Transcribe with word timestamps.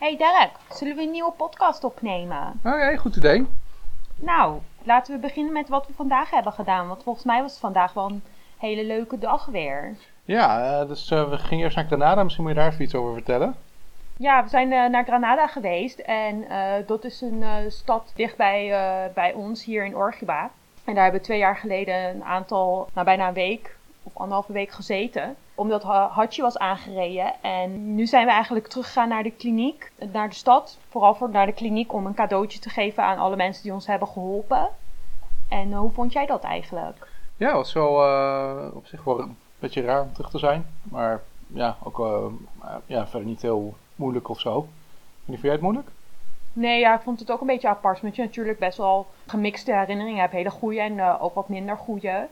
Hey 0.00 0.16
Derek, 0.16 0.50
zullen 0.68 0.96
we 0.96 1.02
een 1.02 1.10
nieuwe 1.10 1.32
podcast 1.32 1.84
opnemen? 1.84 2.60
Ja, 2.62 2.96
goed 2.96 3.16
idee. 3.16 3.46
Nou, 4.16 4.58
laten 4.82 5.14
we 5.14 5.20
beginnen 5.20 5.52
met 5.52 5.68
wat 5.68 5.86
we 5.86 5.92
vandaag 5.92 6.30
hebben 6.30 6.52
gedaan. 6.52 6.88
Want 6.88 7.02
volgens 7.02 7.24
mij 7.24 7.42
was 7.42 7.50
het 7.50 7.60
vandaag 7.60 7.92
wel 7.92 8.08
een 8.08 8.22
hele 8.58 8.84
leuke 8.84 9.18
dag 9.18 9.46
weer. 9.46 9.96
Ja, 10.24 10.80
eh, 10.80 10.88
dus 10.88 11.10
eh, 11.10 11.30
we 11.30 11.38
gingen 11.38 11.64
eerst 11.64 11.76
naar 11.76 11.86
Granada. 11.86 12.22
Misschien 12.22 12.44
moet 12.44 12.54
je 12.54 12.60
daar 12.60 12.70
even 12.70 12.84
iets 12.84 12.94
over 12.94 13.12
vertellen. 13.12 13.54
Ja, 14.16 14.42
we 14.42 14.48
zijn 14.48 14.72
eh, 14.72 14.90
naar 14.90 15.04
Granada 15.04 15.46
geweest. 15.46 15.98
En 15.98 16.44
dat 16.86 17.04
is 17.04 17.20
een 17.20 17.44
stad 17.68 18.12
dichtbij 18.14 18.70
bij 19.14 19.32
ons 19.32 19.64
hier 19.64 19.84
in 19.84 19.96
Orgiba. 19.96 20.50
En 20.84 20.94
daar 20.94 21.02
hebben 21.02 21.20
we 21.20 21.26
twee 21.26 21.38
jaar 21.38 21.56
geleden 21.56 21.94
een 21.94 22.24
aantal, 22.24 22.88
nou 22.92 23.06
bijna 23.06 23.28
een 23.28 23.34
week 23.34 23.76
of 24.02 24.16
anderhalve 24.16 24.52
week 24.52 24.70
gezeten. 24.70 25.36
Omdat 25.60 25.82
Ha- 25.82 26.08
Hachi 26.08 26.42
was 26.42 26.58
aangereden. 26.58 27.32
En 27.42 27.94
nu 27.94 28.06
zijn 28.06 28.26
we 28.26 28.32
eigenlijk 28.32 28.66
teruggegaan 28.66 29.08
naar 29.08 29.22
de 29.22 29.30
kliniek, 29.30 29.92
naar 30.12 30.28
de 30.28 30.34
stad. 30.34 30.78
Vooral 30.88 31.14
voor, 31.14 31.30
naar 31.30 31.46
de 31.46 31.52
kliniek 31.52 31.92
om 31.92 32.06
een 32.06 32.14
cadeautje 32.14 32.58
te 32.58 32.68
geven 32.68 33.02
aan 33.02 33.18
alle 33.18 33.36
mensen 33.36 33.62
die 33.62 33.72
ons 33.72 33.86
hebben 33.86 34.08
geholpen. 34.08 34.68
En 35.48 35.72
eh, 35.72 35.78
hoe 35.78 35.90
vond 35.90 36.12
jij 36.12 36.26
dat 36.26 36.42
eigenlijk? 36.42 37.08
Ja, 37.36 37.46
het 37.46 37.56
was 37.56 37.72
wel 37.72 38.04
eh, 38.04 38.74
op 38.74 38.86
zich 38.86 39.04
wel 39.04 39.20
een 39.20 39.36
beetje 39.58 39.82
raar 39.82 40.02
om 40.02 40.12
terug 40.12 40.30
te 40.30 40.38
zijn. 40.38 40.66
Maar 40.82 41.22
ja, 41.46 41.76
ook 41.82 42.00
eh, 42.00 42.24
ja, 42.86 43.06
verder 43.06 43.28
niet 43.28 43.42
heel 43.42 43.74
moeilijk 43.96 44.28
of 44.28 44.40
zo. 44.40 44.56
En 44.58 44.66
vond 45.26 45.40
jij 45.40 45.52
het 45.52 45.60
moeilijk? 45.60 45.88
Nee, 46.52 46.80
ja, 46.80 46.94
ik 46.94 47.00
vond 47.00 47.20
het 47.20 47.30
ook 47.30 47.40
een 47.40 47.46
beetje 47.46 47.68
apart. 47.68 48.00
Omdat 48.00 48.16
je 48.16 48.22
natuurlijk 48.22 48.58
best 48.58 48.78
wel 48.78 49.06
gemixte 49.26 49.74
herinneringen 49.74 50.20
hebt. 50.20 50.32
Hele 50.32 50.50
goede 50.50 50.80
en 50.80 51.18
ook 51.20 51.34
wat 51.34 51.48
minder 51.48 51.76
goede. 51.76 52.28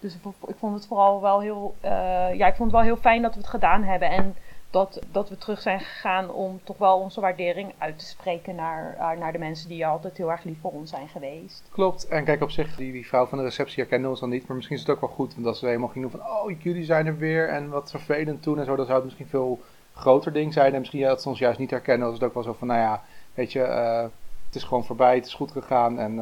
Dus 0.00 0.14
ik 0.14 0.20
vo- 0.22 0.34
ik 0.48 0.56
vond 0.58 0.74
het 0.74 0.86
vooral 0.86 1.20
wel 1.20 1.40
heel... 1.40 1.74
eh, 1.80 1.90
ja, 2.34 2.46
ik 2.46 2.54
vond 2.54 2.70
het 2.72 2.80
wel 2.80 2.80
heel 2.80 2.96
fijn 2.96 3.22
dat 3.22 3.34
we 3.34 3.40
het 3.40 3.48
gedaan 3.48 3.82
hebben. 3.82 4.10
En 4.10 4.36
dat, 4.70 5.00
dat 5.12 5.28
we 5.28 5.38
terug 5.38 5.60
zijn 5.60 5.80
gegaan 5.80 6.30
om 6.30 6.60
toch 6.64 6.78
wel 6.78 6.98
onze 6.98 7.20
waardering 7.20 7.72
uit 7.78 7.98
te 7.98 8.04
spreken 8.06 8.54
naar, 8.54 8.94
eh, 8.98 9.18
naar 9.18 9.32
de 9.32 9.38
mensen 9.38 9.68
die 9.68 9.86
altijd 9.86 10.16
heel 10.16 10.30
erg 10.30 10.44
lief 10.44 10.60
voor 10.60 10.72
ons 10.72 10.90
zijn 10.90 11.08
geweest. 11.08 11.68
Klopt. 11.72 12.08
En 12.08 12.24
kijk, 12.24 12.42
op 12.42 12.50
zich, 12.50 12.76
die, 12.76 12.92
die 12.92 13.06
vrouw 13.06 13.26
van 13.26 13.38
de 13.38 13.44
receptie 13.44 13.82
herkende 13.82 14.08
ons 14.08 14.20
dan 14.20 14.28
niet. 14.28 14.46
Maar 14.46 14.56
misschien 14.56 14.76
is 14.76 14.82
het 14.82 14.90
ook 14.90 15.00
wel 15.00 15.10
goed. 15.10 15.34
Want 15.34 15.46
als 15.46 15.60
we 15.60 15.66
helemaal 15.66 15.88
gingen 15.88 16.10
doen 16.10 16.20
van, 16.20 16.30
oh, 16.30 16.60
jullie 16.62 16.84
zijn 16.84 17.06
er 17.06 17.16
weer. 17.16 17.48
En 17.48 17.68
wat 17.68 17.90
vervelend 17.90 18.42
toen 18.42 18.58
en 18.58 18.64
zo. 18.64 18.76
Dan 18.76 18.84
zou 18.84 18.96
het 18.96 19.04
misschien 19.04 19.28
veel 19.28 19.60
groter 19.94 20.32
ding 20.32 20.52
zijn. 20.52 20.72
En 20.72 20.78
misschien 20.78 21.02
dat 21.02 21.22
ze 21.22 21.28
ons 21.28 21.38
juist 21.38 21.58
niet 21.58 21.70
herkennen. 21.70 22.08
Is 22.08 22.14
het 22.14 22.22
ook 22.22 22.34
wel 22.34 22.42
zo 22.42 22.52
van, 22.58 22.66
nou 22.68 22.80
ja, 22.80 23.02
weet 23.34 23.52
je, 23.52 23.62
eh, 23.62 24.02
het 24.46 24.54
is 24.54 24.64
gewoon 24.64 24.84
voorbij. 24.84 25.14
Het 25.14 25.26
is 25.26 25.34
goed 25.34 25.52
gegaan. 25.52 25.98
En 25.98 26.18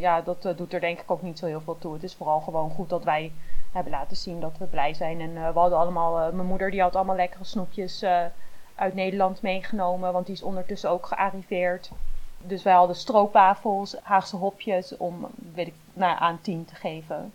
Ja, 0.00 0.20
dat 0.20 0.44
eh, 0.44 0.56
doet 0.56 0.72
er 0.72 0.80
denk 0.80 1.00
ik 1.00 1.10
ook 1.10 1.22
niet 1.22 1.38
zo 1.38 1.46
heel 1.46 1.60
veel 1.60 1.78
toe. 1.78 1.92
Het 1.92 2.02
is 2.02 2.14
vooral 2.14 2.40
gewoon 2.40 2.70
goed 2.70 2.88
dat 2.88 3.04
wij 3.04 3.32
hebben 3.72 3.92
laten 3.92 4.16
zien 4.16 4.40
dat 4.40 4.58
we 4.58 4.64
blij 4.64 4.94
zijn. 4.94 5.20
En 5.20 5.36
eh, 5.36 5.52
we 5.52 5.58
hadden 5.58 5.78
allemaal, 5.78 6.18
eh, 6.18 6.32
mijn 6.32 6.46
moeder 6.46 6.70
die 6.70 6.80
had 6.80 6.96
allemaal 6.96 7.16
lekkere 7.16 7.44
snoepjes 7.44 8.04
uit 8.74 8.94
Nederland 8.94 9.42
meegenomen, 9.42 10.12
want 10.12 10.26
die 10.26 10.34
is 10.34 10.42
ondertussen 10.42 10.90
ook 10.90 11.06
gearriveerd. 11.06 11.90
Dus 12.38 12.62
wij 12.62 12.72
hadden 12.72 12.96
stroopwafels, 12.96 13.96
Haagse 14.02 14.36
hopjes 14.36 14.96
om, 14.96 15.26
weet 15.54 15.66
ik, 15.66 15.74
nou, 15.92 16.16
aan 16.18 16.40
tien 16.40 16.64
te 16.64 16.74
geven. 16.74 17.32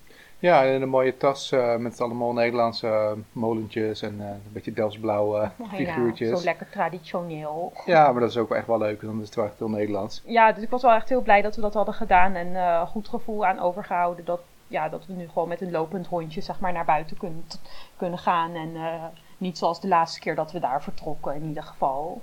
Ja, 0.49 0.66
en 0.66 0.81
een 0.81 0.89
mooie 0.89 1.17
tas 1.17 1.52
eh, 1.52 1.75
met 1.75 2.02
allemaal 2.02 2.33
Nederlandse 2.33 2.88
eh, 2.88 3.11
molentjes. 3.31 4.02
En 4.02 4.16
eh, 4.19 4.27
een 4.27 4.52
beetje 4.52 4.73
Delftsblauwe 4.73 5.52
Nou 5.58 5.69
ja, 5.72 5.77
figuurtjes. 5.77 6.39
zo 6.39 6.45
lekker 6.45 6.69
traditioneel. 6.69 7.73
Ja, 7.86 8.11
maar 8.11 8.22
dat 8.22 8.30
is 8.30 8.38
ook 8.38 8.49
wel 8.49 8.58
echt 8.58 8.67
wel 8.67 8.77
leuk. 8.77 9.02
Dan 9.02 9.19
is 9.19 9.25
het 9.25 9.36
wel 9.36 9.45
echt 9.45 9.59
heel 9.59 9.69
Nederlands. 9.69 10.21
Ja, 10.25 10.52
dus 10.52 10.64
ik 10.64 10.69
was 10.69 10.81
wel 10.81 10.91
echt 10.94 11.09
heel 11.09 11.21
blij 11.21 11.41
dat 11.41 11.55
we 11.55 11.61
dat 11.61 11.73
hadden 11.73 11.94
gedaan 11.94 12.33
en 12.36 12.55
eh, 12.55 12.81
goed 12.88 13.08
gevoel 13.08 13.45
aan 13.45 13.59
overgehouden. 13.59 14.25
Dat, 14.25 14.41
ja, 14.67 14.89
dat 14.89 15.05
we 15.05 15.14
nu 15.14 15.27
gewoon 15.27 15.47
met 15.47 15.61
een 15.61 15.71
lopend 15.71 16.08
hondje 16.08 16.41
zeg 16.41 16.59
maar, 16.59 16.73
naar 16.73 16.86
buiten 16.86 17.17
kunnen, 17.17 17.44
kunnen 17.97 18.19
gaan. 18.19 18.55
En 18.55 18.71
niet 19.38 19.58
zoals 19.58 19.81
de 19.81 19.88
laatste 19.88 20.19
keer 20.19 20.36
dat 20.36 20.52
we 20.52 20.59
daar 20.59 20.83
vertrokken 20.83 21.36
in 21.36 21.44
ieder 21.44 21.64
geval. 21.64 22.21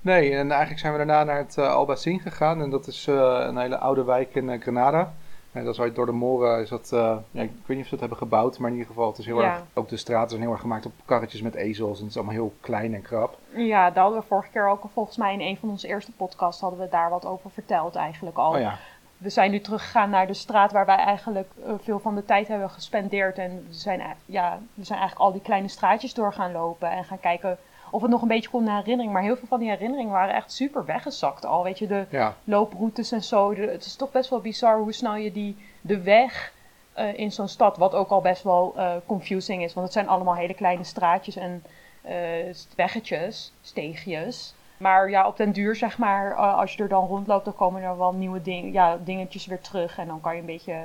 Nee, 0.00 0.34
en 0.34 0.50
eigenlijk 0.50 0.80
zijn 0.80 0.92
we 0.92 0.98
daarna 0.98 1.24
naar 1.24 1.38
het 1.38 1.56
uh, 1.58 1.68
Albacin 1.68 2.20
gegaan. 2.20 2.60
En 2.62 2.70
dat 2.70 2.86
is 2.86 3.06
een 3.06 3.56
hele 3.56 3.78
oude 3.78 4.04
wijk 4.04 4.34
in 4.34 4.60
Granada. 4.60 5.12
En 5.56 5.64
dat 5.64 5.74
is 5.74 5.80
uit 5.80 5.94
door 5.94 6.06
de 6.06 6.12
moren. 6.12 6.60
Is 6.60 6.68
dat, 6.68 6.92
eh, 6.92 7.16
ja, 7.30 7.42
ik 7.42 7.50
weet 7.66 7.76
niet 7.76 7.78
of 7.78 7.84
ze 7.84 7.90
dat 7.90 8.00
hebben 8.00 8.18
gebouwd, 8.18 8.58
maar 8.58 8.70
in 8.70 8.76
ieder 8.76 8.90
geval, 8.92 9.08
het 9.08 9.18
is 9.18 9.26
heel 9.26 9.40
Ja. 9.42 9.52
erg. 9.52 9.62
Ook 9.74 9.88
de 9.88 9.96
straten 9.96 10.30
zijn 10.30 10.42
heel 10.42 10.50
erg 10.50 10.60
gemaakt 10.60 10.86
op 10.86 10.92
karretjes 11.04 11.42
met 11.42 11.54
ezels. 11.54 11.96
En 11.96 12.00
het 12.02 12.10
is 12.10 12.16
allemaal 12.16 12.34
heel 12.34 12.52
klein 12.60 12.94
en 12.94 13.02
krap. 13.02 13.38
Ja, 13.54 13.90
daar 13.90 14.02
hadden 14.02 14.20
we 14.20 14.26
vorige 14.26 14.50
keer 14.50 14.68
ook 14.68 14.82
volgens 14.92 15.16
mij 15.16 15.32
in 15.32 15.40
een 15.40 15.56
van 15.56 15.68
onze 15.68 15.88
eerste 15.88 16.12
podcasts 16.12 16.60
hadden 16.60 16.80
we 16.80 16.88
daar 16.88 17.10
wat 17.10 17.26
over 17.26 17.50
verteld 17.50 17.94
eigenlijk 17.94 18.36
al. 18.36 18.52
Oh 18.52 18.60
ja, 18.60 18.78
We 19.18 19.28
zijn 19.30 19.50
nu 19.50 19.60
teruggegaan 19.60 20.10
naar 20.10 20.26
de 20.26 20.34
straat 20.34 20.72
waar 20.72 20.86
wij 20.86 20.96
eigenlijk 20.96 21.48
eh, 21.66 21.72
veel 21.82 21.98
van 21.98 22.14
de 22.14 22.24
tijd 22.24 22.48
hebben 22.48 22.70
gespendeerd. 22.70 23.38
En 23.38 23.50
we 23.68 23.74
zijn, 23.74 24.00
e- 24.00 24.04
ja, 24.26 24.58
we 24.74 24.84
zijn 24.84 24.98
eigenlijk 24.98 25.28
al 25.28 25.32
die 25.32 25.42
kleine 25.42 25.68
straatjes 25.68 26.14
door 26.14 26.32
gaan 26.32 26.52
lopen 26.52 26.90
en 26.90 27.04
gaan 27.04 27.20
kijken 27.20 27.58
of 27.90 28.02
het 28.02 28.10
nog 28.10 28.22
een 28.22 28.28
beetje 28.28 28.50
kon 28.50 28.68
herinneren. 28.68 29.12
Maar 29.12 29.22
heel 29.22 29.36
veel 29.36 29.48
van 29.48 29.60
die 29.60 29.68
herinneringen 29.68 30.12
waren 30.12 30.34
echt 30.34 30.52
super 30.52 30.84
weggezakt 30.84 31.44
al. 31.46 31.62
Weet 31.62 31.78
je, 31.78 31.86
de 31.86 32.06
ja. 32.10 32.34
looproutes 32.44 33.12
en 33.12 33.22
zo. 33.22 33.54
De- 33.54 33.60
het 33.70 33.84
is 33.84 33.96
toch 33.96 34.10
best 34.10 34.30
wel 34.30 34.40
bizar 34.40 34.78
hoe 34.78 34.92
snel 34.92 35.14
je 35.14 35.32
die, 35.32 35.56
de 35.80 36.00
weg 36.00 36.52
eh, 36.92 37.18
in 37.18 37.32
zo'n 37.32 37.48
stad, 37.48 37.76
wat 37.76 37.94
ook 37.94 38.08
al 38.08 38.20
best 38.20 38.42
wel 38.42 38.72
eh, 38.76 38.92
confusing 39.06 39.62
is. 39.62 39.74
Want 39.74 39.86
het 39.86 39.94
zijn 39.94 40.08
allemaal 40.08 40.34
hele 40.34 40.54
kleine 40.54 40.84
straatjes 40.84 41.36
en 41.36 41.64
eh, 42.02 42.54
weggetjes, 42.76 43.52
steegjes. 43.60 44.54
Maar 44.76 45.10
ja, 45.10 45.26
op 45.26 45.36
den 45.36 45.52
duur 45.52 45.76
zeg 45.76 45.98
maar, 45.98 46.34
als 46.34 46.74
je 46.74 46.82
er 46.82 46.88
dan 46.88 47.06
rondloopt, 47.06 47.44
dan 47.44 47.54
komen 47.54 47.82
er 47.82 47.98
wel 47.98 48.12
nieuwe 48.12 48.42
ding, 48.42 48.72
ja, 48.72 48.96
dingetjes 49.04 49.46
weer 49.46 49.60
terug. 49.60 49.98
En 49.98 50.06
dan 50.06 50.20
kan 50.20 50.34
je 50.34 50.40
een 50.40 50.46
beetje 50.46 50.84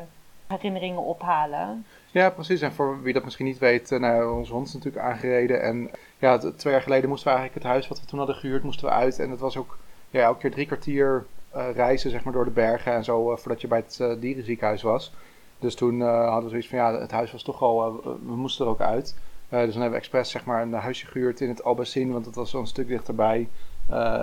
herinneringen 0.52 1.02
ophalen. 1.02 1.86
Ja, 2.12 2.30
precies. 2.30 2.62
En 2.62 2.74
voor 2.74 3.02
wie 3.02 3.14
dat 3.14 3.24
misschien 3.24 3.46
niet 3.46 3.60
weet, 3.60 3.92
eh, 3.92 4.00
nou, 4.00 4.38
onze 4.38 4.54
hond 4.54 4.68
is 4.68 4.74
natuurlijk 4.74 5.06
aangereden. 5.06 5.62
En 5.62 5.90
ja, 6.20 6.38
twee 6.38 6.74
jaar 6.74 6.82
geleden 6.82 7.10
moesten 7.10 7.32
we 7.32 7.38
eigenlijk 7.38 7.64
het 7.64 7.74
huis 7.74 7.88
wat 7.88 8.00
we 8.00 8.06
toen 8.06 8.18
hadden 8.18 8.36
gehuurd, 8.36 8.64
moesten 8.64 8.88
we 8.88 8.94
uit. 8.94 9.20
En 9.20 9.30
het 9.30 9.40
was 9.40 9.58
ook 9.58 9.78
ja, 10.10 10.22
elke 10.22 10.40
keer 10.40 10.52
drie 10.52 10.66
kwartier 10.66 11.26
eh, 11.52 11.66
reizen 11.74 12.12
zeg 12.12 12.24
maar, 12.24 12.34
door 12.34 12.46
de 12.46 12.52
bergen 12.52 12.94
en 12.94 13.04
zo, 13.04 13.32
eh, 13.32 13.38
voordat 13.38 13.62
je 13.62 13.68
bij 13.68 13.78
het 13.78 14.00
eh, 14.00 14.12
dierenziekenhuis 14.20 14.82
was. 14.82 15.14
Dus 15.60 15.76
toen 15.76 16.02
hadden 16.02 16.44
we 16.44 16.50
zoiets 16.50 16.68
van, 16.68 16.78
ja, 16.78 17.00
het 17.00 17.12
huis 17.12 17.32
was 17.32 17.44
toch 17.44 17.62
al, 17.62 18.02
we 18.04 18.36
moesten 18.36 18.66
er 18.66 18.72
ook 18.72 18.82
uit. 18.82 19.16
Dus 19.50 19.74
dan 19.74 19.82
hebben 19.82 19.90
we 19.92 19.96
expres 19.96 20.30
zeg 20.30 20.46
maar, 20.46 20.62
een 20.62 20.74
huisje 20.74 21.06
gehuurd 21.06 21.42
in 21.42 21.50
het 21.50 21.64
Albacin, 21.64 22.12
want 22.12 22.26
dat 22.26 22.36
was 22.36 22.54
een 22.54 22.68
stuk 22.68 22.88
dichterbij. 22.88 23.50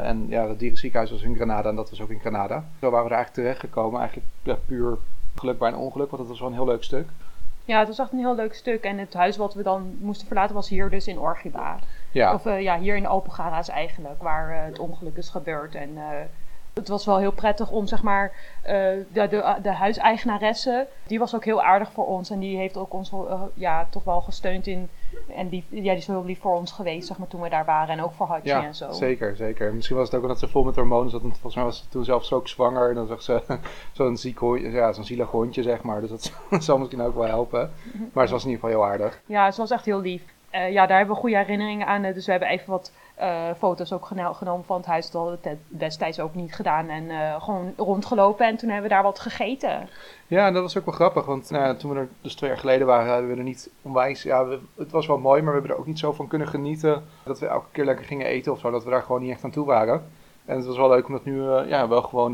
En 0.02 0.26
ja, 0.28 0.48
het 0.48 0.58
dierenziekenhuis 0.58 1.10
was 1.10 1.22
in 1.22 1.34
Granada 1.34 1.68
en 1.68 1.76
dat 1.76 1.90
was 1.90 2.00
ook 2.00 2.10
in 2.10 2.20
Granada. 2.20 2.64
Zo 2.80 2.90
waren 2.90 3.04
we 3.04 3.10
er 3.10 3.16
eigenlijk 3.16 3.32
terechtgekomen, 3.34 4.00
eigenlijk 4.00 4.28
ja, 4.42 4.58
puur 4.66 4.98
geluk 5.38 5.58
bij 5.58 5.68
een 5.68 5.76
ongeluk, 5.76 6.10
want 6.10 6.22
het 6.22 6.30
was 6.30 6.40
wel 6.40 6.48
een 6.48 6.54
heel 6.54 6.66
leuk 6.66 6.84
stuk. 6.84 7.08
Ja, 7.68 7.78
het 7.78 7.88
was 7.88 7.98
echt 7.98 8.12
een 8.12 8.18
heel 8.18 8.34
leuk 8.34 8.54
stuk. 8.54 8.84
En 8.84 8.98
het 8.98 9.14
huis 9.14 9.36
wat 9.36 9.54
we 9.54 9.62
dan 9.62 9.96
moesten 10.00 10.26
verlaten 10.26 10.54
was 10.54 10.68
hier 10.68 10.90
dus 10.90 11.06
in 11.06 11.18
Orgiba. 11.18 11.78
Ja. 12.12 12.34
Of 12.34 12.46
eh, 12.46 12.62
ja, 12.62 12.78
hier 12.78 12.96
in 12.96 13.06
Alpengara's 13.06 13.68
eigenlijk, 13.68 14.22
waar 14.22 14.50
eh, 14.50 14.64
het 14.64 14.78
ongeluk 14.78 15.16
is 15.16 15.28
gebeurd. 15.28 15.74
En 15.74 15.96
eh, 15.96 16.24
het 16.78 16.88
was 16.88 17.04
wel 17.04 17.18
heel 17.18 17.32
prettig 17.32 17.70
om, 17.70 17.86
zeg 17.86 18.02
maar, 18.02 18.32
eh, 18.62 18.74
de, 19.12 19.28
de, 19.28 19.56
de 19.62 19.72
huiseigenaresse, 19.72 20.86
die 21.06 21.18
was 21.18 21.34
ook 21.34 21.44
heel 21.44 21.62
aardig 21.62 21.92
voor 21.92 22.06
ons. 22.06 22.30
En 22.30 22.38
die 22.38 22.56
heeft 22.56 22.76
ook 22.76 22.92
ons 22.92 23.12
eh, 23.12 23.42
ja, 23.54 23.86
toch 23.90 24.04
wel 24.04 24.20
gesteund 24.20 24.66
in. 24.66 24.88
En 25.36 25.48
die, 25.48 25.64
ja, 25.70 25.80
die 25.80 25.92
is 25.92 26.06
heel 26.06 26.24
lief 26.24 26.40
voor 26.40 26.54
ons 26.54 26.72
geweest, 26.72 27.06
zeg 27.06 27.18
maar, 27.18 27.28
toen 27.28 27.40
we 27.40 27.48
daar 27.48 27.64
waren. 27.64 27.88
En 27.98 28.04
ook 28.04 28.12
voor 28.12 28.26
Hatje 28.26 28.48
Ja, 28.48 28.64
en 28.64 28.74
zo. 28.74 28.92
zeker, 28.92 29.36
zeker. 29.36 29.74
Misschien 29.74 29.96
was 29.96 30.06
het 30.06 30.16
ook 30.16 30.22
omdat 30.22 30.38
ze 30.38 30.48
vol 30.48 30.64
met 30.64 30.74
hormonen 30.74 31.10
zat. 31.10 31.20
Want 31.20 31.32
volgens 31.32 31.54
mij 31.54 31.64
was 31.64 31.78
ze 31.78 31.88
toen 31.88 32.04
zelfs 32.04 32.32
ook 32.32 32.48
zwanger. 32.48 32.88
En 32.88 32.94
dan 32.94 33.06
zag 33.06 33.22
ze 33.22 33.42
zo'n 33.92 34.16
ziek 34.16 34.38
hondje, 34.38 34.70
ja, 34.70 34.92
zo'n 34.92 35.04
zielig 35.04 35.30
hondje, 35.30 35.62
zeg 35.62 35.82
maar. 35.82 36.00
Dus 36.00 36.10
dat 36.50 36.64
zal 36.64 36.78
misschien 36.78 37.02
ook 37.02 37.14
wel 37.14 37.26
helpen. 37.26 37.70
Maar 38.12 38.26
ze 38.26 38.32
was 38.32 38.44
in 38.44 38.50
ieder 38.50 38.64
geval 38.64 38.80
heel 38.80 38.90
aardig. 38.92 39.20
Ja, 39.26 39.50
ze 39.50 39.60
was 39.60 39.70
echt 39.70 39.84
heel 39.84 40.00
lief. 40.00 40.22
Eh, 40.50 40.72
ja, 40.72 40.86
daar 40.86 40.96
hebben 40.96 41.14
we 41.14 41.20
goede 41.20 41.36
herinneringen 41.36 41.86
aan. 41.86 42.02
Dus 42.02 42.24
we 42.24 42.30
hebben 42.30 42.48
even 42.48 42.70
wat 42.70 42.92
eh, 43.18 43.44
foto's 43.58 43.92
ook 43.92 44.06
geno- 44.06 44.32
genomen 44.32 44.64
van 44.64 44.76
het 44.76 44.86
huis. 44.86 45.10
Dat 45.10 45.22
hadden 45.22 45.38
we 45.42 45.56
destijds 45.68 46.20
ook 46.20 46.34
niet 46.34 46.54
gedaan. 46.54 46.88
En 46.88 47.10
eh, 47.10 47.42
gewoon 47.42 47.72
rondgelopen 47.76 48.46
en 48.46 48.56
toen 48.56 48.68
hebben 48.70 48.88
we 48.88 48.94
daar 48.94 49.02
wat 49.02 49.18
gegeten. 49.18 49.88
Ja, 50.26 50.46
en 50.46 50.52
dat 50.52 50.62
was 50.62 50.78
ook 50.78 50.84
wel 50.84 50.94
grappig. 50.94 51.24
Want 51.24 51.50
nou, 51.50 51.76
toen 51.76 51.90
we 51.90 51.96
er 51.98 52.08
dus 52.20 52.34
twee 52.34 52.50
jaar 52.50 52.58
geleden 52.58 52.86
waren, 52.86 53.10
hadden 53.12 53.30
we 53.30 53.36
er 53.36 53.42
niet 53.42 53.70
onwijs... 53.82 54.22
Ja, 54.22 54.46
we- 54.46 54.60
het 54.76 54.90
was 54.90 55.06
wel 55.06 55.18
mooi, 55.18 55.42
maar 55.42 55.52
we 55.52 55.58
hebben 55.58 55.70
er 55.76 55.80
ook 55.82 55.86
niet 55.86 55.98
zo 55.98 56.12
van 56.12 56.28
kunnen 56.28 56.48
genieten. 56.48 57.04
Dat 57.24 57.38
we 57.38 57.46
elke 57.46 57.66
keer 57.72 57.84
lekker 57.84 58.04
gingen 58.04 58.26
eten 58.26 58.52
of 58.52 58.58
zo. 58.60 58.70
Dat 58.70 58.84
we 58.84 58.90
daar 58.90 59.02
gewoon 59.02 59.22
niet 59.22 59.30
echt 59.30 59.44
aan 59.44 59.50
toe 59.50 59.66
waren. 59.66 60.04
En 60.44 60.56
het 60.56 60.66
was 60.66 60.76
wel 60.76 60.88
leuk 60.88 61.06
om 61.06 61.12
dat 61.12 61.24
nu 61.24 61.48
eh, 61.50 61.68
ja, 61.68 61.88
wel 61.88 62.02
gewoon 62.02 62.32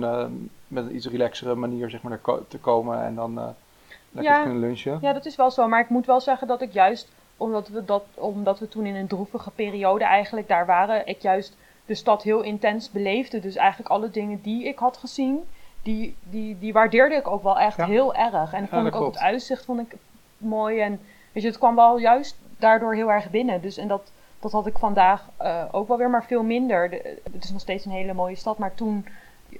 met 0.69 0.85
een 0.87 0.95
iets 0.95 1.07
relaxere 1.09 1.55
manier 1.55 1.91
zeg 1.91 2.03
maar, 2.03 2.21
te 2.49 2.59
komen. 2.59 3.03
En 3.05 3.15
dan 3.15 3.35
lekker 4.11 4.33
Ja. 4.33 4.39
te 4.39 4.43
kunnen 4.49 4.61
lunchen. 4.69 4.99
Ja, 5.01 5.13
dat 5.13 5.25
is 5.27 5.37
wel 5.37 5.51
zo. 5.51 5.69
Maar 5.69 5.81
ik 5.81 5.89
moet 5.89 6.07
wel 6.07 6.21
zeggen 6.21 6.47
dat 6.49 6.61
ik 6.63 6.73
juist, 6.73 7.13
omdat 7.37 7.69
we, 7.69 7.85
dat, 7.85 8.05
omdat 8.15 8.59
we 8.59 8.69
toen 8.69 8.87
in 8.87 8.95
een 8.95 9.07
droevige 9.07 9.51
periode 9.51 10.05
eigenlijk 10.05 10.49
daar 10.49 10.67
waren, 10.67 11.07
ik 11.07 11.21
juist 11.23 11.57
de 11.87 11.95
stad 11.95 12.23
heel 12.23 12.43
intens 12.43 12.91
beleefde. 12.91 13.41
Dus 13.41 13.57
eigenlijk 13.57 13.91
alle 13.91 14.11
dingen 14.11 14.41
die 14.43 14.65
ik 14.65 14.79
had 14.79 14.97
gezien, 14.97 15.45
die, 15.83 16.17
die, 16.23 16.59
die 16.59 16.73
waardeerde 16.73 17.15
ik 17.15 17.29
ook 17.29 17.43
wel 17.43 17.59
echt 17.59 17.77
Ja. 17.77 17.87
heel 17.87 18.15
erg. 18.15 18.53
En 18.53 18.61
Ja, 18.63 18.67
vond 18.69 18.87
ik 18.87 18.95
ook 18.95 19.01
klopt. 19.01 19.15
het 19.15 19.25
uitzicht 19.25 19.65
vond 19.65 19.81
ik 19.81 19.95
mooi. 20.37 20.81
En 20.81 21.01
weet 21.33 21.43
je, 21.43 21.49
het 21.49 21.59
kwam 21.59 21.75
wel 21.75 21.99
juist 21.99 22.39
daardoor 22.59 22.95
heel 22.95 23.11
erg 23.13 23.31
binnen. 23.31 23.61
Dus 23.61 23.77
en 23.77 23.89
dat, 23.89 24.11
dat 24.41 24.53
had 24.53 24.67
ik 24.67 24.79
vandaag 24.79 25.29
eh, 25.37 25.65
ook 25.71 25.89
wel 25.89 25.97
weer, 25.99 26.11
maar 26.11 26.25
veel 26.25 26.43
minder. 26.43 26.91
De- 26.91 27.21
het 27.33 27.45
is 27.45 27.51
nog 27.51 27.61
steeds 27.61 27.85
een 27.85 27.91
hele 27.93 28.13
mooie 28.15 28.37
stad, 28.37 28.59
maar 28.59 28.75
toen 28.75 29.07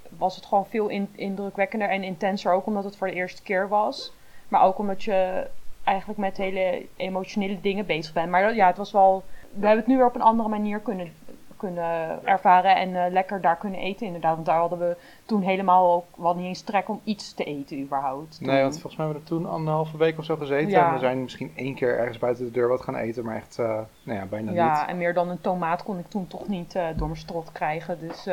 was 0.09 0.37
het 0.37 0.47
gewoon 0.47 0.67
veel 0.67 0.89
in- 0.89 1.13
indrukwekkender 1.15 1.89
en 1.89 2.03
intenser. 2.03 2.53
Ook 2.53 2.67
omdat 2.67 2.85
het 2.85 2.97
voor 2.97 3.07
de 3.07 3.15
eerste 3.15 3.43
keer 3.43 3.69
was. 3.69 4.13
Maar 4.49 4.63
ook 4.63 4.79
omdat 4.79 5.03
je 5.03 5.47
eigenlijk 5.85 6.19
met 6.19 6.37
hele 6.37 6.87
emotionele 6.97 7.61
dingen 7.61 7.87
bezig 7.87 8.13
bent. 8.13 8.31
Maar 8.31 8.43
dat- 8.43 8.55
ja, 8.55 8.67
het 8.67 8.77
was 8.77 8.93
wel. 8.93 9.23
We 9.53 9.61
hebben 9.67 9.79
het 9.79 9.87
nu 9.87 9.97
weer 9.97 10.07
op 10.07 10.15
een 10.15 10.21
andere 10.23 10.49
manier 10.49 10.79
kunnen, 10.81 11.13
kunnen 11.57 12.21
ervaren 12.27 12.77
en 12.77 13.13
lekker 13.13 13.41
daar 13.41 13.57
kunnen 13.57 13.81
eten 13.81 14.07
inderdaad. 14.07 14.35
Want 14.35 14.47
daar 14.47 14.59
hadden 14.59 14.79
we 14.79 14.97
toen 15.27 15.43
helemaal 15.43 15.93
ook 15.95 16.23
wel 16.23 16.35
niet 16.35 16.47
eens 16.47 16.61
trek 16.63 16.89
om 16.89 17.01
iets 17.05 17.35
te 17.35 17.45
eten 17.45 17.81
überhaupt. 17.81 18.41
Nee, 18.41 18.61
want 18.63 18.73
volgens 18.73 18.97
mij 18.97 19.05
hebben 19.07 19.25
we 19.25 19.31
er 19.31 19.37
toen 19.41 19.51
anderhalve 19.53 19.97
week 19.97 20.19
of 20.19 20.25
zo 20.25 20.37
gezeten. 20.37 20.71
En 20.87 20.93
we 20.93 20.99
zijn 20.99 21.23
misschien 21.23 21.53
één 21.57 21.75
keer 21.75 21.99
ergens 21.99 22.19
buiten 22.19 22.45
de 22.45 22.51
deur 22.51 22.69
wat 22.69 22.81
gaan 22.81 22.97
eten, 22.97 23.25
maar 23.25 23.37
echt, 23.37 23.57
nou 23.59 23.87
ja, 24.19 24.25
bijna 24.25 24.47
niet. 24.51 24.55
Ja, 24.59 24.89
en 24.89 24.97
meer 24.97 25.15
dan 25.15 25.29
een 25.29 25.41
tomaat 25.41 25.83
kon 25.83 25.99
ik 25.99 26.09
toen 26.09 26.27
toch 26.27 26.49
niet 26.49 26.73
door 26.73 27.07
mijn 27.09 27.17
strot 27.21 27.53
krijgen. 27.53 27.99
Dus 28.01 28.25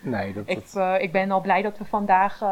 nee, 0.00 0.32
dat, 0.32 0.42
ik, 0.46 0.72
ik 1.00 1.12
ben 1.12 1.30
al 1.30 1.40
blij 1.40 1.62
dat 1.62 1.78
we 1.78 1.84
vandaag 1.84 2.42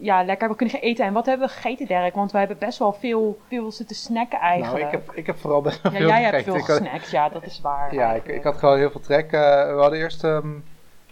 ja, 0.00 0.16
lekker 0.18 0.48
hebben 0.48 0.56
kunnen 0.56 0.80
eten. 0.80 1.04
En 1.04 1.12
wat 1.12 1.26
hebben 1.26 1.46
we 1.46 1.52
gegeten, 1.52 1.86
Dirk? 1.86 2.14
Want 2.14 2.32
we 2.32 2.38
hebben 2.38 2.58
best 2.58 2.78
wel 2.78 2.92
veel, 2.92 3.38
veel 3.48 3.72
zitten 3.72 3.96
snacken 3.96 4.38
eigenlijk. 4.38 4.84
Nou, 4.84 4.96
ik 4.96 5.02
heb, 5.06 5.16
ik 5.16 5.26
heb 5.26 5.38
vooral 5.38 5.60
best 5.60 5.82
wel 5.82 5.92
ja, 5.92 5.98
veel 5.98 6.08
jij 6.08 6.22
hebt 6.22 6.42
veel 6.42 6.76
snacks, 6.76 7.10
ja, 7.10 7.28
dat 7.28 7.46
is 7.46 7.60
waar. 7.60 7.94
Ja, 7.94 8.12
ik, 8.12 8.26
ik, 8.26 8.42
had 8.42 8.56
gewoon 8.56 8.78
heel 8.78 8.90
veel 8.90 9.00
trek. 9.00 9.24
Uh, 9.24 9.40
we 9.74 9.78
hadden 9.80 9.98
eerst 9.98 10.24
um, 10.24 10.64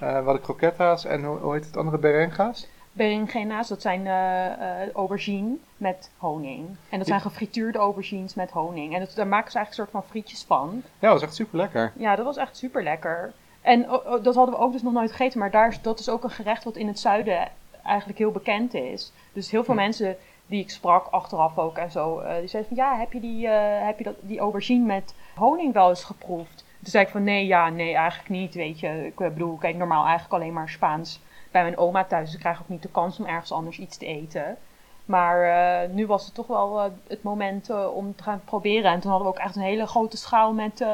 uh, 0.03 0.09
we 0.09 0.25
hadden 0.25 0.43
croquetta's 0.43 1.05
en 1.05 1.25
hoe, 1.25 1.39
hoe 1.39 1.55
heet 1.55 1.67
het 1.67 1.77
andere, 1.77 1.99
berenga's? 1.99 2.69
Berengena's, 2.93 3.69
dat 3.69 3.83
zijn 3.83 4.01
uh, 4.01 4.93
aubergine 4.93 5.57
met 5.77 6.11
honing. 6.17 6.67
En 6.89 6.99
dat 6.99 7.07
zijn 7.07 7.21
gefrituurde 7.21 7.79
aubergines 7.79 8.35
met 8.35 8.51
honing. 8.51 8.95
En 8.95 9.01
dat, 9.01 9.13
daar 9.15 9.27
maken 9.27 9.51
ze 9.51 9.57
eigenlijk 9.57 9.69
een 9.69 9.93
soort 9.93 10.05
van 10.05 10.11
frietjes 10.11 10.45
van. 10.45 10.83
Ja, 10.99 11.11
dat 11.11 11.13
was 11.13 11.23
echt 11.23 11.35
super 11.35 11.57
lekker. 11.57 11.93
Ja, 11.97 12.17
dat 12.17 12.25
was 12.25 12.37
echt 12.37 12.57
super 12.57 12.83
lekker. 12.83 13.33
En 13.61 13.91
oh, 13.91 14.07
oh, 14.07 14.25
dat 14.25 14.35
hadden 14.35 14.55
we 14.55 14.61
ook 14.61 14.73
dus 14.73 14.83
nog 14.83 14.93
nooit 14.93 15.11
gegeten. 15.11 15.39
Maar 15.39 15.51
daar, 15.51 15.79
dat 15.83 15.99
is 15.99 16.09
ook 16.09 16.25
een 16.25 16.31
gerecht 16.31 16.65
wat 16.65 16.77
in 16.77 16.87
het 16.87 16.99
zuiden 16.99 17.49
eigenlijk 17.85 18.19
heel 18.19 18.31
bekend 18.31 18.75
is. 18.75 19.13
Dus 19.33 19.51
heel 19.51 19.65
veel 19.65 19.75
mensen 19.75 20.17
die 20.47 20.63
ik 20.63 20.71
sprak 20.71 21.07
achteraf 21.11 21.59
ook 21.59 21.77
en 21.77 21.91
zo, 21.91 22.21
uh, 22.21 22.37
die 22.39 22.49
zeiden 22.49 22.77
van 22.77 22.85
ja, 22.85 22.99
heb 22.99 23.13
je, 23.13 23.21
die, 23.21 23.47
uh, 23.47 23.53
heb 23.87 23.99
je 23.99 24.05
dat, 24.05 24.15
die 24.21 24.39
aubergine 24.39 24.85
met 24.85 25.15
honing 25.35 25.73
wel 25.73 25.89
eens 25.89 26.05
geproefd? 26.05 26.57
Toen 26.57 26.93
zei 26.93 27.05
ik 27.05 27.11
van 27.11 27.25
nee, 27.25 27.47
ja, 27.47 27.69
nee, 27.69 27.95
eigenlijk 27.95 28.29
niet, 28.29 28.55
weet 28.55 28.81
je. 28.81 29.07
Ik 29.07 29.15
bedoel, 29.15 29.55
ik 29.55 29.63
eet 29.63 29.77
normaal 29.77 30.05
eigenlijk 30.05 30.35
alleen 30.35 30.53
maar 30.53 30.69
Spaans 30.69 31.21
bij 31.51 31.63
mijn 31.63 31.79
oma 31.79 32.05
thuis. 32.05 32.25
Dus 32.25 32.35
ik 32.35 32.41
krijg 32.41 32.61
ook 32.61 32.69
niet 32.69 32.83
de 32.83 32.89
kans 32.89 33.19
om 33.19 33.27
ergens 33.27 33.53
anders 33.53 33.79
iets 33.79 33.97
te 33.97 34.07
eten. 34.07 34.57
Maar 35.05 35.45
uh, 35.45 35.95
nu 35.95 36.07
was 36.07 36.25
het 36.25 36.35
toch 36.35 36.47
wel 36.47 36.93
het 37.07 37.23
moment 37.23 37.71
om 37.95 38.15
te 38.15 38.23
gaan 38.23 38.41
proberen. 38.45 38.91
En 38.91 39.01
toen 39.01 39.11
hadden 39.11 39.29
we 39.29 39.35
ook 39.35 39.45
echt 39.45 39.57
een 39.57 39.63
hele 39.63 39.87
grote 39.87 40.17
schaal 40.17 40.53
met 40.53 40.85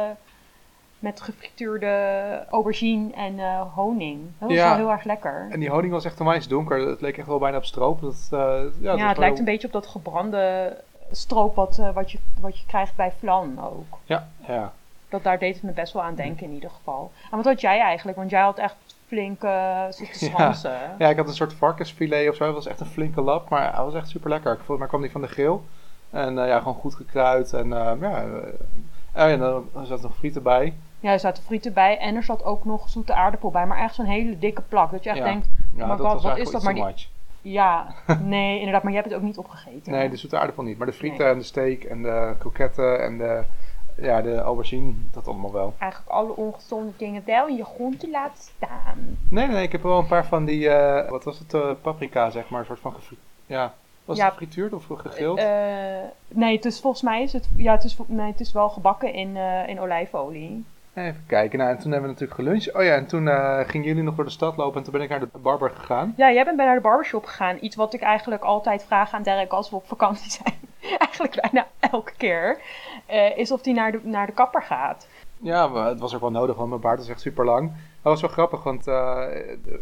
met 1.00 1.20
gefrituurde 1.20 2.44
aubergine 2.50 3.12
en 3.12 3.34
uh, 3.34 3.60
honing. 3.74 4.20
Dat 4.38 4.48
was 4.48 4.58
wel 4.58 4.74
heel 4.74 4.90
erg 4.90 5.04
lekker. 5.04 5.46
En 5.50 5.60
die 5.60 5.70
honing 5.70 5.92
was 5.92 6.04
echt 6.04 6.20
onwijs 6.20 6.48
donker. 6.48 6.88
Het 6.88 7.00
leek 7.00 7.18
echt 7.18 7.26
wel 7.26 7.38
bijna 7.38 7.56
op 7.56 7.64
stroop. 7.64 8.00
Dat, 8.00 8.28
uh, 8.32 8.40
ja, 8.80 8.94
ja 8.94 9.08
het 9.08 9.18
lijkt 9.18 9.38
een 9.38 9.44
beetje 9.44 9.66
op 9.66 9.72
dat 9.72 9.86
gebrande 9.86 10.76
stroop 11.10 11.54
wat, 11.54 11.78
uh, 11.80 11.94
wat, 11.94 12.12
je, 12.12 12.18
wat 12.40 12.58
je 12.58 12.66
krijgt 12.66 12.96
bij 12.96 13.12
flan 13.18 13.64
ook. 13.64 13.98
Ja, 14.04 14.28
ja. 14.46 14.72
Dat, 15.08 15.22
daar 15.22 15.38
deed 15.38 15.54
het 15.54 15.62
me 15.62 15.72
best 15.72 15.92
wel 15.92 16.02
aan 16.02 16.14
denken 16.14 16.46
in 16.46 16.52
ieder 16.52 16.70
geval. 16.70 17.12
En 17.30 17.36
wat 17.36 17.46
had 17.46 17.60
jij 17.60 17.80
eigenlijk? 17.80 18.16
Want 18.16 18.30
jij 18.30 18.40
had 18.40 18.58
echt 18.58 18.76
flinke 19.06 19.46
uh, 19.46 20.30
Ja. 20.30 20.54
ja, 20.98 21.08
ik 21.08 21.16
had 21.16 21.28
een 21.28 21.34
soort 21.34 21.52
varkensfilet 21.52 22.28
of 22.28 22.34
zo. 22.34 22.44
Het 22.44 22.54
was 22.54 22.66
echt 22.66 22.80
een 22.80 22.86
flinke 22.86 23.20
lap, 23.20 23.48
maar 23.48 23.74
hij 23.74 23.84
was 23.84 23.94
echt 23.94 24.08
super 24.08 24.30
lekker. 24.30 24.56
Volgens 24.56 24.78
mij 24.78 24.88
kwam 24.88 25.00
die 25.00 25.10
van 25.10 25.20
de 25.20 25.26
grill. 25.28 25.58
En 26.10 26.34
ja, 26.34 26.58
gewoon 26.58 26.74
goed 26.74 26.94
gekruid. 26.94 27.52
En 27.52 27.68
ja, 27.68 28.24
en 29.12 29.38
dan 29.38 29.86
zat 29.86 30.02
nog 30.02 30.16
frieten 30.16 30.42
bij. 30.42 30.74
Ja, 31.00 31.12
er 31.12 31.20
zaten 31.20 31.42
frieten 31.42 31.72
bij 31.72 31.98
en 31.98 32.16
er 32.16 32.22
zat 32.22 32.44
ook 32.44 32.64
nog 32.64 32.88
zoete 32.88 33.14
aardappel 33.14 33.50
bij. 33.50 33.66
Maar 33.66 33.78
echt 33.78 33.94
zo'n 33.94 34.04
hele 34.04 34.38
dikke 34.38 34.62
plak. 34.62 34.90
Dat 34.90 35.04
je 35.04 35.10
echt 35.10 35.22
denkt, 35.22 35.48
ja, 35.74 35.86
maar 35.86 35.96
wat, 35.96 36.22
wat 36.22 36.38
is 36.38 36.50
dat? 36.50 36.62
Maar 36.62 36.74
die... 36.74 37.08
Ja, 37.42 37.94
nee, 38.22 38.58
inderdaad. 38.58 38.82
Maar 38.82 38.92
je 38.92 38.98
hebt 38.98 39.10
het 39.10 39.18
ook 39.18 39.26
niet 39.26 39.38
opgegeten. 39.38 39.92
Nee, 39.92 40.10
de 40.10 40.16
zoete 40.16 40.38
aardappel 40.38 40.62
niet. 40.62 40.78
Maar 40.78 40.86
de 40.86 40.92
frieten 40.92 41.28
en 41.28 41.38
de 41.38 41.44
steak 41.44 41.82
en 41.82 42.02
de 42.02 42.34
kroketten 42.38 43.02
en 43.02 43.18
de, 43.18 43.42
ja, 43.94 44.22
de 44.22 44.38
aubergine, 44.38 44.92
dat 45.12 45.26
allemaal 45.26 45.52
wel. 45.52 45.74
Eigenlijk 45.78 46.12
alle 46.12 46.36
ongezonde 46.36 46.92
dingen 46.96 47.22
wel 47.26 47.46
in 47.46 47.56
je 47.56 47.64
groente 47.64 48.10
laten 48.10 48.42
staan. 48.56 49.18
Nee, 49.28 49.46
nee, 49.46 49.62
ik 49.62 49.72
heb 49.72 49.82
wel 49.82 49.98
een 49.98 50.06
paar 50.06 50.26
van 50.26 50.44
die, 50.44 50.60
uh, 50.60 51.10
wat 51.10 51.24
was 51.24 51.38
het, 51.38 51.54
uh, 51.54 51.70
paprika 51.82 52.30
zeg 52.30 52.48
maar, 52.48 52.60
een 52.60 52.66
soort 52.66 52.80
van 52.80 52.92
gefrituurd. 52.92 53.28
Ja, 53.46 53.74
was 54.04 54.18
het 54.18 54.28
gefrituurd 54.28 54.72
of 54.72 54.86
gegrild? 54.86 55.38
Uh, 55.38 55.44
nee, 56.28 56.56
het 56.56 56.64
is 56.64 56.80
volgens 56.80 57.02
mij 57.02 57.22
is 57.22 57.32
het, 57.32 57.48
ja, 57.56 57.72
het 57.72 57.84
is, 57.84 57.96
nee, 58.06 58.30
het 58.30 58.40
is 58.40 58.52
wel 58.52 58.68
gebakken 58.68 59.12
in, 59.12 59.36
in 59.66 59.80
olijfolie. 59.80 60.64
Even 61.06 61.24
kijken. 61.26 61.58
Nou, 61.58 61.70
en 61.70 61.78
toen 61.78 61.92
hebben 61.92 62.08
we 62.08 62.14
natuurlijk 62.14 62.40
geluncht. 62.40 62.74
Oh 62.74 62.82
ja, 62.82 62.94
en 62.94 63.06
toen 63.06 63.26
uh, 63.26 63.58
gingen 63.66 63.86
jullie 63.86 64.02
nog 64.02 64.14
door 64.14 64.24
de 64.24 64.30
stad 64.30 64.56
lopen 64.56 64.76
en 64.76 64.82
toen 64.82 64.92
ben 64.92 65.02
ik 65.02 65.08
naar 65.08 65.20
de 65.20 65.28
barber 65.42 65.70
gegaan. 65.70 66.14
Ja, 66.16 66.32
jij 66.32 66.44
bent 66.44 66.56
bij 66.56 66.66
naar 66.66 66.74
de 66.74 66.80
barbershop 66.80 67.24
gegaan. 67.24 67.56
Iets 67.60 67.76
wat 67.76 67.94
ik 67.94 68.00
eigenlijk 68.00 68.42
altijd 68.42 68.84
vraag 68.84 69.12
aan 69.12 69.22
Derek 69.22 69.52
als 69.52 69.70
we 69.70 69.76
op 69.76 69.86
vakantie 69.86 70.30
zijn. 70.30 70.54
eigenlijk 70.98 71.40
bijna 71.40 71.66
elke 71.78 72.12
keer. 72.16 72.58
Uh, 73.10 73.38
is 73.38 73.50
of 73.50 73.64
hij 73.64 73.72
naar 73.72 73.92
de, 73.92 74.00
naar 74.02 74.26
de 74.26 74.32
kapper 74.32 74.62
gaat. 74.62 75.06
Ja, 75.42 75.84
het 75.84 76.00
was 76.00 76.14
ook 76.14 76.20
wel 76.20 76.30
nodig, 76.30 76.56
want 76.56 76.68
mijn 76.68 76.80
baard 76.80 77.00
is 77.00 77.08
echt 77.08 77.20
super 77.20 77.44
lang. 77.44 77.72
Dat 78.02 78.12
was 78.12 78.20
wel 78.20 78.30
grappig, 78.30 78.62
want 78.62 78.88
uh, 78.88 78.94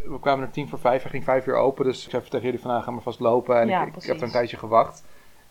we 0.05 0.17
kwamen 0.21 0.45
er 0.45 0.51
tien 0.51 0.69
voor 0.69 0.79
vijf. 0.79 1.01
Hij 1.01 1.11
ging 1.11 1.23
vijf 1.23 1.45
uur 1.45 1.55
open, 1.55 1.85
dus 1.85 2.03
ik 2.03 2.09
zei 2.09 2.23
tegen 2.23 2.41
jullie 2.41 2.59
vandaag 2.59 2.83
gaan 2.83 2.95
we 2.95 3.01
vast 3.01 3.19
lopen. 3.19 3.59
En 3.59 3.67
ja, 3.67 3.85
ik, 3.85 3.95
ik, 3.95 4.03
heb 4.03 4.17
er 4.17 4.23
een 4.23 4.31
tijdje 4.31 4.57
gewacht. 4.57 5.03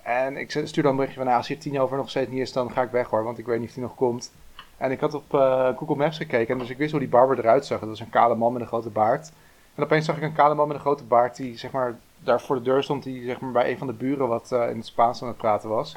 En 0.03 0.37
ik 0.37 0.51
stuur 0.51 0.83
dan 0.83 0.91
een 0.91 0.97
berichtje 0.97 1.19
van, 1.19 1.27
nou, 1.27 1.39
als 1.39 1.49
je 1.49 1.59
tien 1.59 1.81
over 1.81 1.97
nog 1.97 2.11
steeds 2.11 2.31
niet 2.31 2.41
is, 2.41 2.53
dan 2.53 2.71
ga 2.71 2.83
ik 2.83 2.91
weg 2.91 3.09
hoor. 3.09 3.25
Want 3.25 3.39
ik 3.39 3.47
weet 3.47 3.61
niet 3.61 3.69
of 3.69 3.75
hij 3.75 3.85
nog 3.85 3.95
komt. 3.95 4.33
En 4.79 4.91
ik 4.91 5.01
had 5.01 5.15
op 5.15 5.35
uh, 5.35 5.69
Google 5.77 5.97
Maps 5.97 6.17
gekeken, 6.17 6.55
en 6.55 6.59
dus 6.59 6.71
ik 6.71 6.77
wist 6.77 6.91
hoe 6.91 7.01
die 7.01 7.09
barber 7.09 7.39
eruit 7.39 7.67
zag. 7.67 7.81
Dat 7.81 7.89
was 7.89 8.01
een 8.01 8.11
kale 8.11 8.35
man 8.35 8.53
met 8.53 8.63
een 8.63 8.69
grote 8.69 8.91
baard. 8.91 9.33
En 9.75 9.83
opeens 9.83 10.05
zag 10.05 10.17
ik 10.17 10.23
een 10.23 10.33
kale 10.33 10.55
man 10.55 10.67
met 10.67 10.77
een 10.77 10.83
grote 10.83 11.05
baard 11.05 11.37
die 11.37 11.59
zeg 11.59 11.71
maar, 11.71 11.99
daar 12.19 12.41
voor 12.41 12.57
de 12.57 12.63
deur 12.63 12.83
stond, 12.83 13.03
die 13.03 13.25
zeg 13.25 13.41
maar, 13.41 13.53
bij 13.53 13.71
een 13.71 13.79
van 13.79 13.87
de 13.87 13.93
buren 13.93 14.29
wat 14.29 14.51
uh, 14.53 14.71
in 14.71 14.77
het 14.77 14.87
Spaans 14.87 15.23
aan 15.23 15.29
het 15.29 15.37
praten 15.37 15.69
was. 15.69 15.97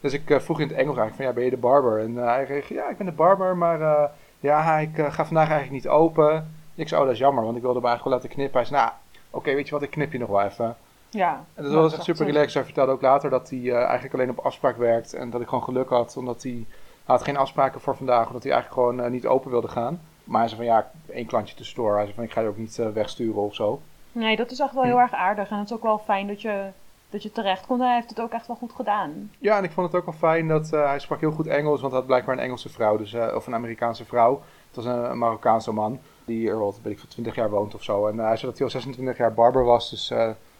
Dus 0.00 0.12
ik 0.12 0.30
uh, 0.30 0.38
vroeg 0.38 0.60
in 0.60 0.68
het 0.68 0.76
Engels 0.76 0.96
eigenlijk 0.96 1.16
van, 1.16 1.24
ja, 1.24 1.32
ben 1.32 1.44
je 1.44 1.50
de 1.50 1.56
barber? 1.56 2.00
En 2.00 2.14
hij 2.14 2.44
reageerde, 2.44 2.82
ja, 2.82 2.88
ik 2.88 2.96
ben 2.96 3.06
de 3.06 3.12
barber, 3.12 3.56
maar 3.56 4.10
ja, 4.40 4.78
ik 4.78 4.90
ga 4.94 5.26
vandaag 5.26 5.48
eigenlijk 5.48 5.70
niet 5.70 5.88
open. 5.88 6.54
Ik 6.74 6.88
zei, 6.88 7.00
oh, 7.00 7.06
dat 7.06 7.14
is 7.14 7.22
jammer, 7.22 7.44
want 7.44 7.56
ik 7.56 7.62
wilde 7.62 7.78
hem 7.78 7.88
eigenlijk 7.88 8.16
wel 8.16 8.24
laten 8.24 8.36
knippen. 8.36 8.60
Hij 8.60 8.68
zei, 8.68 8.80
nou, 8.80 8.92
oké, 9.30 9.54
weet 9.54 9.66
je 9.66 9.74
wat, 9.74 9.82
ik 9.82 9.90
knip 9.90 10.12
je 10.12 10.18
nog 10.18 10.28
wel 10.28 10.42
even. 10.42 10.76
Ja. 11.10 11.44
En 11.54 11.62
dat 11.62 11.72
was 11.72 11.92
echt 11.92 12.04
super 12.04 12.26
relaxed. 12.26 12.54
Hij 12.54 12.64
vertelde 12.64 12.92
ook 12.92 13.02
later 13.02 13.30
dat 13.30 13.50
hij 13.50 13.72
eigenlijk 13.72 14.14
alleen 14.14 14.30
op 14.30 14.38
afspraak 14.38 14.76
werkt 14.76 15.14
en 15.14 15.30
dat 15.30 15.40
ik 15.40 15.48
gewoon 15.48 15.64
geluk 15.64 15.88
had, 15.88 16.16
omdat 16.16 16.42
hij 16.42 16.66
had 17.08 17.22
geen 17.22 17.36
afspraken 17.36 17.80
voor 17.80 17.96
vandaag, 17.96 18.26
omdat 18.26 18.42
hij 18.42 18.52
eigenlijk 18.52 18.82
gewoon 18.82 19.04
uh, 19.04 19.10
niet 19.10 19.26
open 19.26 19.50
wilde 19.50 19.68
gaan. 19.68 20.00
Maar 20.24 20.40
hij 20.40 20.48
zei 20.48 20.60
van 20.60 20.70
ja, 20.70 20.90
één 21.12 21.26
klantje 21.26 21.54
tussendoor. 21.54 21.94
Hij 21.94 22.02
zei 22.02 22.14
van 22.14 22.24
ik 22.24 22.32
ga 22.32 22.40
je 22.40 22.48
ook 22.48 22.56
niet 22.56 22.78
uh, 22.78 22.88
wegsturen 22.88 23.42
of 23.42 23.54
zo. 23.54 23.80
Nee, 24.12 24.36
dat 24.36 24.50
is 24.50 24.58
echt 24.58 24.74
wel 24.74 24.82
heel 24.82 25.00
erg 25.00 25.12
aardig. 25.12 25.50
En 25.50 25.58
het 25.58 25.70
is 25.70 25.76
ook 25.76 25.82
wel 25.82 25.98
fijn 25.98 26.26
dat 26.26 26.42
je, 26.42 26.66
dat 27.10 27.22
je 27.22 27.32
terecht 27.32 27.66
kon. 27.66 27.80
Hij 27.80 27.94
heeft 27.94 28.08
het 28.08 28.20
ook 28.20 28.32
echt 28.32 28.46
wel 28.46 28.56
goed 28.56 28.72
gedaan. 28.72 29.30
Ja, 29.38 29.56
en 29.56 29.64
ik 29.64 29.70
vond 29.70 29.86
het 29.86 29.96
ook 29.96 30.04
wel 30.04 30.30
fijn 30.30 30.48
dat 30.48 30.70
uh, 30.72 30.86
hij 30.86 30.98
sprak 30.98 31.20
heel 31.20 31.30
goed 31.30 31.46
Engels. 31.46 31.80
Want 31.80 31.92
hij 31.92 32.00
had 32.00 32.06
blijkbaar 32.06 32.34
een 32.34 32.42
Engelse 32.42 32.68
vrouw, 32.68 32.96
dus, 32.96 33.14
of 33.14 33.46
een 33.46 33.54
Amerikaanse 33.54 34.04
vrouw. 34.04 34.42
Het 34.66 34.76
was 34.76 34.84
een, 34.84 35.10
een 35.10 35.18
Marokkaanse 35.18 35.72
man 35.72 36.00
die 36.24 36.48
er 36.48 36.58
wat, 36.58 36.78
weet 36.82 36.92
ik, 36.92 36.98
voor 36.98 37.08
20 37.08 37.34
jaar 37.34 37.50
woont 37.50 37.74
of 37.74 37.82
zo. 37.82 38.06
En 38.06 38.18
hij 38.18 38.36
zei 38.36 38.50
dat 38.50 38.58
hij 38.58 38.66
al 38.66 38.72
26 38.72 39.16
jaar 39.16 39.34
barber 39.34 39.64
was. 39.64 39.90
Dus 39.90 40.08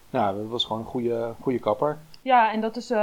nou, 0.09 0.37
dat 0.37 0.47
was 0.47 0.65
gewoon 0.65 0.81
een 0.81 0.87
goede, 0.87 1.33
goede 1.41 1.59
kapper. 1.59 1.97
Ja, 2.21 2.51
en 2.51 2.61
dat 2.61 2.75
is 2.75 2.93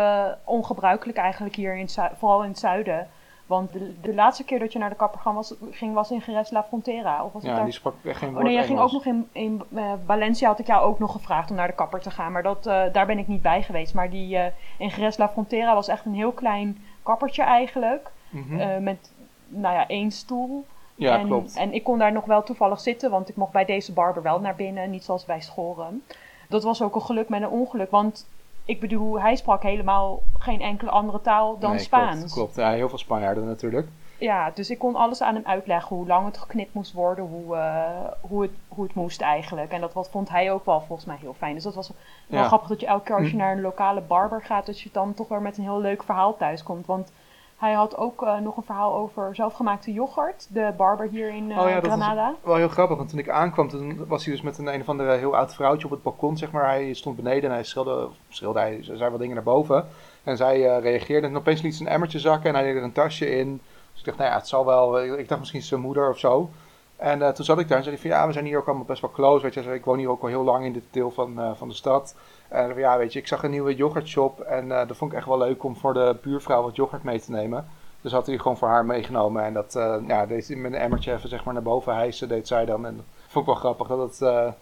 ongebruikelijk 0.44 1.18
eigenlijk 1.18 1.56
hier, 1.56 1.76
in 1.76 1.88
vooral 2.18 2.42
in 2.42 2.48
het 2.48 2.58
zuiden. 2.58 3.08
Want 3.46 3.72
de, 3.72 4.00
de, 4.00 4.14
laatste 4.14 4.44
keer 4.44 4.58
dat 4.58 4.72
je 4.72 4.78
naar 4.78 4.90
de 4.90 4.96
kapper 4.96 5.20
ging 5.20 5.34
was, 5.34 5.54
ging, 5.70 5.94
was 5.94 6.10
in 6.10 6.20
Geres 6.20 6.50
La 6.50 6.64
Frontera. 6.64 7.24
Of 7.24 7.32
was 7.32 7.42
ja, 7.42 7.54
het 7.54 7.64
die 7.64 7.72
sprak 7.72 7.94
echt 8.04 8.18
geen 8.18 8.28
woord 8.28 8.40
Oh 8.40 8.44
nee, 8.44 8.54
jij 8.54 8.66
ging 8.66 8.78
ook 8.78 8.92
nog 8.92 9.04
in, 9.04 9.28
in 9.32 9.62
uh, 9.68 9.92
Valencia 10.06 10.48
had 10.48 10.58
ik 10.58 10.66
jou 10.66 10.84
ook 10.84 10.98
nog 10.98 11.12
gevraagd 11.12 11.50
om 11.50 11.56
naar 11.56 11.66
de 11.66 11.74
kapper 11.74 12.00
te 12.00 12.10
gaan. 12.10 12.32
Maar 12.32 12.42
dat, 12.42 12.66
uh, 12.66 12.82
daar 12.92 13.06
ben 13.06 13.18
ik 13.18 13.28
niet 13.28 13.42
bij 13.42 13.62
geweest. 13.62 13.94
Maar 13.94 14.10
die 14.10 14.36
uh, 14.36 14.44
in 14.78 14.90
Geres 14.90 15.16
La 15.16 15.28
Frontera 15.28 15.74
was 15.74 15.88
echt 15.88 16.04
een 16.04 16.14
heel 16.14 16.32
klein 16.32 16.84
kappertje 17.02 17.42
eigenlijk. 17.42 18.10
Mm 18.28 18.44
-hmm. 18.48 18.82
met, 18.82 19.12
nou 19.48 19.74
ja, 19.74 19.86
één 19.86 20.10
stoel. 20.10 20.66
Ja, 20.94 21.18
en, 21.18 21.26
klopt. 21.26 21.56
En 21.56 21.72
ik 21.72 21.84
kon 21.84 21.98
daar 21.98 22.12
nog 22.12 22.24
wel 22.24 22.42
toevallig 22.42 22.80
zitten, 22.80 23.10
want 23.10 23.28
ik 23.28 23.36
mocht 23.36 23.52
bij 23.52 23.64
deze 23.64 23.92
barber 23.92 24.22
wel 24.22 24.40
naar 24.40 24.54
binnen. 24.54 24.90
Niet 24.90 25.04
zoals 25.04 25.24
bij 25.24 25.40
Schoren. 25.40 26.02
Dat 26.48 26.62
was 26.62 26.82
ook 26.82 26.94
een 26.94 27.02
geluk 27.02 27.28
met 27.28 27.42
een 27.42 27.48
ongeluk, 27.48 27.90
want 27.90 28.26
ik 28.66 28.80
bedoel, 28.80 29.20
hij 29.20 29.36
sprak 29.36 29.62
helemaal 29.62 30.22
geen 30.38 30.60
enkele 30.60 30.90
andere 30.90 31.20
taal 31.20 31.58
dan 31.58 31.78
Spaans. 31.78 32.16
Klopt, 32.18 32.32
klopt. 32.32 32.56
Ja, 32.56 32.70
heel 32.70 32.88
veel 32.88 32.98
Spanjaarden 32.98 33.46
natuurlijk. 33.46 33.88
Ja, 34.18 34.50
dus 34.50 34.70
ik 34.70 34.78
kon 34.78 34.94
alles 34.94 35.22
aan 35.22 35.34
hem 35.34 35.44
uitleggen 35.46 35.96
hoe 35.96 36.06
lang 36.06 36.26
het 36.26 36.38
geknipt 36.38 36.74
moest 36.74 36.92
worden, 36.92 37.24
hoe, 37.24 37.56
uh, 37.56 37.84
hoe, 38.20 38.42
het, 38.42 38.50
hoe 38.68 38.84
het 38.84 38.94
moest 38.94 39.20
eigenlijk. 39.20 39.72
En 39.72 39.80
dat 39.80 39.92
wat, 39.92 40.10
vond 40.10 40.28
hij 40.28 40.52
ook 40.52 40.64
wel 40.64 40.80
volgens 40.80 41.06
mij 41.06 41.16
heel 41.20 41.34
fijn. 41.34 41.54
Dus 41.54 41.62
dat 41.62 41.74
was 41.74 41.92
wel 42.26 42.44
grappig 42.44 42.68
dat 42.68 42.80
je 42.80 42.86
elke 42.86 43.04
keer 43.04 43.16
als 43.16 43.24
je 43.26 43.30
hm. 43.30 43.36
naar 43.36 43.52
een 43.52 43.60
lokale 43.60 44.00
barber 44.00 44.42
gaat, 44.42 44.66
dat 44.66 44.80
je 44.80 44.88
dan 44.92 45.14
toch 45.14 45.28
weer 45.28 45.42
met 45.42 45.56
een 45.56 45.64
heel 45.64 45.80
leuk 45.80 46.02
verhaal 46.02 46.36
thuis 46.36 46.62
komt. 46.62 46.86
Want 46.86 47.12
hij 47.56 47.72
had 47.72 47.96
ook 47.96 48.22
uh, 48.22 48.38
nog 48.38 48.56
een 48.56 48.62
verhaal 48.62 48.94
over 48.94 49.34
zelfgemaakte 49.34 49.92
yoghurt. 49.92 50.46
De 50.50 50.72
barber 50.76 51.08
hier 51.08 51.28
in 51.28 51.50
uh, 51.50 51.58
oh 51.58 51.68
ja, 51.68 51.80
Granada. 51.80 52.26
Dat 52.26 52.36
was 52.40 52.44
wel 52.44 52.56
heel 52.56 52.68
grappig, 52.68 52.96
want 52.96 53.08
toen 53.08 53.18
ik 53.18 53.28
aankwam, 53.28 53.68
toen 53.68 54.06
was 54.06 54.24
hij 54.24 54.34
dus 54.34 54.42
met 54.42 54.58
een 54.58 54.66
een 54.66 54.80
of 54.80 54.88
andere 54.88 55.16
heel 55.16 55.36
oud 55.36 55.54
vrouwtje 55.54 55.84
op 55.84 55.90
het 55.90 56.02
balkon, 56.02 56.36
zeg 56.36 56.50
maar. 56.50 56.64
Hij 56.64 56.94
stond 56.94 57.16
beneden 57.16 57.50
en 57.50 57.54
hij 57.54 57.64
schilde, 57.64 58.08
schilde 58.28 58.58
hij 58.58 58.78
zei 58.82 59.10
wat 59.10 59.20
dingen 59.20 59.34
naar 59.34 59.44
boven. 59.44 59.86
En 60.22 60.36
zij 60.36 60.58
uh, 60.58 60.82
reageerde 60.82 61.26
en 61.26 61.36
opeens 61.36 61.62
liet 61.62 61.74
ze 61.74 61.82
een 61.82 61.90
emmertje 61.90 62.18
zakken 62.18 62.48
en 62.48 62.54
hij 62.54 62.64
deed 62.64 62.76
er 62.76 62.82
een 62.82 62.92
tasje 62.92 63.36
in. 63.36 63.60
Dus 63.90 64.00
ik 64.00 64.04
dacht, 64.04 64.18
nou 64.18 64.30
ja, 64.30 64.36
het 64.36 64.48
zal 64.48 64.64
wel, 64.64 65.00
ik 65.18 65.28
dacht 65.28 65.40
misschien 65.40 65.62
zijn 65.62 65.80
moeder 65.80 66.10
of 66.10 66.18
zo. 66.18 66.50
En 66.96 67.34
toen 67.34 67.44
zat 67.44 67.58
ik 67.58 67.68
daar 67.68 67.78
en 67.78 67.84
zei 67.84 67.96
hij 67.96 68.10
van 68.10 68.18
ja, 68.18 68.26
we 68.26 68.32
zijn 68.32 68.44
hier 68.44 68.58
ook 68.58 68.66
allemaal 68.66 68.84
best 68.84 69.00
wel 69.00 69.10
close. 69.10 69.42
Weet 69.42 69.54
je, 69.54 69.74
ik 69.74 69.84
woon 69.84 69.98
hier 69.98 70.10
ook 70.10 70.22
al 70.22 70.28
heel 70.28 70.44
lang 70.44 70.64
in 70.64 70.72
dit 70.72 70.82
deel 70.90 71.10
van, 71.10 71.56
van 71.56 71.68
de 71.68 71.74
stad. 71.74 72.14
En 72.48 72.74
ja, 72.76 72.98
weet 72.98 73.12
je, 73.12 73.18
ik 73.18 73.26
zag 73.26 73.42
een 73.42 73.50
nieuwe 73.50 73.74
yoghurtshop 73.74 74.40
en 74.40 74.66
uh, 74.66 74.88
dat 74.88 74.96
vond 74.96 75.12
ik 75.12 75.18
echt 75.18 75.26
wel 75.26 75.38
leuk 75.38 75.64
om 75.64 75.76
voor 75.76 75.94
de 75.94 76.16
buurvrouw 76.22 76.62
wat 76.62 76.76
yoghurt 76.76 77.02
mee 77.02 77.20
te 77.20 77.30
nemen. 77.30 77.66
Dus 78.00 78.12
had 78.12 78.26
hij 78.26 78.38
gewoon 78.38 78.56
voor 78.56 78.68
haar 78.68 78.84
meegenomen. 78.84 79.44
En 79.44 79.52
dat 79.52 79.74
eh, 79.74 79.96
ja, 80.06 80.26
deed 80.26 80.48
hij 80.48 80.56
met 80.56 80.72
een 80.72 80.78
emmertje 80.78 81.12
even 81.12 81.28
zeg 81.28 81.44
maar, 81.44 81.54
naar 81.54 81.62
boven 81.62 81.94
hijsen, 81.94 82.28
deed 82.28 82.46
zij 82.46 82.64
dan. 82.64 82.86
En 82.86 82.96
dat 82.96 83.04
vond 83.26 83.46
ik 83.46 83.52
wel 83.52 83.60
grappig. 83.60 83.86
Dat 83.86 83.98
het, 83.98 84.22
eh, 84.22 84.52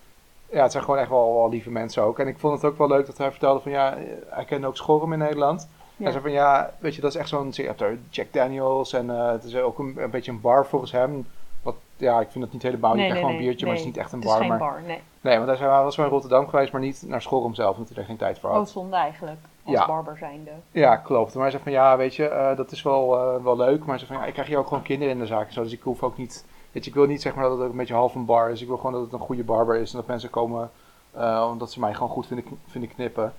ja, 0.51 0.63
het 0.63 0.73
zijn 0.73 0.85
gewoon 0.85 0.99
echt 0.99 1.09
wel, 1.09 1.35
wel 1.35 1.49
lieve 1.49 1.71
mensen 1.71 2.03
ook. 2.03 2.19
En 2.19 2.29
ik 2.29 2.39
vond 2.39 2.63
het 2.63 2.71
ook 2.71 2.79
wel 2.79 2.89
leuk 2.89 3.07
dat 3.07 3.19
hij 3.19 3.31
vertelde 3.31 3.61
van 3.61 3.73
ja, 3.73 3.97
hij 4.29 4.45
kende 4.45 4.67
ook 4.67 4.77
Schorm 4.77 5.13
in 5.13 5.19
Nederland. 5.19 5.69
Ja. 5.97 6.03
Hij 6.03 6.11
zei 6.11 6.23
van 6.23 6.33
ja, 6.33 6.75
weet 6.79 6.95
je, 6.95 7.01
dat 7.01 7.15
is 7.15 7.21
echt 7.21 7.29
zo'n... 7.29 7.53
Jack 8.11 8.33
Daniels 8.33 8.93
en 8.93 9.11
eh, 9.11 9.31
het 9.31 9.45
is 9.45 9.57
ook 9.57 9.79
een, 9.79 9.95
een 9.97 10.11
beetje 10.11 10.31
een 10.31 10.41
bar 10.41 10.67
volgens 10.67 10.93
hem. 10.93 11.27
Ja, 11.97 12.21
ik 12.21 12.31
vind 12.31 12.45
dat 12.45 12.53
niet 12.53 12.63
helemaal. 12.63 12.91
je 12.91 12.97
Nee, 12.97 13.05
krijgt 13.07 13.23
nee, 13.27 13.31
gewoon 13.33 13.41
een 13.41 13.47
biertje, 13.47 13.67
maar 13.67 13.75
het 13.75 13.85
is 13.85 13.91
niet 13.91 14.01
echt 14.01 14.13
een 14.13 14.19
Het 14.19 14.29
is 14.29 14.33
bar. 14.35 14.41
geen 14.41 14.51
maar, 14.51 14.59
bar, 14.59 14.83
nee. 14.87 15.01
Nee, 15.21 15.39
want 15.39 15.59
hij 15.59 15.69
was 15.69 15.97
wel 15.97 16.07
in 16.07 16.13
Rotterdam 16.13 16.49
geweest, 16.49 16.73
maar 16.73 16.81
niet 16.81 17.03
naar 17.07 17.23
Schorm 17.23 17.55
zelf, 17.55 17.77
omdat 17.77 17.89
hij 17.93 17.99
er 17.99 18.05
geen 18.09 18.17
tijd 18.17 18.39
voor 18.39 18.51
had. 18.51 18.61
Oh, 18.61 18.67
zonde 18.73 18.97
eigenlijk. 18.97 19.39
Als 19.65 19.75
Ja. 19.75 19.87
barber 19.87 20.17
zijnde. 20.19 20.51
Ja, 20.71 20.97
klopt. 20.97 21.33
Maar 21.35 21.43
hij 21.43 21.51
zei 21.51 21.63
van 21.63 21.73
ja, 21.73 21.97
weet 21.97 22.15
je, 22.15 22.29
eh, 22.29 22.57
dat 22.57 22.71
is 22.73 22.83
wel, 22.83 23.17
eh, 23.19 23.43
wel 23.45 23.57
leuk. 23.57 23.79
Maar 23.79 23.89
hij 23.89 23.99
zei 23.99 24.11
van 24.11 24.17
ja, 24.21 24.27
ik 24.27 24.33
krijg 24.33 24.49
hier 24.49 24.59
ook 24.59 24.67
gewoon 24.69 24.83
kinderen 24.83 25.13
in 25.15 25.21
de 25.21 25.27
zaak 25.27 25.47
en 25.47 25.53
zo. 25.53 25.63
Dus 25.63 25.73
ik 25.73 25.83
hoef 25.83 26.03
ook 26.03 26.17
niet, 26.17 26.45
weet 26.73 26.85
je, 26.85 26.91
ik 26.91 26.97
wil 26.97 27.07
niet 27.07 27.23
zeg 27.23 27.35
maar 27.35 27.45
dat 27.45 27.53
het 27.53 27.63
ook 27.67 27.71
een 27.71 27.77
beetje 27.79 27.95
half 27.95 28.15
een 28.15 28.25
bar 28.25 28.51
is. 28.51 28.61
Ik 28.61 28.67
wil 28.69 28.77
gewoon 28.77 28.93
dat 28.93 29.03
het 29.03 29.13
een 29.13 29.19
goede 29.19 29.45
barber 29.45 29.77
is 29.77 29.91
en 29.93 29.97
dat 29.99 30.07
mensen 30.07 30.31
komen 30.31 30.71
eh, 31.13 31.49
omdat 31.51 31.73
ze 31.73 31.81
mij 31.81 31.95
gewoon 31.95 32.09
goed 32.09 32.27
vinden, 32.27 32.45
vinden 32.67 32.91
knippen. 32.95 33.33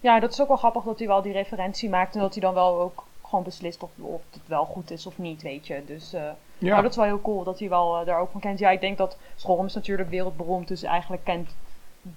Ja, 0.00 0.20
dat 0.20 0.32
is 0.32 0.40
ook 0.42 0.48
wel 0.48 0.56
grappig 0.56 0.82
dat 0.82 0.98
hij 0.98 1.08
wel 1.08 1.22
die 1.22 1.32
referentie 1.32 1.88
maakt. 1.88 2.14
En 2.14 2.20
dat 2.20 2.32
hij 2.32 2.42
dan 2.42 2.54
wel 2.54 2.80
ook 2.80 3.02
gewoon 3.24 3.44
beslist 3.44 3.82
of, 3.82 3.90
of 4.00 4.20
het 4.30 4.40
wel 4.46 4.64
goed 4.64 4.90
is 4.90 5.06
of 5.06 5.18
niet, 5.18 5.42
weet 5.42 5.66
je. 5.66 5.82
Dus 5.86 6.14
Ja, 6.64 6.70
nou, 6.70 6.82
dat 6.82 6.90
is 6.90 6.96
wel 6.96 7.06
heel 7.06 7.20
cool 7.20 7.44
dat 7.44 7.58
hij 7.58 7.68
wel 7.68 7.98
eh, 8.00 8.06
daar 8.06 8.20
ook 8.20 8.30
van 8.30 8.40
kent. 8.40 8.58
Ja, 8.58 8.70
ik 8.70 8.80
denk 8.80 8.98
dat 8.98 9.16
Schorum 9.34 9.64
is 9.66 9.74
natuurlijk 9.74 10.10
wereldberoemd. 10.10 10.68
Dus 10.68 10.82
eigenlijk 10.82 11.24
kent 11.24 11.56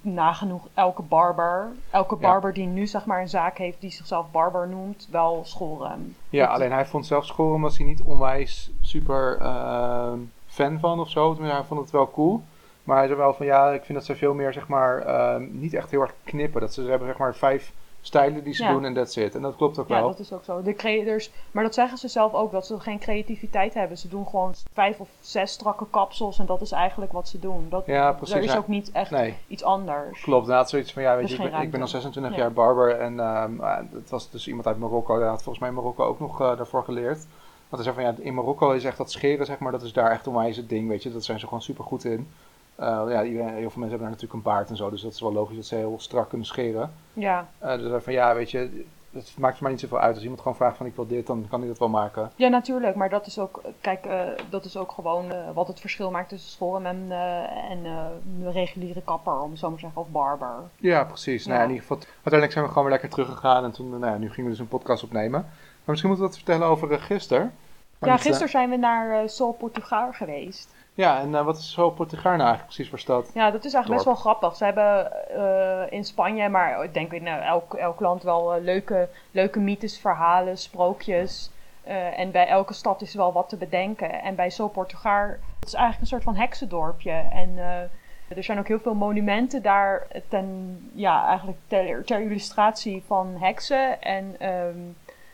nagenoeg 0.01 0.67
elke 0.73 1.01
barber. 1.01 1.71
Elke 1.91 2.15
Ja. 2.19 2.21
barber 2.21 2.53
die 2.53 2.65
nu 2.67 2.87
zeg 2.87 3.05
maar 3.05 3.21
een 3.21 3.29
zaak 3.29 3.57
heeft 3.57 3.81
die 3.81 3.91
zichzelf 3.91 4.31
barber 4.31 4.67
noemt, 4.67 5.07
wel 5.11 5.41
Schorum. 5.45 6.15
ja 6.29 6.45
dat- 6.45 6.55
alleen 6.55 6.71
hij 6.71 6.85
vond 6.85 7.05
zelf 7.05 7.25
Schorm 7.25 7.61
was 7.61 7.77
hij 7.77 7.85
niet 7.87 8.01
onwijs 8.01 8.71
super 8.81 9.37
ehm, 9.41 10.19
fan 10.47 10.79
van 10.79 10.99
of 10.99 11.09
zo. 11.09 11.29
Tenminste, 11.31 11.57
Hij 11.57 11.67
vond 11.67 11.79
het 11.81 11.91
wel 11.91 12.11
cool. 12.11 12.41
Maar 12.83 12.97
hij 12.97 13.05
zei 13.07 13.17
wel 13.19 13.33
van 13.33 13.45
ja, 13.45 13.69
ik 13.71 13.83
vind 13.83 13.97
dat 13.97 14.07
ze 14.07 14.15
veel 14.15 14.33
meer 14.33 14.53
zeg 14.53 14.67
maar 14.67 15.01
ehm, 15.01 15.47
niet 15.51 15.73
echt 15.73 15.91
heel 15.91 16.01
erg 16.01 16.13
knippen. 16.23 16.61
Dat 16.61 16.73
ze, 16.73 16.83
ze 16.83 16.89
hebben 16.89 17.07
zeg 17.07 17.17
maar 17.17 17.35
vijf 17.35 17.73
stijlen 18.07 18.43
die 18.43 18.53
ze 18.53 18.63
Ja. 18.63 18.71
doen 18.71 18.85
en 18.85 18.93
that's 18.93 19.15
it. 19.15 19.35
En 19.35 19.41
dat 19.41 19.55
klopt 19.55 19.79
ook 19.79 19.87
Ja, 19.87 19.99
wel. 19.99 20.07
dat 20.07 20.19
is 20.19 20.33
ook 20.33 20.43
zo. 20.43 20.61
De 20.61 20.73
creators, 20.73 21.31
maar 21.51 21.63
dat 21.63 21.73
zeggen 21.73 21.97
ze 21.97 22.07
zelf 22.07 22.33
ook, 22.33 22.51
dat 22.51 22.65
ze 22.65 22.79
geen 22.79 22.99
creativiteit 22.99 23.73
hebben. 23.73 23.97
Ze 23.97 24.07
doen 24.07 24.27
gewoon 24.27 24.53
vijf 24.73 24.99
of 24.99 25.09
zes 25.19 25.51
strakke 25.51 25.85
kapsels 25.89 26.39
en 26.39 26.45
dat 26.45 26.61
is 26.61 26.71
eigenlijk 26.71 27.11
wat 27.11 27.27
ze 27.27 27.39
doen. 27.39 27.65
Dat, 27.69 27.85
Ja, 27.85 28.11
precies. 28.13 28.35
Er 28.35 28.43
is 28.43 28.51
ja. 28.51 28.57
ook 28.57 28.67
niet 28.67 28.91
echt 28.91 29.11
Nee. 29.11 29.35
iets 29.47 29.63
anders. 29.63 30.21
Klopt, 30.21 30.41
inderdaad 30.43 30.69
zoiets 30.69 30.93
van, 30.93 31.01
ja, 31.01 31.15
weet 31.15 31.27
Dus 31.27 31.37
je, 31.37 31.43
ik 31.43 31.51
ben, 31.51 31.61
ik 31.61 31.71
ben 31.71 31.81
al 31.81 31.87
ruimte. 31.87 31.91
26 31.91 32.31
Ja. 32.35 32.37
jaar 32.43 32.53
barber 32.53 32.99
en 32.99 33.19
ehm, 33.19 33.59
ah, 33.59 33.77
het 33.93 34.09
was 34.09 34.29
dus 34.29 34.47
iemand 34.47 34.67
uit 34.67 34.77
Marokko, 34.79 35.19
daar 35.19 35.29
had 35.29 35.43
volgens 35.43 35.63
mij 35.63 35.73
Marokko 35.73 36.03
ook 36.05 36.19
nog 36.19 36.41
eh, 36.41 36.57
daarvoor 36.57 36.83
geleerd. 36.83 37.27
Want 37.69 37.83
hij 37.83 37.93
zei 37.93 37.95
van, 37.95 38.03
ja, 38.15 38.23
in 38.25 38.33
Marokko 38.33 38.71
is 38.71 38.83
echt 38.83 38.97
dat 38.97 39.11
scheren, 39.11 39.45
zeg 39.45 39.59
maar, 39.59 39.71
dat 39.71 39.81
is 39.81 39.93
daar 39.93 40.11
echt 40.11 40.27
onwijs 40.27 40.57
het 40.57 40.69
ding, 40.69 40.87
weet 40.87 41.03
je, 41.03 41.11
dat 41.11 41.23
zijn 41.23 41.39
ze 41.39 41.45
gewoon 41.45 41.61
super 41.61 41.83
goed 41.83 42.03
in. 42.05 42.27
Eh, 42.77 43.03
ja, 43.07 43.23
iedereen, 43.23 43.47
heel 43.47 43.69
veel 43.69 43.79
mensen 43.79 43.79
hebben 43.79 43.99
daar 43.99 44.09
natuurlijk 44.09 44.33
een 44.33 44.41
baard 44.41 44.69
en 44.69 44.75
zo, 44.75 44.89
dus 44.89 45.01
dat 45.01 45.13
is 45.13 45.21
wel 45.21 45.33
logisch 45.33 45.55
dat 45.55 45.65
ze 45.65 45.75
heel 45.75 45.95
strak 45.99 46.29
kunnen 46.29 46.47
scheren. 46.47 46.93
Ja. 47.13 47.47
Eh, 47.57 47.77
dus 47.77 48.03
van, 48.03 48.13
ja, 48.13 48.35
weet 48.35 48.51
je, 48.51 48.85
het 49.17 49.35
maakt 49.37 49.61
mij 49.61 49.71
niet 49.71 49.79
zoveel 49.79 49.99
uit. 49.99 50.13
Als 50.13 50.21
iemand 50.21 50.41
gewoon 50.41 50.57
vraagt 50.57 50.77
van, 50.77 50.85
ik 50.85 50.95
wil 50.95 51.07
dit, 51.07 51.27
dan 51.27 51.45
kan 51.49 51.59
hij 51.59 51.69
dat 51.69 51.79
wel 51.79 51.89
maken. 51.89 52.31
ja, 52.35 52.47
natuurlijk. 52.47 52.95
Maar 52.95 53.09
dat 53.09 53.27
is 53.27 53.39
ook, 53.39 53.61
kijk, 53.81 54.05
eh, 54.05 54.21
dat 54.49 54.65
is 54.65 54.77
ook 54.77 54.91
gewoon 54.91 55.53
wat 55.53 55.67
het 55.67 55.79
verschil 55.79 56.11
maakt 56.11 56.29
tussen 56.29 56.51
schoolhem 56.51 56.85
en, 56.85 57.05
eh, 57.09 57.71
en 57.71 57.85
een 57.85 58.51
reguliere 58.51 59.01
kapper, 59.01 59.39
om 59.39 59.49
het 59.49 59.59
zo 59.59 59.67
maar 59.67 59.75
te 59.75 59.83
zeggen, 59.83 60.01
of 60.01 60.07
barber. 60.09 60.55
Ja, 60.75 61.03
precies. 61.03 61.45
Nou, 61.45 61.61
in 61.61 61.67
ieder 61.67 61.81
geval, 61.81 61.97
uiteindelijk 61.97 62.51
zijn 62.51 62.63
we 62.63 62.69
gewoon 62.69 62.83
weer 62.83 62.93
lekker 62.93 63.09
teruggegaan 63.09 63.63
en 63.63 63.71
toen, 63.71 63.89
nou 63.89 64.05
ja, 64.05 64.17
nu 64.17 64.29
gingen 64.29 64.43
we 64.43 64.49
dus 64.49 64.59
een 64.59 64.67
podcast 64.67 65.03
opnemen. 65.03 65.41
Maar 65.41 65.95
misschien 65.95 66.09
moeten 66.09 66.27
we 66.27 66.31
wat 66.31 66.43
vertellen 66.43 66.67
over 66.67 66.91
uh, 66.91 67.01
gisteren. 67.01 67.53
Maar 67.99 68.09
ja, 68.09 68.17
gisteren 68.17 68.49
zijn 68.49 68.69
we 68.69 68.75
naar 68.75 69.29
Sol 69.29 69.53
Portugal 69.53 70.11
geweest. 70.11 70.75
Ja, 70.97 71.19
en 71.19 71.35
eh, 71.35 71.45
wat 71.45 71.57
is 71.57 71.71
zo 71.71 71.89
Portugal 71.89 72.31
nou 72.31 72.43
eigenlijk 72.43 72.65
precies 72.65 72.89
voor 72.89 72.99
stad? 72.99 73.31
Ja, 73.33 73.51
dat 73.51 73.65
is 73.65 73.73
eigenlijk 73.73 74.03
best 74.03 74.05
wel 74.05 74.33
grappig. 74.33 74.55
Ze 74.55 74.63
hebben 74.63 75.11
eh, 75.29 75.91
in 75.91 76.05
Spanje, 76.05 76.49
maar 76.49 76.83
ik 76.83 76.93
denk 76.93 77.11
in 77.11 77.27
eh, 77.27 77.47
elk, 77.47 77.73
elk 77.73 77.99
land 77.99 78.23
wel 78.23 78.61
leuke, 78.61 79.09
leuke 79.31 79.59
mythes, 79.59 79.99
verhalen, 79.99 80.57
sprookjes. 80.57 81.51
Eh, 81.87 82.19
en 82.19 82.31
bij 82.31 82.47
elke 82.47 82.73
stad 82.73 83.01
is 83.01 83.13
wel 83.13 83.33
wat 83.33 83.49
te 83.49 83.57
bedenken. 83.57 84.21
En 84.21 84.35
bij 84.35 84.49
Sol 84.49 84.69
Portugal, 84.69 85.27
het 85.59 85.67
is 85.67 85.73
eigenlijk 85.73 86.01
een 86.01 86.07
soort 86.07 86.23
van 86.23 86.35
heksendorpje. 86.35 87.11
En 87.11 87.57
eh, 87.57 88.37
er 88.37 88.43
zijn 88.43 88.59
ook 88.59 88.67
heel 88.67 88.79
veel 88.79 88.93
monumenten 88.93 89.61
daar 89.61 90.07
ten, 90.27 90.77
ja, 90.93 91.27
eigenlijk 91.27 91.57
ter, 91.67 92.03
ter 92.03 92.21
illustratie 92.21 93.03
van 93.05 93.35
heksen. 93.39 94.01
En 94.01 94.35
ehm, 94.39 94.79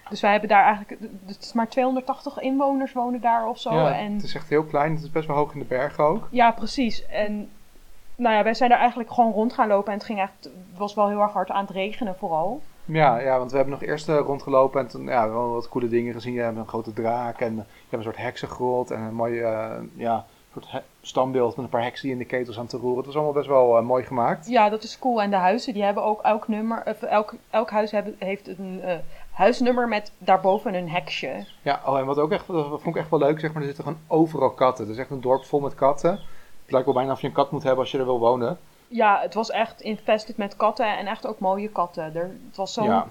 dus 0.09 0.21
wij 0.21 0.31
hebben 0.31 0.49
daar 0.49 0.63
eigenlijk, 0.63 1.01
het 1.25 1.41
is 1.41 1.53
maar 1.53 1.67
280 1.67 2.39
inwoners 2.39 2.93
wonen 2.93 3.21
daar 3.21 3.47
of 3.47 3.59
zo. 3.59 3.73
ja, 3.73 3.97
en, 3.97 4.13
Het 4.13 4.23
is 4.23 4.35
echt 4.35 4.49
heel 4.49 4.63
klein, 4.63 4.93
het 4.93 5.03
is 5.03 5.11
best 5.11 5.27
wel 5.27 5.35
hoog 5.35 5.53
in 5.53 5.59
de 5.59 5.65
bergen 5.65 6.03
ook. 6.03 6.27
ja, 6.31 6.51
precies. 6.51 7.05
En 7.05 7.49
nou 8.15 8.35
ja, 8.35 8.43
wij 8.43 8.53
zijn 8.53 8.69
daar 8.69 8.79
eigenlijk 8.79 9.11
gewoon 9.11 9.31
rond 9.31 9.53
gaan 9.53 9.67
lopen. 9.67 9.91
En 9.91 9.97
het 9.97 10.07
ging 10.07 10.19
echt, 10.19 10.43
het 10.43 10.77
was 10.77 10.93
wel 10.93 11.07
heel 11.07 11.21
erg 11.21 11.31
hard 11.31 11.49
aan 11.49 11.65
het 11.65 11.73
regenen 11.73 12.15
vooral. 12.15 12.61
Ja, 12.85 13.19
ja, 13.19 13.37
want 13.37 13.49
we 13.51 13.55
hebben 13.55 13.73
nog 13.73 13.83
eerst 13.83 14.09
eh, 14.09 14.17
rondgelopen 14.17 14.81
en 14.81 14.87
toen 14.87 15.05
ja, 15.05 15.29
wel 15.29 15.49
wat 15.49 15.69
coole 15.69 15.87
dingen 15.87 16.13
gezien. 16.13 16.33
Je 16.33 16.41
hebt 16.41 16.57
een 16.57 16.67
grote 16.67 16.93
draak 16.93 17.39
en 17.39 17.51
eh, 17.51 17.55
je 17.55 17.89
hebt 17.89 17.93
een 17.93 18.03
soort 18.03 18.17
heksengrot 18.17 18.91
en 18.91 19.01
een 19.01 19.13
mooi 19.13 19.39
eh, 19.39 19.71
ja, 19.95 20.25
soort 20.53 20.83
standbeeld 21.01 21.55
met 21.55 21.65
een 21.65 21.71
paar 21.71 21.83
heksen 21.83 22.03
die 22.03 22.11
in 22.11 22.17
de 22.17 22.25
ketels 22.25 22.59
aan 22.59 22.67
te 22.67 22.77
roeren. 22.77 22.97
Het 22.97 23.05
was 23.05 23.15
allemaal 23.15 23.33
best 23.33 23.47
wel 23.47 23.83
mooi 23.83 24.03
gemaakt. 24.03 24.47
Ja, 24.49 24.69
dat 24.69 24.83
is 24.83 24.99
cool. 24.99 25.21
En 25.21 25.29
de 25.29 25.35
huizen, 25.35 25.73
die 25.73 25.83
hebben 25.83 26.03
ook 26.03 26.21
elk 26.21 26.47
nummer, 26.47 26.83
of 26.85 27.01
elk, 27.01 27.33
elk 27.49 27.69
huis 27.69 27.91
hebben, 27.91 28.15
heeft 28.19 28.47
een 28.47 28.81
huisnummer 29.33 29.87
met 29.87 30.11
daarboven 30.17 30.73
een 30.73 30.89
heksje. 30.89 31.45
Ja, 31.61 31.81
oh, 31.85 31.97
en 31.99 32.05
wat 32.05 32.17
ook 32.17 32.31
echt, 32.31 32.47
dat 32.47 32.65
vond 32.67 32.85
ik 32.85 32.95
echt 32.95 33.09
wel 33.09 33.19
leuk, 33.19 33.39
zeg 33.39 33.51
maar, 33.53 33.61
er 33.61 33.67
zitten 33.67 33.83
gewoon 33.83 33.99
overal 34.07 34.49
katten. 34.51 34.85
Het 34.85 34.93
is 34.93 34.99
echt 34.99 35.09
een 35.09 35.21
dorp 35.21 35.45
vol 35.45 35.59
met 35.59 35.75
katten. 35.75 36.11
Het 36.63 36.71
lijkt 36.71 36.85
wel 36.85 36.95
bijna 36.95 37.11
of 37.11 37.21
je 37.21 37.27
een 37.27 37.33
kat 37.33 37.51
moet 37.51 37.63
hebben 37.63 37.79
als 37.81 37.91
je 37.91 37.97
er 37.97 38.05
wil 38.05 38.19
wonen. 38.19 38.59
Ja, 38.87 39.19
het 39.21 39.33
was 39.33 39.49
echt 39.49 39.81
infested 39.81 40.37
met 40.37 40.55
katten 40.55 40.97
en 40.97 41.07
echt 41.07 41.27
ook 41.27 41.39
mooie 41.39 41.69
katten. 41.69 42.15
Er, 42.15 42.35
het 42.47 42.55
was 42.55 42.73
zo'n 42.73 42.85
Ja. 42.85 43.07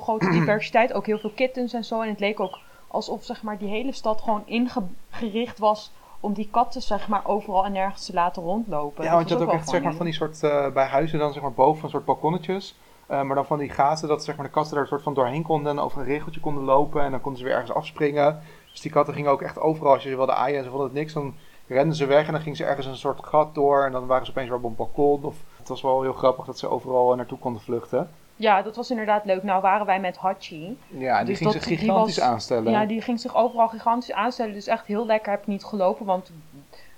grote 0.00 0.30
diversiteit, 0.30 0.92
ook 0.92 1.06
heel 1.06 1.18
veel 1.18 1.32
kittens 1.34 1.72
en 1.72 1.84
zo. 1.84 2.00
En 2.00 2.08
het 2.08 2.20
leek 2.20 2.40
ook 2.40 2.58
alsof 2.88 3.24
zeg 3.24 3.42
maar, 3.42 3.58
die 3.58 3.68
hele 3.68 3.92
stad 3.92 4.20
gewoon 4.20 4.42
ingericht 4.46 5.58
was 5.58 5.92
om 6.20 6.32
die 6.32 6.48
katten 6.50 6.82
zeg 6.82 7.08
maar, 7.08 7.26
overal 7.26 7.64
en 7.64 7.72
nergens 7.72 8.06
te 8.06 8.12
laten 8.12 8.42
rondlopen. 8.42 9.04
Ja, 9.04 9.14
want 9.14 9.28
je 9.28 9.34
had 9.34 9.42
ook 9.46 9.52
echt 9.52 9.68
zeg 9.68 9.82
maar, 9.82 9.94
van 9.94 10.04
die 10.04 10.14
soort, 10.14 10.42
eh, 10.42 10.68
bij 10.72 10.86
huizen 10.86 11.18
dan 11.18 11.32
zeg 11.32 11.42
maar 11.42 11.52
boven 11.52 11.84
een 11.84 11.90
soort 11.90 12.04
balkonnetjes. 12.04 12.74
Eh, 13.06 13.22
maar 13.22 13.34
dan 13.36 13.46
van 13.46 13.58
die 13.58 13.70
gaten 13.70 14.08
dat 14.08 14.24
zeg 14.24 14.36
maar, 14.36 14.46
de 14.46 14.52
katten 14.52 14.72
daar 14.72 14.82
een 14.82 14.88
soort 14.88 15.02
van 15.02 15.14
doorheen 15.14 15.42
konden 15.42 15.72
en 15.72 15.78
over 15.78 15.98
een 16.00 16.06
regeltje 16.06 16.40
konden 16.40 16.64
lopen. 16.64 17.02
En 17.02 17.10
dan 17.10 17.20
konden 17.20 17.38
ze 17.40 17.44
weer 17.46 17.54
ergens 17.54 17.72
afspringen. 17.76 18.40
Dus 18.72 18.80
die 18.80 18.90
katten 18.90 19.14
gingen 19.14 19.30
ook 19.30 19.42
echt 19.42 19.58
overal, 19.58 19.92
als 19.92 20.02
je 20.02 20.08
ze 20.10 20.16
wilde 20.16 20.34
aaien 20.34 20.56
en 20.58 20.64
ze 20.64 20.68
vonden 20.70 20.86
het 20.88 20.96
niks, 20.96 21.12
dan 21.12 21.34
renden 21.66 21.96
ze 21.96 22.06
weg 22.06 22.26
en 22.26 22.32
dan 22.32 22.40
gingen 22.40 22.56
ze 22.56 22.64
ergens 22.64 22.86
een 22.86 22.96
soort 22.96 23.26
gat 23.26 23.54
door. 23.54 23.84
En 23.84 23.92
dan 23.92 24.06
waren 24.06 24.24
ze 24.26 24.30
opeens 24.30 24.48
weer 24.48 24.58
op 24.58 24.64
een 24.64 24.74
balkon. 24.76 25.24
Of, 25.24 25.36
het 25.58 25.68
was 25.68 25.82
wel 25.82 26.02
heel 26.02 26.12
grappig 26.12 26.44
dat 26.44 26.58
ze 26.58 26.68
overal 26.68 27.14
naartoe 27.14 27.38
konden 27.38 27.62
vluchten. 27.62 28.10
Ja, 28.36 28.62
dat 28.62 28.76
was 28.76 28.90
inderdaad 28.90 29.24
leuk. 29.24 29.42
Nou 29.42 29.62
waren 29.62 29.86
wij 29.86 30.00
met 30.00 30.16
Hachi. 30.16 30.78
Ja, 30.88 31.16
die 31.18 31.26
Dus 31.26 31.36
ging 31.38 31.52
dat- 31.52 31.62
zich 31.62 31.78
gigantisch 31.78 32.18
was- 32.18 32.26
aanstellen. 32.28 32.72
Ja, 32.72 32.86
die 32.86 33.00
ging 33.00 33.20
zich 33.20 33.36
overal 33.36 33.68
gigantisch 33.68 34.12
aanstellen. 34.12 34.52
Dus 34.54 34.66
echt 34.66 34.86
heel 34.86 35.06
lekker 35.06 35.30
heb 35.30 35.40
ik 35.40 35.46
niet 35.46 35.64
gelopen. 35.64 36.06
Want 36.06 36.30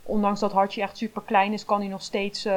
ondanks 0.03 0.41
dat 0.41 0.53
Hachi 0.53 0.81
echt 0.81 0.97
super 0.97 1.23
klein 1.23 1.53
is, 1.53 1.65
kan 1.65 1.79
hij 1.81 1.88
nog 1.88 2.03
steeds 2.03 2.45
eh, 2.45 2.55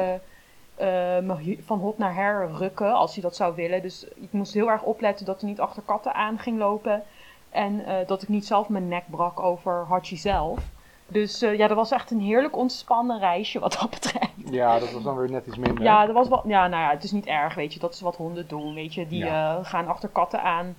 me 1.22 1.36
hi- 1.38 1.60
van 1.64 1.78
hot 1.78 1.98
naar 1.98 2.14
her 2.14 2.50
rukken 2.58 2.92
als 2.94 3.12
hij 3.14 3.22
dat 3.22 3.36
zou 3.36 3.54
willen. 3.54 3.82
Dus 3.82 4.04
ik 4.14 4.28
moest 4.32 4.54
heel 4.54 4.70
erg 4.70 4.82
opletten 4.82 5.26
dat 5.26 5.40
hij 5.40 5.50
niet 5.50 5.60
achter 5.60 5.82
katten 5.82 6.14
aan 6.14 6.38
ging 6.38 6.58
lopen. 6.58 7.02
En 7.50 7.84
eh, 7.86 8.06
dat 8.06 8.22
ik 8.22 8.28
niet 8.28 8.46
zelf 8.46 8.68
mijn 8.68 8.88
nek 8.88 9.04
brak 9.10 9.40
over 9.40 9.84
Hachi 9.88 10.16
zelf. 10.16 10.58
Dus 11.06 11.42
eh, 11.42 11.56
ja, 11.58 11.66
dat 11.66 11.76
was 11.76 11.90
echt 11.90 12.10
een 12.10 12.20
heerlijk 12.20 12.56
ontspannen 12.56 13.18
reisje 13.18 13.58
wat 13.58 13.76
dat 13.80 13.90
betreft. 13.90 14.30
Ja, 14.50 14.78
dat 14.78 14.92
was 14.92 15.02
dan 15.02 15.16
weer 15.16 15.30
net 15.30 15.46
iets 15.46 15.56
minder. 15.56 15.84
Ja, 15.84 16.06
dat 16.06 16.14
was 16.14 16.28
wel, 16.28 16.42
ja, 16.46 16.66
nou 16.68 16.82
ja, 16.82 16.90
het 16.90 17.04
is 17.04 17.12
niet 17.12 17.26
erg, 17.26 17.54
weet 17.54 17.72
je. 17.74 17.80
Dat 17.80 17.94
is 17.94 18.00
wat 18.00 18.16
honden 18.16 18.48
doen, 18.48 18.74
weet 18.74 18.94
je. 18.94 19.08
Die 19.08 19.24
Ja. 19.24 19.56
eh, 19.58 19.64
gaan 19.64 19.88
achter 19.88 20.08
katten 20.08 20.42
aan. 20.42 20.76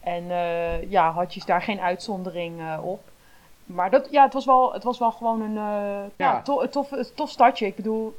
En 0.00 0.30
eh, 0.30 0.90
ja, 0.90 1.10
had 1.12 1.34
je 1.34 1.42
daar 1.46 1.62
geen 1.62 1.80
uitzondering 1.80 2.60
eh, 2.60 2.78
op. 2.82 3.00
Maar 3.64 3.90
dat, 3.90 4.08
ja, 4.10 4.24
het 4.24 4.32
was 4.32 4.44
wel, 4.44 4.72
het 4.72 4.82
was 4.84 4.98
wel 4.98 5.10
gewoon 5.12 5.40
een 5.40 5.56
eh, 5.56 6.10
ja. 6.16 6.32
Ja. 6.32 6.42
to- 6.42 6.68
tof, 6.68 6.90
een 6.90 7.06
tof 7.14 7.30
stadje. 7.30 7.66
Ik 7.66 7.76
bedoel, 7.76 8.16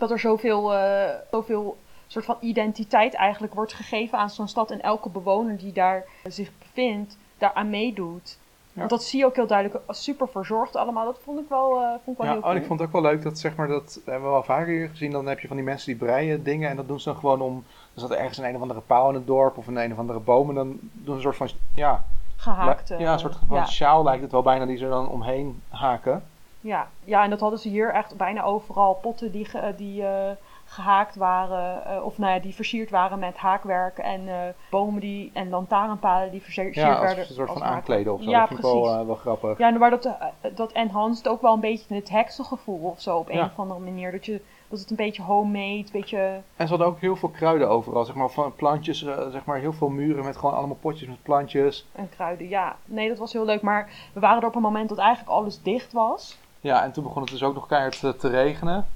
dat 0.00 0.10
er 0.10 0.18
zoveel, 0.18 0.74
eh, 0.74 1.14
zoveel 1.30 1.76
soort 2.06 2.24
van 2.24 2.36
identiteit 2.40 3.14
eigenlijk 3.14 3.54
wordt 3.54 3.72
gegeven 3.72 4.18
aan 4.18 4.30
zo'n 4.30 4.48
stad. 4.48 4.70
En 4.70 4.80
elke 4.82 5.08
bewoner 5.08 5.56
die 5.58 5.72
daar 5.72 6.04
zich 6.24 6.50
bevindt, 6.58 7.16
daaraan 7.38 7.70
meedoet. 7.70 8.38
Ja. 8.72 8.78
Want 8.84 8.90
dat 8.90 9.02
zie 9.08 9.18
je 9.18 9.26
ook 9.26 9.36
heel 9.36 9.46
duidelijk. 9.46 9.82
Super 9.88 10.28
verzorgd 10.28 10.76
allemaal. 10.76 11.04
Dat 11.04 11.18
vond 11.24 11.40
ik 11.40 11.48
wel, 11.48 11.80
eh, 11.80 11.88
vond 12.04 12.16
ik 12.18 12.22
wel 12.22 12.26
Ja, 12.26 12.26
heel 12.26 12.36
oh, 12.36 12.42
cool. 12.42 12.54
en 12.54 12.60
ik 12.60 12.66
vond 12.66 12.78
het 12.80 12.88
ook 12.88 12.94
wel 13.02 13.10
leuk 13.12 13.22
dat, 13.22 13.38
zeg 13.38 13.56
maar, 13.56 13.68
dat 13.68 14.00
hebben 14.04 14.22
we 14.24 14.28
wel 14.34 14.42
vaker 14.42 14.66
hier 14.74 14.88
gezien. 14.88 15.10
Dan 15.10 15.26
heb 15.26 15.40
je 15.40 15.46
van 15.46 15.56
die 15.56 15.64
mensen 15.64 15.86
die 15.86 15.96
breien 16.06 16.42
dingen 16.42 16.70
en 16.70 16.76
dat 16.76 16.88
doen 16.88 17.00
ze 17.00 17.08
dan 17.08 17.18
gewoon 17.18 17.40
om. 17.40 17.52
Dan 17.94 18.08
zat 18.08 18.10
er 18.10 18.18
ergens 18.18 18.38
een 18.38 18.44
een 18.44 18.54
of 18.54 18.60
andere 18.60 18.80
paal 18.80 19.08
in 19.08 19.14
het 19.14 19.26
dorp 19.26 19.56
of 19.56 19.66
een 19.66 19.76
een 19.76 19.92
of 19.92 19.98
andere 19.98 20.18
boom. 20.20 20.48
En 20.48 20.54
dan 20.54 20.78
doen 20.92 21.04
ze 21.04 21.12
een 21.12 21.20
soort 21.34 21.36
van, 21.36 21.48
ja, 21.74 22.04
Gehaakt. 22.36 22.88
li- 22.88 22.94
eh, 22.96 23.00
ja, 23.02 23.12
een 23.12 23.18
soort 23.18 23.36
van 23.48 23.56
ja. 23.56 23.66
sjaal 23.66 24.02
lijkt 24.04 24.22
het 24.22 24.32
wel 24.32 24.42
bijna 24.42 24.66
die 24.66 24.76
ze 24.76 24.88
dan 24.88 25.08
omheen 25.08 25.62
haken. 25.68 26.24
Ja, 26.60 26.88
ja, 27.04 27.22
en 27.24 27.30
dat 27.30 27.40
hadden 27.40 27.58
ze 27.58 27.68
hier 27.68 27.92
echt 27.92 28.16
bijna 28.16 28.42
overal. 28.42 28.94
Potten 28.94 29.32
die, 29.32 29.48
die 29.76 30.06
eh, 30.06 30.30
gehaakt 30.64 31.16
waren, 31.16 31.84
eh, 31.84 32.04
of 32.04 32.18
nou 32.18 32.32
ja, 32.32 32.38
die 32.40 32.54
versierd 32.54 32.90
waren 32.90 33.18
met 33.18 33.36
haakwerk 33.36 33.98
en 33.98 34.28
eh, 34.28 34.34
bomen 34.70 35.00
die, 35.00 35.30
en 35.34 35.48
lantaarnpalen 35.48 36.30
die 36.30 36.42
versierd 36.42 36.74
Ja, 36.74 36.90
als 36.92 37.00
werden. 37.00 37.24
een 37.28 37.34
soort 37.34 37.50
van 37.52 37.64
aankleden 37.64 38.12
of 38.14 38.22
zo. 38.22 38.30
Ja, 38.30 38.38
dat 38.38 38.48
vind 38.48 38.58
ik 38.58 38.64
wel, 38.64 38.80
precies. 38.82 39.06
wel 39.06 39.14
grappig. 39.14 39.58
Ja, 39.58 39.70
maar 39.70 39.90
dat, 39.90 40.08
dat 40.54 40.72
enhanced 40.72 41.28
ook 41.28 41.42
wel 41.42 41.54
een 41.54 41.60
beetje 41.60 41.94
het 41.94 42.08
heksengevoel 42.10 42.78
of 42.90 43.00
zo 43.00 43.16
op 43.16 43.28
een 43.28 43.36
Ja. 43.36 43.44
of 43.44 43.58
andere 43.58 43.80
manier. 43.80 44.12
Dat, 44.12 44.24
je, 44.26 44.40
dat 44.68 44.78
het 44.78 44.90
een 44.90 44.96
beetje 44.96 45.22
homemade, 45.22 45.74
een 45.78 45.88
beetje... 45.92 46.18
En 46.56 46.66
ze 46.66 46.68
hadden 46.68 46.86
ook 46.86 47.00
heel 47.00 47.16
veel 47.16 47.28
kruiden 47.28 47.68
overal, 47.68 48.04
zeg 48.04 48.14
maar, 48.14 48.30
van 48.30 48.54
plantjes, 48.54 48.98
zeg 49.30 49.44
maar, 49.44 49.58
heel 49.58 49.72
veel 49.72 49.88
muren 49.88 50.24
met 50.24 50.36
gewoon 50.36 50.54
allemaal 50.54 50.76
potjes 50.80 51.08
met 51.08 51.22
plantjes. 51.22 51.86
En 51.92 52.08
kruiden, 52.08 52.48
ja. 52.48 52.76
Nee, 52.84 53.08
dat 53.08 53.18
was 53.18 53.32
heel 53.32 53.44
leuk. 53.44 53.62
Maar 53.62 53.90
we 54.12 54.20
waren 54.20 54.42
er 54.42 54.48
op 54.48 54.54
een 54.54 54.62
moment 54.62 54.88
dat 54.88 54.98
eigenlijk 54.98 55.30
alles 55.30 55.62
dicht 55.62 55.92
was. 55.92 56.38
Ja, 56.60 56.82
en 56.82 56.92
toen 56.92 57.04
begon 57.04 57.22
het 57.22 57.30
dus 57.30 57.42
ook 57.42 57.54
nog 57.54 57.66
keihard 57.66 58.00
te, 58.00 58.16
te 58.16 58.28
regenen. 58.28 58.86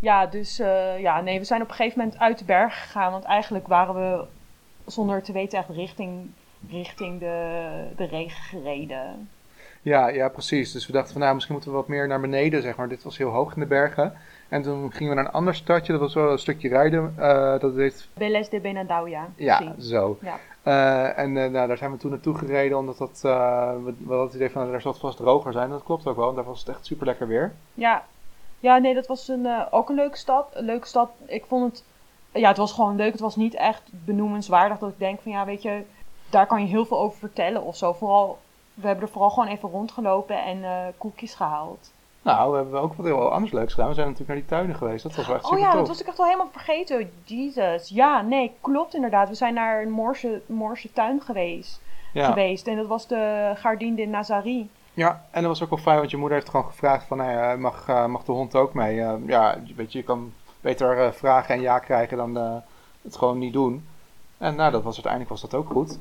Ja, 0.00 0.26
dus 0.26 0.58
eh, 0.58 1.00
ja, 1.00 1.20
nee, 1.20 1.38
we 1.38 1.44
zijn 1.44 1.62
op 1.62 1.68
een 1.68 1.74
gegeven 1.74 1.98
moment 1.98 2.18
uit 2.18 2.38
de 2.38 2.44
berg 2.44 2.82
gegaan. 2.82 3.12
Want 3.12 3.24
eigenlijk 3.24 3.66
waren 3.66 3.94
we 3.94 4.24
zonder 4.86 5.22
te 5.22 5.32
weten 5.32 5.58
echt 5.58 5.68
richting, 5.68 6.30
richting 6.70 7.20
de, 7.20 7.92
de 7.96 8.04
regen 8.04 8.42
gereden. 8.42 9.28
Ja, 9.82 10.08
ja, 10.08 10.28
precies. 10.28 10.72
Dus 10.72 10.86
we 10.86 10.92
dachten 10.92 11.12
van, 11.12 11.20
nou, 11.20 11.34
misschien 11.34 11.54
moeten 11.54 11.72
we 11.72 11.78
wat 11.78 11.88
meer 11.88 12.06
naar 12.06 12.20
beneden, 12.20 12.62
zeg 12.62 12.76
maar. 12.76 12.88
Dit 12.88 13.02
was 13.02 13.18
heel 13.18 13.30
hoog 13.30 13.54
in 13.54 13.60
de 13.60 13.66
bergen. 13.66 14.12
En 14.48 14.62
toen 14.62 14.92
gingen 14.92 15.08
we 15.08 15.14
naar 15.14 15.24
een 15.24 15.32
ander 15.32 15.54
stadje, 15.54 15.92
dat 15.92 16.00
was 16.00 16.14
wel 16.14 16.30
een 16.32 16.38
stukje 16.38 16.68
rijden. 16.68 17.14
eh, 17.16 17.58
dat 17.60 17.74
heet, 17.74 18.08
Beles 18.14 18.48
de 18.48 18.60
Benadauja. 18.60 19.28
ja, 19.36 19.56
precies. 19.56 19.88
zo. 19.90 20.18
Ja. 20.20 20.38
Eh, 20.62 21.18
en 21.18 21.36
eh, 21.36 21.50
nou, 21.50 21.68
daar 21.68 21.76
zijn 21.76 21.90
we 21.90 21.96
toen 21.96 22.10
naartoe 22.10 22.34
gereden, 22.38 22.78
omdat 22.78 22.98
dat, 22.98 23.18
we, 23.22 23.28
we 23.98 24.08
hadden 24.08 24.26
het 24.26 24.34
idee 24.34 24.50
van, 24.50 24.70
daar 24.70 24.80
zal 24.80 24.92
het 24.92 25.00
vast 25.00 25.16
droger 25.16 25.52
zijn. 25.52 25.64
En 25.64 25.70
dat 25.70 25.82
klopt 25.82 26.06
ook 26.06 26.16
wel, 26.16 26.24
want 26.24 26.36
daar 26.36 26.44
was 26.44 26.58
het 26.60 26.68
echt 26.68 26.86
super 26.86 27.06
lekker 27.06 27.26
weer. 27.26 27.52
Ja. 27.74 28.04
ja, 28.60 28.78
nee, 28.78 28.94
dat 28.94 29.06
was 29.06 29.28
een, 29.28 29.66
ook 29.70 29.88
een 29.88 29.94
leuke 29.94 30.16
stad. 30.16 30.48
Een 30.52 30.64
leuke 30.64 30.86
stad. 30.86 31.10
Ik 31.26 31.44
vond 31.48 31.72
het, 31.72 31.84
ja, 32.42 32.48
het 32.48 32.56
was 32.56 32.72
gewoon 32.72 32.96
leuk. 32.96 33.12
Het 33.12 33.20
was 33.20 33.36
niet 33.36 33.54
echt 33.54 33.82
benoemenswaardig 33.90 34.78
dat 34.78 34.90
ik 34.90 34.98
denk 34.98 35.20
van, 35.20 35.32
ja, 35.32 35.44
weet 35.44 35.62
je, 35.62 35.82
daar 36.30 36.46
kan 36.46 36.60
je 36.62 36.68
heel 36.68 36.86
veel 36.86 37.00
over 37.00 37.18
vertellen 37.18 37.62
of 37.62 37.76
zo. 37.76 37.92
Vooral, 37.92 38.38
we 38.74 38.86
hebben 38.86 39.04
er 39.04 39.10
vooral 39.12 39.30
gewoon 39.30 39.48
even 39.48 39.68
rondgelopen 39.68 40.44
en 40.44 40.64
eh 40.64 40.70
koekjes 40.98 41.34
gehaald. 41.34 41.92
Nou, 42.22 42.50
we 42.50 42.56
hebben 42.56 42.80
ook 42.80 42.94
wat 42.94 43.06
heel 43.06 43.32
anders 43.32 43.52
leuks 43.52 43.72
gedaan. 43.74 43.88
We 43.88 43.94
zijn 43.94 44.06
natuurlijk 44.06 44.32
naar 44.34 44.40
die 44.48 44.56
tuinen 44.56 44.76
geweest. 44.76 45.02
Dat 45.02 45.14
was 45.14 45.26
wel 45.26 45.34
echt 45.36 45.44
Oh 45.44 45.50
super 45.50 45.64
ja, 45.64 45.70
tof. 45.70 45.78
dat 45.80 45.88
was 45.88 46.00
ik 46.00 46.06
echt 46.06 46.18
al 46.18 46.24
helemaal 46.24 46.48
vergeten. 46.52 47.10
Jesus. 47.24 47.88
Ja, 47.88 48.20
nee, 48.20 48.52
klopt 48.60 48.94
inderdaad. 48.94 49.28
We 49.28 49.34
zijn 49.34 49.54
naar 49.54 49.82
een 49.82 49.90
Moorse, 49.90 50.42
Moorse 50.46 50.92
tuin 50.92 51.20
geweest, 51.22 51.80
ja. 52.12 52.26
geweest. 52.26 52.66
En 52.66 52.76
dat 52.76 52.86
was 52.86 53.06
de 53.06 53.52
Gardien 53.56 53.94
de 53.94 54.06
Nazari. 54.06 54.70
ja, 54.94 55.24
en 55.30 55.40
dat 55.42 55.50
was 55.50 55.62
ook 55.62 55.70
wel 55.70 55.78
fijn, 55.78 55.98
want 55.98 56.10
je 56.10 56.16
moeder 56.16 56.38
heeft 56.38 56.50
gewoon 56.50 56.66
gevraagd 56.66 57.06
van, 57.06 57.18
ja, 57.18 57.56
mag, 57.56 57.88
eh, 57.88 58.06
mag 58.06 58.24
de 58.24 58.32
hond 58.32 58.54
ook 58.56 58.74
mee? 58.74 59.00
Eh, 59.00 59.14
ja, 59.26 59.58
weet 59.76 59.92
je, 59.92 59.98
je 59.98 60.04
kan 60.04 60.32
beter 60.60 60.98
eh, 60.98 61.12
vragen 61.12 61.54
en 61.54 61.60
ja 61.60 61.78
krijgen 61.78 62.16
dan 62.16 62.38
eh, 62.38 62.54
het 63.02 63.16
gewoon 63.16 63.38
niet 63.38 63.52
doen. 63.52 63.86
En 64.38 64.54
nou, 64.56 64.70
dat 64.72 64.82
was 64.82 64.92
uiteindelijk 64.94 65.30
was 65.32 65.40
dat 65.40 65.54
ook 65.54 65.70
goed. 65.70 65.98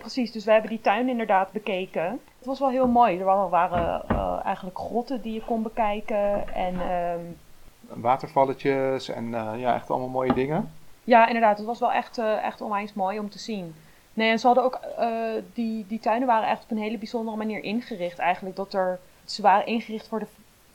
Precies, 0.00 0.32
dus 0.32 0.44
we 0.44 0.52
hebben 0.52 0.70
die 0.70 0.80
tuin 0.80 1.08
inderdaad 1.08 1.52
bekeken. 1.52 2.20
Het 2.38 2.46
was 2.46 2.58
wel 2.58 2.68
heel 2.68 2.88
mooi. 2.88 3.18
Er 3.18 3.24
waren, 3.24 3.50
waren 3.50 4.08
eh, 4.08 4.40
eigenlijk 4.44 4.78
grotten 4.78 5.20
die 5.20 5.32
je 5.32 5.44
kon 5.44 5.62
bekijken. 5.62 6.54
En 6.54 6.80
ehm, 6.80 7.20
Watervalletjes 8.00 9.08
en 9.08 9.34
eh, 9.34 9.52
ja, 9.56 9.74
echt 9.74 9.90
allemaal 9.90 10.08
mooie 10.08 10.34
dingen. 10.34 10.72
ja, 11.04 11.26
inderdaad, 11.26 11.56
het 11.56 11.66
was 11.66 11.78
wel 11.78 11.92
echt, 11.92 12.18
eh, 12.18 12.44
echt 12.44 12.60
onwijs 12.60 12.92
mooi 12.92 13.18
om 13.18 13.30
te 13.30 13.38
zien. 13.38 13.74
Nee, 14.12 14.30
en 14.30 14.38
ze 14.38 14.46
hadden 14.46 14.64
ook, 14.64 14.80
die, 15.54 15.86
die 15.88 16.00
tuinen 16.00 16.28
waren 16.28 16.48
echt 16.48 16.62
op 16.62 16.70
een 16.70 16.78
hele 16.78 16.98
bijzondere 16.98 17.36
manier 17.36 17.62
ingericht 17.62 18.18
eigenlijk. 18.18 18.56
Dat 18.56 18.72
er, 18.72 18.98
ze 19.24 19.42
waren 19.42 19.66
ingericht 19.66 20.08
voor 20.08 20.18
de 20.18 20.26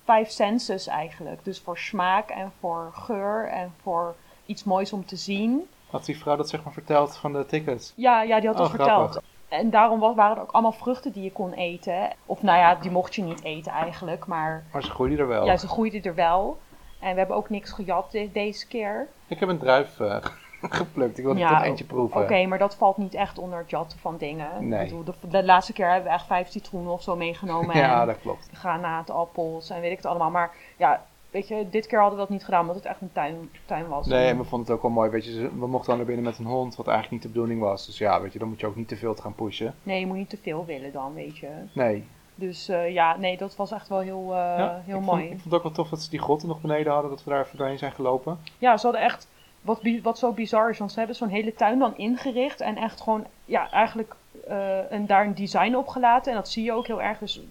vijf 0.04 0.30
senses 0.30 0.88
eigenlijk. 0.88 1.44
Dus 1.44 1.60
voor 1.60 1.78
smaak 1.78 2.30
en 2.30 2.52
voor 2.60 2.92
geur 2.94 3.48
en 3.48 3.74
voor 3.82 4.16
iets 4.46 4.64
moois 4.64 4.94
om 4.94 5.06
te 5.06 5.16
zien. 5.16 5.68
Had 5.96 6.06
die 6.06 6.18
vrouw 6.18 6.36
dat 6.36 6.50
zeg 6.50 6.64
maar 6.64 6.74
verteld 6.74 7.18
van 7.18 7.34
de 7.34 7.46
tickets? 7.46 7.94
Ja, 7.96 8.22
ja 8.22 8.40
die 8.40 8.48
had 8.48 8.58
dat 8.58 8.66
Oh, 8.68 8.74
verteld. 8.76 9.10
grappig. 9.12 9.22
En 9.50 9.70
daarom 9.70 10.00
waren 10.16 10.36
er 10.36 10.42
ook 10.42 10.52
allemaal 10.52 10.72
vruchten 10.72 11.12
die 11.12 11.24
je 11.24 11.32
kon 11.32 11.54
eten. 11.54 12.10
Of 12.26 12.42
nou 12.42 12.58
ja, 12.58 12.76
die 12.76 12.92
mocht 12.92 13.16
je 13.16 13.22
niet 13.22 13.44
eten 13.44 13.72
eigenlijk. 13.72 14.26
Maar 14.26 14.64
Maar 14.72 14.84
ze 14.84 14.90
groeide 14.90 15.18
er 15.18 15.28
wel. 15.28 15.46
ja, 15.46 15.58
ze 15.58 15.68
groeiden 15.68 16.04
er 16.04 16.16
wel. 16.16 16.58
En 17.00 17.12
we 17.12 17.18
hebben 17.18 17.36
ook 17.36 17.50
niks 17.50 17.72
gejat 17.72 18.12
de- 18.12 18.30
deze 18.34 18.68
keer. 18.68 19.08
Ik 19.28 19.40
heb 19.40 19.50
een 19.50 19.58
druif 19.58 20.00
eh, 20.00 20.16
geplukt. 20.62 21.18
Ik 21.18 21.24
wilde 21.24 21.40
Ja, 21.40 21.50
er 21.50 21.56
toch 21.58 21.66
eentje 21.66 21.86
proeven. 21.86 22.22
Oké, 22.22 22.46
maar 22.46 22.58
dat 22.58 22.76
valt 22.76 22.98
niet 22.98 23.14
echt 23.14 23.38
onder 23.38 23.60
het 23.60 23.70
jatten 23.70 24.00
van 24.00 24.18
dingen. 24.18 24.68
Nee. 24.68 24.80
Ik 24.84 24.90
bedoel, 24.90 25.04
de, 25.04 25.28
de 25.30 25.44
laatste 25.44 25.74
keer 25.74 25.88
hebben 25.92 26.10
we 26.10 26.16
echt 26.18 26.26
vijf 26.26 26.50
citroenen 26.50 26.92
of 26.92 27.02
zo 27.02 27.16
meegenomen. 27.16 27.78
Ja, 27.86 28.02
en 28.02 28.08
dat 28.08 28.20
klopt. 28.22 28.50
granaatappels 28.54 29.70
en 29.70 29.82
weet 29.82 29.92
ik 29.92 29.98
het 29.98 30.06
allemaal. 30.06 30.30
Maar 30.32 30.52
ja, 30.78 31.04
weet 31.36 31.48
je, 31.48 31.70
dit 31.70 31.88
keer 31.88 32.00
hadden 32.00 32.20
we 32.20 32.26
dat 32.26 32.34
niet 32.34 32.44
gedaan 32.44 32.62
omdat 32.62 32.76
het 32.76 32.86
echt 32.86 33.02
een 33.02 33.12
tuin, 33.12 33.50
tuin 33.66 33.88
was. 33.88 34.08
Nee, 34.08 34.28
en 34.28 34.38
we 34.38 34.44
vonden 34.44 34.68
het 34.68 34.76
ook 34.76 34.82
wel 34.82 34.92
mooi. 34.92 35.10
Weet 35.10 35.26
je, 35.26 35.50
we 35.60 35.68
mochten 35.68 35.88
dan 35.88 35.98
naar 35.98 36.06
binnen 36.06 36.26
met 36.26 36.38
een 36.38 36.46
hond, 36.46 36.76
wat 36.76 36.88
eigenlijk 36.88 37.16
niet 37.16 37.22
de 37.22 37.40
bedoeling 37.40 37.62
was. 37.62 37.86
Dus 37.86 37.98
ja, 37.98 38.22
weet 38.22 38.34
je, 38.34 38.40
dan 38.40 38.48
moet 38.48 38.60
je 38.60 38.68
ook 38.68 38.76
niet 38.76 38.88
te 38.88 38.96
veel 38.96 39.14
te 39.14 39.22
gaan 39.22 39.36
pushen. 39.36 39.76
Nee, 39.84 40.00
je 40.00 40.06
moet 40.06 40.18
niet 40.18 40.30
te 40.30 40.38
veel 40.42 40.66
willen 40.66 40.92
dan, 40.92 41.14
weet 41.14 41.38
je. 41.38 41.50
Nee. 41.74 42.08
Dus 42.36 42.70
eh, 42.70 42.94
ja, 42.94 43.18
nee, 43.18 43.38
dat 43.38 43.56
was 43.56 43.72
echt 43.72 43.88
wel 43.88 44.00
heel, 44.00 44.24
eh, 44.24 44.58
Ja, 44.58 44.82
heel 44.86 44.98
ik 44.98 45.04
mooi. 45.04 45.22
Vond, 45.22 45.34
ik 45.34 45.40
vond 45.40 45.44
het 45.44 45.54
ook 45.54 45.64
wel 45.64 45.72
tof 45.72 45.90
dat 45.90 46.02
ze 46.02 46.10
die 46.10 46.20
grotten 46.20 46.48
nog 46.48 46.62
beneden 46.62 46.94
hadden, 46.94 47.12
dat 47.12 47.24
we 47.24 47.30
daar 47.30 47.46
even 47.46 47.58
doorheen 47.58 47.78
zijn 47.78 47.92
gelopen. 47.92 48.40
Ja, 48.58 48.78
ze 48.78 48.86
hadden 48.86 49.04
echt, 49.04 49.28
wat, 49.62 49.82
wat 50.04 50.18
zo 50.18 50.32
bizar 50.32 50.70
is, 50.70 50.78
want 50.78 50.92
ze 50.92 50.98
hebben 50.98 51.16
zo'n 51.16 51.28
hele 51.28 51.54
tuin 51.54 51.80
dan 51.80 51.98
ingericht 51.98 52.62
en 52.62 52.78
echt 52.78 53.02
gewoon, 53.02 53.26
ja, 53.46 53.72
eigenlijk 53.72 54.16
eh, 54.48 54.92
een, 54.92 55.06
daar 55.06 55.26
een 55.26 55.36
design 55.36 55.76
op 55.76 55.88
gelaten. 55.88 56.32
En 56.32 56.38
dat 56.38 56.50
zie 56.50 56.64
je 56.64 56.74
ook 56.74 56.88
heel 56.88 57.02
erg, 57.02 57.20
dus 57.20 57.42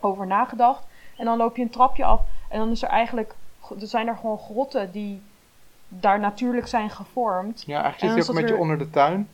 over 0.00 0.26
nagedacht. 0.26 0.90
En 1.22 1.28
dan 1.28 1.36
loop 1.36 1.56
je 1.56 1.62
een 1.62 1.70
trapje 1.70 2.04
af 2.04 2.20
en 2.48 2.58
dan 2.58 2.70
is 2.70 2.82
er 2.82 2.88
eigenlijk, 2.88 3.34
er 3.80 3.86
zijn 3.86 4.08
er 4.08 4.16
gewoon 4.16 4.38
grotten 4.38 4.92
die 4.92 5.22
daar 5.88 6.20
natuurlijk 6.20 6.66
zijn 6.66 6.90
gevormd. 6.90 7.62
Ja, 7.66 7.82
eigenlijk 7.82 8.02
En 8.16 8.22
zit 8.22 8.26
dan 8.26 8.36
ook 8.36 8.40
een 8.42 8.48
dat 8.48 8.56
beetje 8.56 8.62
onder 8.62 8.78
de 8.86 8.90
tuin. 8.90 9.28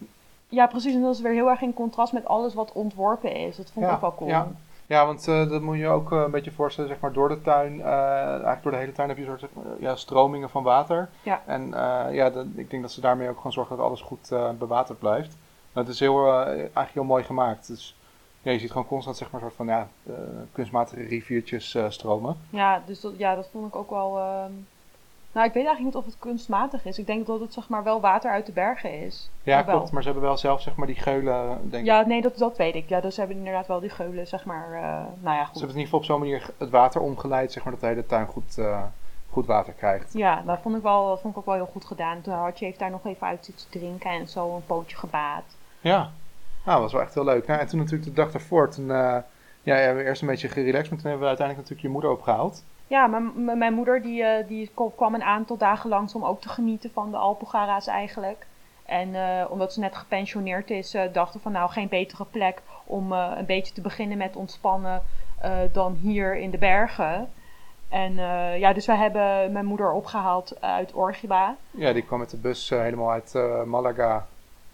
Ja, 0.48 0.66
precies, 0.66 0.94
en 0.94 1.01
dat 1.03 1.14
is 1.14 1.20
weer 1.20 1.33
heel 1.33 1.48
erg 1.48 1.61
in 1.61 1.74
contrast 1.74 2.12
met 2.12 2.27
alles 2.27 2.55
wat 2.55 2.72
ontworpen 2.72 3.35
is. 3.37 3.57
Dat 3.57 3.70
vond 3.70 3.87
ik 3.87 3.92
ook 3.92 4.01
wel 4.01 4.14
cool. 4.14 4.29
ja. 4.31 4.48
Ja, 4.87 5.07
want 5.07 5.29
eh, 5.29 5.48
dat 5.48 5.62
moet 5.62 5.77
je 5.79 5.88
ook 5.88 6.12
eh, 6.12 6.18
een 6.18 6.31
beetje 6.31 6.51
voorstellen, 6.53 6.90
zeg 6.90 7.01
maar, 7.01 7.12
door 7.12 7.29
de 7.29 7.42
tuin, 7.42 7.81
eh, 7.81 7.87
eigenlijk 8.31 8.62
door 8.62 8.72
de 8.72 8.79
hele 8.79 8.92
tuin 8.92 9.09
heb 9.09 9.16
je 9.18 9.22
een 9.22 9.29
soort 9.38 9.40
zeg 9.40 9.51
maar, 9.53 9.64
ja, 9.81 9.96
stromingen 9.96 10.51
van 10.51 10.62
water. 10.62 11.09
Ja. 11.22 11.42
En 11.46 11.68
ja, 12.12 12.31
dat- 12.31 12.46
ik 12.55 12.70
denk 12.70 12.83
dat 12.83 12.92
ze 12.92 13.01
daarmee 13.01 13.29
ook 13.29 13.37
gewoon 13.37 13.53
zorgen 13.53 13.77
dat 13.77 13.87
alles 13.87 14.01
goed 14.01 14.29
bewaterd 14.59 14.98
blijft. 14.98 15.37
Maar 15.72 15.85
het 15.85 15.92
is 15.92 16.01
heel, 16.01 16.33
eigenlijk 16.42 16.90
heel 16.92 17.05
mooi 17.05 17.24
gemaakt. 17.24 17.66
Dus 17.66 17.96
ja, 18.42 18.53
je 18.53 18.59
ziet 18.59 18.70
gewoon 18.70 18.87
constant, 18.87 19.16
zeg 19.16 19.31
maar, 19.31 19.40
soort 19.40 19.55
van, 19.55 19.66
ja, 19.66 19.88
eh, 20.07 20.12
kunstmatige 20.53 21.03
riviertjes 21.03 21.74
eh, 21.74 21.85
stromen. 21.88 22.37
Ja, 22.51 22.83
dus 22.87 23.01
dat, 23.01 23.12
ja, 23.16 23.35
dat 23.35 23.48
vond 23.53 23.66
ik 23.66 23.77
ook 23.77 23.90
wel. 23.90 24.18
ehm, 24.18 24.51
Nou, 25.33 25.46
ik 25.46 25.55
weet 25.55 25.64
eigenlijk 25.66 25.94
niet 25.94 26.05
of 26.05 26.12
het 26.12 26.16
kunstmatig 26.18 26.85
is. 26.85 26.98
Ik 26.98 27.07
denk 27.07 27.27
dat 27.27 27.40
het 27.40 27.53
zeg 27.53 27.68
maar 27.68 27.83
wel 27.83 28.01
water 28.01 28.31
uit 28.31 28.46
de 28.46 28.53
bergen 28.53 29.01
is. 29.01 29.31
Ja, 29.42 29.64
wel. 29.64 29.74
klopt. 29.77 29.92
Maar 29.92 30.03
ze 30.03 30.09
hebben 30.09 30.27
wel 30.27 30.37
zelf, 30.37 30.61
zeg 30.62 30.74
maar, 30.77 30.87
die 30.87 30.96
geulen, 30.96 31.59
denk 31.70 31.83
ik. 31.83 31.88
Ja, 31.88 32.07
nee, 32.07 32.22
dat, 32.22 32.38
dat 32.38 32.57
weet 32.57 32.74
ik. 32.74 32.88
Ja, 32.88 33.01
dus 33.01 33.14
ze 33.14 33.20
hebben 33.20 33.38
inderdaad 33.38 33.66
wel 33.66 33.81
die 33.81 33.90
geulen, 33.90 34.27
zeg 34.27 34.44
maar. 34.44 34.72
eh, 34.72 34.83
nou 35.20 35.37
ja, 35.37 35.44
Ze 35.44 35.51
goed. 35.51 35.61
hebben 35.61 35.77
in 35.77 35.83
ieder 35.83 35.83
geval 35.85 35.98
op 35.98 36.05
zo'n 36.05 36.18
manier 36.18 36.51
het 36.59 36.70
water 36.70 37.01
omgeleid, 37.01 37.53
zeg 37.53 37.62
maar, 37.64 37.72
dat 37.72 37.81
de 37.83 37.87
hele 37.88 38.07
tuin 38.07 38.27
goed, 38.27 38.59
eh, 38.59 38.83
goed 39.31 39.46
water 39.46 39.72
krijgt. 39.72 40.12
Ja, 40.12 40.42
dat 40.46 40.59
vond 40.62 40.77
ik, 40.77 40.83
wel, 40.83 41.07
dat 41.09 41.20
vond 41.20 41.33
ik 41.33 41.38
ook 41.38 41.46
wel 41.46 41.55
heel 41.55 41.68
goed 41.72 41.85
gedaan. 41.85 42.20
Toen 42.20 42.35
Hartje 42.35 42.64
heeft 42.64 42.79
daar 42.79 42.90
nog 42.90 43.07
even 43.07 43.27
uit 43.27 43.44
zitten 43.44 43.66
drinken 43.70 44.11
en 44.11 44.29
zo 44.29 44.55
een 44.55 44.66
pootje 44.66 44.96
gebaat. 44.96 45.44
Ja, 45.81 46.11
nou, 46.68 46.81
dat 46.81 46.90
was 46.90 46.92
wel 46.92 47.02
echt 47.02 47.14
heel 47.14 47.24
leuk. 47.24 47.46
Nou, 47.46 47.61
en 47.61 47.66
toen 47.66 47.78
natuurlijk 47.78 48.09
de 48.09 48.12
dag 48.22 48.31
daarvoor, 48.31 48.70
toen 48.70 48.90
eh, 48.90 49.16
ja, 49.62 49.74
hebben 49.74 50.02
we 50.02 50.09
eerst 50.09 50.22
een 50.22 50.28
beetje 50.28 50.48
gerelaxed, 50.48 50.90
maar 50.90 50.98
toen 51.00 51.11
hebben 51.11 51.20
we 51.20 51.37
uiteindelijk 51.37 51.68
natuurlijk 51.68 51.87
je 51.87 51.92
moeder 51.92 52.11
opgehaald. 52.11 52.64
Ja, 52.87 53.07
mijn, 53.07 53.59
mijn- 53.59 53.74
moeder 53.74 54.02
die, 54.02 54.22
eh, 54.24 54.48
die 54.48 54.70
kwam 54.96 55.14
een 55.14 55.22
aantal 55.22 55.57
dagen 55.57 55.88
langs 55.90 56.14
om 56.14 56.24
ook 56.24 56.40
te 56.40 56.48
genieten 56.48 56.90
van 56.92 57.11
de 57.11 57.16
Alpogara's 57.16 57.87
eigenlijk. 57.87 58.46
En 58.87 59.14
eh, 59.14 59.44
omdat 59.50 59.72
ze 59.72 59.81
net 59.81 59.96
gepensioneerd 59.96 60.70
is, 60.70 60.90
dachten 61.12 61.37
we 61.37 61.42
van 61.42 61.52
nou 61.52 61.70
geen 61.70 61.88
betere 61.88 62.24
plek 62.31 62.62
om 62.85 63.12
een 63.12 63.46
beetje 63.46 63.74
te 63.74 63.81
beginnen 63.81 64.18
met 64.18 64.37
ontspannen 64.37 65.02
dan 65.72 65.98
hier 66.00 66.37
in 66.37 66.50
de 66.50 66.59
bergen. 66.59 67.28
En 67.88 68.14
ja, 68.59 68.72
dus 68.72 68.87
wij 68.87 68.96
hebben 68.96 69.52
mijn 69.52 69.64
moeder 69.64 69.92
opgehaald 69.92 70.61
uit 70.61 70.92
Orgiba. 70.92 71.57
Ja, 71.70 71.92
die 71.92 72.02
kwam 72.02 72.18
met 72.18 72.31
de 72.31 72.37
bus 72.37 72.68
helemaal 72.70 73.11
uit 73.11 73.35
Malaga. 73.66 74.26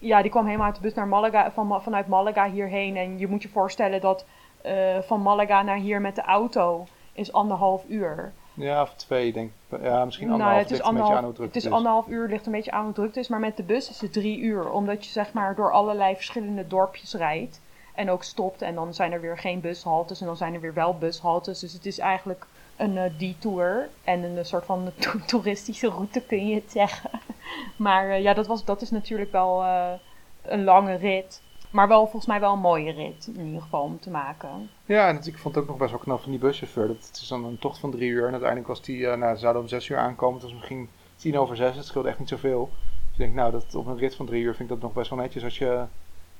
Ja, 0.05 0.21
die 0.21 0.31
kwam 0.31 0.45
helemaal 0.45 0.65
uit 0.65 0.75
de 0.75 0.81
bus 0.81 0.93
naar 0.93 1.07
Malaga, 1.07 1.51
van, 1.51 1.81
vanuit 1.81 2.07
Malaga 2.07 2.49
hierheen. 2.49 2.97
En 2.97 3.19
je 3.19 3.27
moet 3.27 3.41
je 3.41 3.49
voorstellen 3.49 4.01
dat 4.01 4.25
eh, 4.61 4.99
van 4.99 5.21
Malaga 5.21 5.61
naar 5.61 5.77
hier 5.77 6.01
met 6.01 6.15
de 6.15 6.21
auto 6.21 6.85
is 7.13 7.31
anderhalf 7.33 7.83
uur. 7.87 8.33
Ja, 8.53 8.81
of 8.81 8.93
twee, 8.93 9.33
denk 9.33 9.51
ik. 9.69 9.81
Ja, 9.81 10.05
misschien 10.05 10.27
Nou, 10.27 10.39
anderhalf. 10.39 10.69
het 10.69 10.71
is 10.71 10.77
ligt 10.77 10.89
een 10.89 10.95
beetje 10.95 11.13
aan 11.13 11.23
hoe 11.23 11.25
anderhalf, 11.25 11.35
druk 11.35 11.47
het 11.47 11.55
is 11.55 11.63
het 11.63 11.73
anderhalf 11.73 12.07
uur, 12.07 12.27
ligt 12.27 12.45
een 12.45 12.51
beetje 12.51 12.71
aan 12.71 12.83
hoe 12.83 12.93
druk 12.93 13.07
het 13.07 13.17
is. 13.17 13.27
Maar 13.27 13.39
met 13.39 13.57
de 13.57 13.63
bus 13.63 13.89
is 13.89 14.01
het 14.01 14.13
drie 14.13 14.39
uur. 14.39 14.71
Omdat 14.71 15.05
je 15.05 15.11
zeg 15.11 15.33
maar 15.33 15.55
door 15.55 15.71
allerlei 15.71 16.15
verschillende 16.15 16.67
dorpjes 16.67 17.13
rijdt. 17.13 17.61
En 17.93 18.09
ook 18.09 18.23
stopt. 18.23 18.61
En 18.61 18.75
dan 18.75 18.93
zijn 18.93 19.11
er 19.11 19.21
weer 19.21 19.37
geen 19.37 19.59
bushaltes. 19.61 20.19
En 20.19 20.25
dan 20.25 20.37
zijn 20.37 20.53
er 20.53 20.61
weer 20.61 20.73
wel 20.73 20.97
bushaltes. 20.97 21.59
Dus 21.59 21.73
het 21.73 21.85
is 21.85 21.99
eigenlijk 21.99 22.45
een 22.77 22.97
eh 22.97 23.11
detour. 23.17 23.89
En 24.03 24.23
een 24.23 24.37
eh, 24.37 24.43
soort 24.43 24.65
van 24.65 24.91
to- 24.99 25.19
toeristische 25.25 25.89
route 25.89 26.21
kun 26.21 26.47
je 26.47 26.55
het 26.55 26.71
zeggen. 26.71 27.09
Maar 27.75 28.09
eh, 28.09 28.21
ja, 28.21 28.33
dat, 28.33 28.47
was, 28.47 28.65
dat 28.65 28.81
is 28.81 28.91
natuurlijk 28.91 29.31
wel 29.31 29.63
een 30.41 30.63
lange 30.63 30.95
rit. 30.95 31.41
Maar 31.69 31.87
wel 31.87 32.01
volgens 32.01 32.25
mij 32.25 32.39
wel 32.39 32.53
een 32.53 32.59
mooie 32.59 32.91
rit. 32.91 33.27
In 33.35 33.45
ieder 33.45 33.61
geval 33.61 33.81
om 33.81 33.99
te 33.99 34.09
maken. 34.09 34.69
Ja, 34.85 35.07
en 35.07 35.15
ik 35.23 35.37
vond 35.37 35.55
het 35.55 35.63
ook 35.63 35.69
nog 35.69 35.79
best 35.79 35.91
wel 35.91 35.99
knap 35.99 36.21
van 36.21 36.31
die 36.31 36.39
buschauffeur. 36.39 36.87
Dat 36.87 37.07
het 37.07 37.19
is 37.21 37.27
dan 37.27 37.45
een 37.45 37.59
tocht 37.59 37.79
van 37.79 37.91
drie 37.91 38.09
uur. 38.09 38.25
En 38.25 38.31
uiteindelijk 38.31 38.67
was 38.67 38.81
die, 38.81 39.07
nou, 39.07 39.37
zouden 39.37 39.61
om 39.61 39.67
zes 39.67 39.89
uur 39.89 39.97
aankomen. 39.97 40.33
Het 40.33 40.43
was 40.43 40.53
misschien 40.53 40.89
tien 41.15 41.37
over 41.37 41.55
zes, 41.55 41.75
het 41.75 41.85
scheelt 41.85 42.05
echt 42.05 42.19
niet 42.19 42.29
zoveel. 42.29 42.69
Dus 42.71 43.11
ik 43.11 43.17
denk, 43.17 43.33
nou, 43.33 43.51
dat, 43.51 43.75
op 43.75 43.85
een 43.85 43.97
rit 43.97 44.15
van 44.15 44.25
drie 44.25 44.43
uur 44.43 44.55
vind 44.55 44.69
ik 44.69 44.75
dat 44.75 44.83
nog 44.83 44.93
best 44.93 45.09
wel 45.09 45.19
netjes 45.19 45.43
als 45.43 45.57
je 45.57 45.85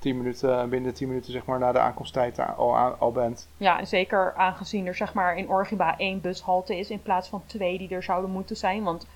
tien 0.05 0.17
minuten, 0.17 0.69
binnen 0.69 0.93
tien 0.93 1.07
minuten 1.07 1.31
zeg 1.31 1.45
maar, 1.45 1.59
na 1.59 1.71
de 1.71 1.79
aankomsttijd 1.79 2.39
al, 2.57 2.75
al 2.75 3.11
bent. 3.11 3.47
Ja, 3.57 3.79
en 3.79 3.87
zeker 3.87 4.33
aangezien 4.35 4.85
er 4.85 4.95
zeg 4.95 5.13
maar 5.13 5.37
in 5.37 5.49
Orgiba 5.49 5.97
één 5.97 6.21
bushalte 6.21 6.77
is 6.77 6.89
in 6.89 7.01
plaats 7.01 7.27
van 7.27 7.43
twee 7.45 7.77
die 7.77 7.89
er 7.89 8.03
zouden 8.03 8.31
moeten 8.31 8.57
zijn. 8.57 8.83
Want 8.83 9.07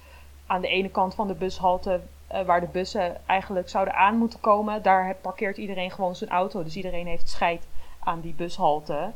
aan 0.48 0.62
de 0.62 0.68
ene 0.68 0.90
kant 0.90 1.16
van 1.16 1.28
de 1.28 1.34
bushalte 1.34 2.00
uh, 2.32 2.42
waar 2.42 2.60
de 2.60 2.68
bussen 2.72 3.28
eigenlijk 3.28 3.70
zouden 3.70 3.94
aan 3.94 4.18
moeten 4.18 4.40
komen, 4.40 4.82
daar 4.82 5.16
parkeert 5.22 5.58
iedereen 5.58 5.92
gewoon 5.92 6.16
zijn 6.16 6.30
auto. 6.30 6.64
Dus 6.64 6.76
iedereen 6.76 7.08
heeft 7.08 7.30
scheid 7.30 7.68
aan 8.00 8.20
die 8.20 8.34
bushalte. 8.34 9.12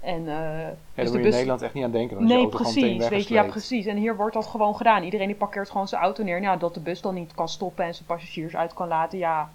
En, 0.00 0.20
uh, 0.20 0.28
ja, 0.28 0.74
dus 0.94 1.04
moet 1.10 1.12
je 1.12 1.24
in 1.24 1.30
Nederland 1.30 1.62
echt 1.62 1.74
niet 1.74 1.84
aan 1.84 1.90
denken. 1.90 2.24
nee, 2.24 2.40
je 2.40 2.48
precies. 2.48 3.08
Weet 3.08 3.28
je, 3.28 3.34
ja, 3.34 3.44
precies. 3.44 3.86
En 3.86 3.96
hier 3.96 4.16
wordt 4.16 4.34
dat 4.34 4.46
gewoon 4.46 4.76
gedaan. 4.76 5.02
Iedereen 5.02 5.26
die 5.26 5.36
parkeert 5.36 5.70
gewoon 5.70 5.88
zijn 5.88 6.02
auto 6.02 6.24
neer. 6.24 6.40
Nou, 6.40 6.58
dat 6.58 6.74
de 6.74 6.80
bus 6.80 7.00
dan 7.00 7.14
niet 7.14 7.34
kan 7.34 7.48
stoppen 7.48 7.84
en 7.84 7.94
zijn 7.94 8.06
passagiers 8.06 8.56
uit 8.56 8.74
kan 8.74 8.88
laten. 8.88 9.18
Ja, 9.18 9.50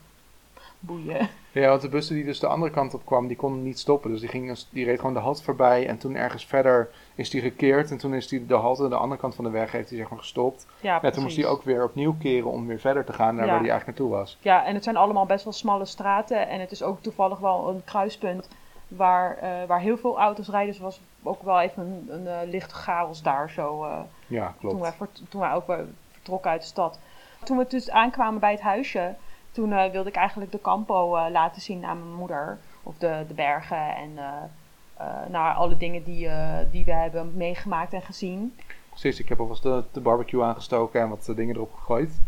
boeien. 0.86 1.30
Ja, 1.52 1.70
want 1.70 1.82
de 1.82 1.90
bus 1.90 2.08
die 2.08 2.26
dus 2.26 2.40
de 2.40 2.48
andere 2.48 2.72
kant 2.72 2.94
op 2.94 3.06
kwam, 3.06 3.28
die 3.28 3.38
kon 3.38 3.64
niet 3.64 3.80
stoppen. 3.80 4.12
Dus 4.12 4.20
die, 4.20 4.30
ging, 4.30 4.60
die 4.70 4.86
reed 4.86 5.00
gewoon 5.00 5.14
de 5.14 5.20
halt 5.20 5.44
voorbij. 5.44 5.88
En 5.88 5.98
toen 5.98 6.16
ergens 6.16 6.46
verder 6.46 6.90
is 7.16 7.30
die 7.30 7.42
gekeerd. 7.42 7.92
En 7.92 7.98
toen 7.98 8.14
is 8.14 8.28
die 8.28 8.46
de 8.46 8.56
halte 8.56 8.84
aan 8.84 8.90
de 8.90 8.96
andere 8.96 9.22
kant 9.22 9.36
van 9.36 9.44
de 9.44 9.50
weg 9.50 9.72
heeft 9.72 9.90
hij 9.90 9.98
zeg 9.98 10.10
maar 10.10 10.20
gestopt. 10.20 10.68
Ja, 10.82 11.00
ja 11.02 11.10
toen 11.10 11.24
moest 11.24 11.38
hij 11.38 11.46
ook 11.46 11.64
weer 11.64 11.84
opnieuw 11.84 12.16
keren 12.20 12.52
om 12.52 12.68
weer 12.68 12.80
verder 12.80 13.06
te 13.06 13.14
gaan 13.14 13.36
naar 13.36 13.48
waar 13.48 13.60
hij 13.60 13.70
eigenlijk 13.70 14.00
naartoe 14.00 14.18
was. 14.18 14.38
Ja, 14.42 14.66
en 14.66 14.74
het 14.74 14.84
zijn 14.84 14.98
allemaal 14.98 15.26
best 15.26 15.44
wel 15.44 15.54
smalle 15.54 15.86
straten. 15.86 16.48
En 16.48 16.60
het 16.60 16.72
is 16.72 16.84
ook 16.84 17.02
toevallig 17.02 17.40
wel 17.40 17.70
een 17.70 17.84
kruispunt 17.84 18.48
waar, 18.88 19.38
uh, 19.44 19.50
waar 19.68 19.80
heel 19.80 19.98
veel 19.98 20.20
auto's 20.20 20.50
rijden. 20.50 20.72
Dus 20.72 20.82
was 20.82 21.02
ook 21.24 21.44
wel 21.44 21.60
even 21.62 21.84
een, 21.84 22.28
een 22.28 22.46
uh, 22.46 22.52
lichte 22.52 22.76
chaos 22.76 23.22
daar 23.22 23.50
zo. 23.50 23.86
Uh, 23.86 24.00
ja, 24.28 24.54
klopt. 24.60 24.76
Toen 24.76 24.84
wij, 24.84 24.94
toen 25.30 25.42
wij 25.42 25.54
ook 25.54 25.74
vertrokken 26.12 26.52
uit 26.52 26.62
de 26.62 26.68
stad. 26.68 27.00
Toen 27.44 27.58
we 27.58 27.66
dus 27.68 27.90
aankwamen 27.90 28.40
bij 28.40 28.52
het 28.52 28.62
huisje 28.62 29.16
toen 29.54 29.70
uh, 29.70 29.86
wilde 29.86 30.10
ik 30.10 30.16
eigenlijk 30.16 30.52
de 30.52 30.62
campo 30.62 31.16
uh, 31.18 31.26
laten 31.32 31.62
zien 31.62 31.86
aan 31.86 31.98
mijn 31.98 32.16
moeder. 32.16 32.58
Of 32.84 32.98
de, 32.98 33.26
de 33.28 33.34
bergen 33.34 33.96
en 33.96 34.10
uh, 34.12 35.30
nou, 35.30 35.56
alle 35.56 35.78
dingen 35.78 36.04
die, 36.04 36.30
die 36.72 36.86
we 36.86 36.92
hebben 36.92 37.38
meegemaakt 37.38 37.94
en 37.94 38.02
gezien. 38.02 38.58
Precies, 38.90 39.20
ik 39.20 39.30
heb 39.30 39.40
alvast 39.40 39.64
de, 39.64 39.84
de 39.92 40.00
barbecue 40.00 40.44
aangestoken 40.44 41.02
en 41.02 41.10
wat 41.10 41.32
dingen 41.36 41.56
erop 41.56 41.74
gegooid. 41.74 42.20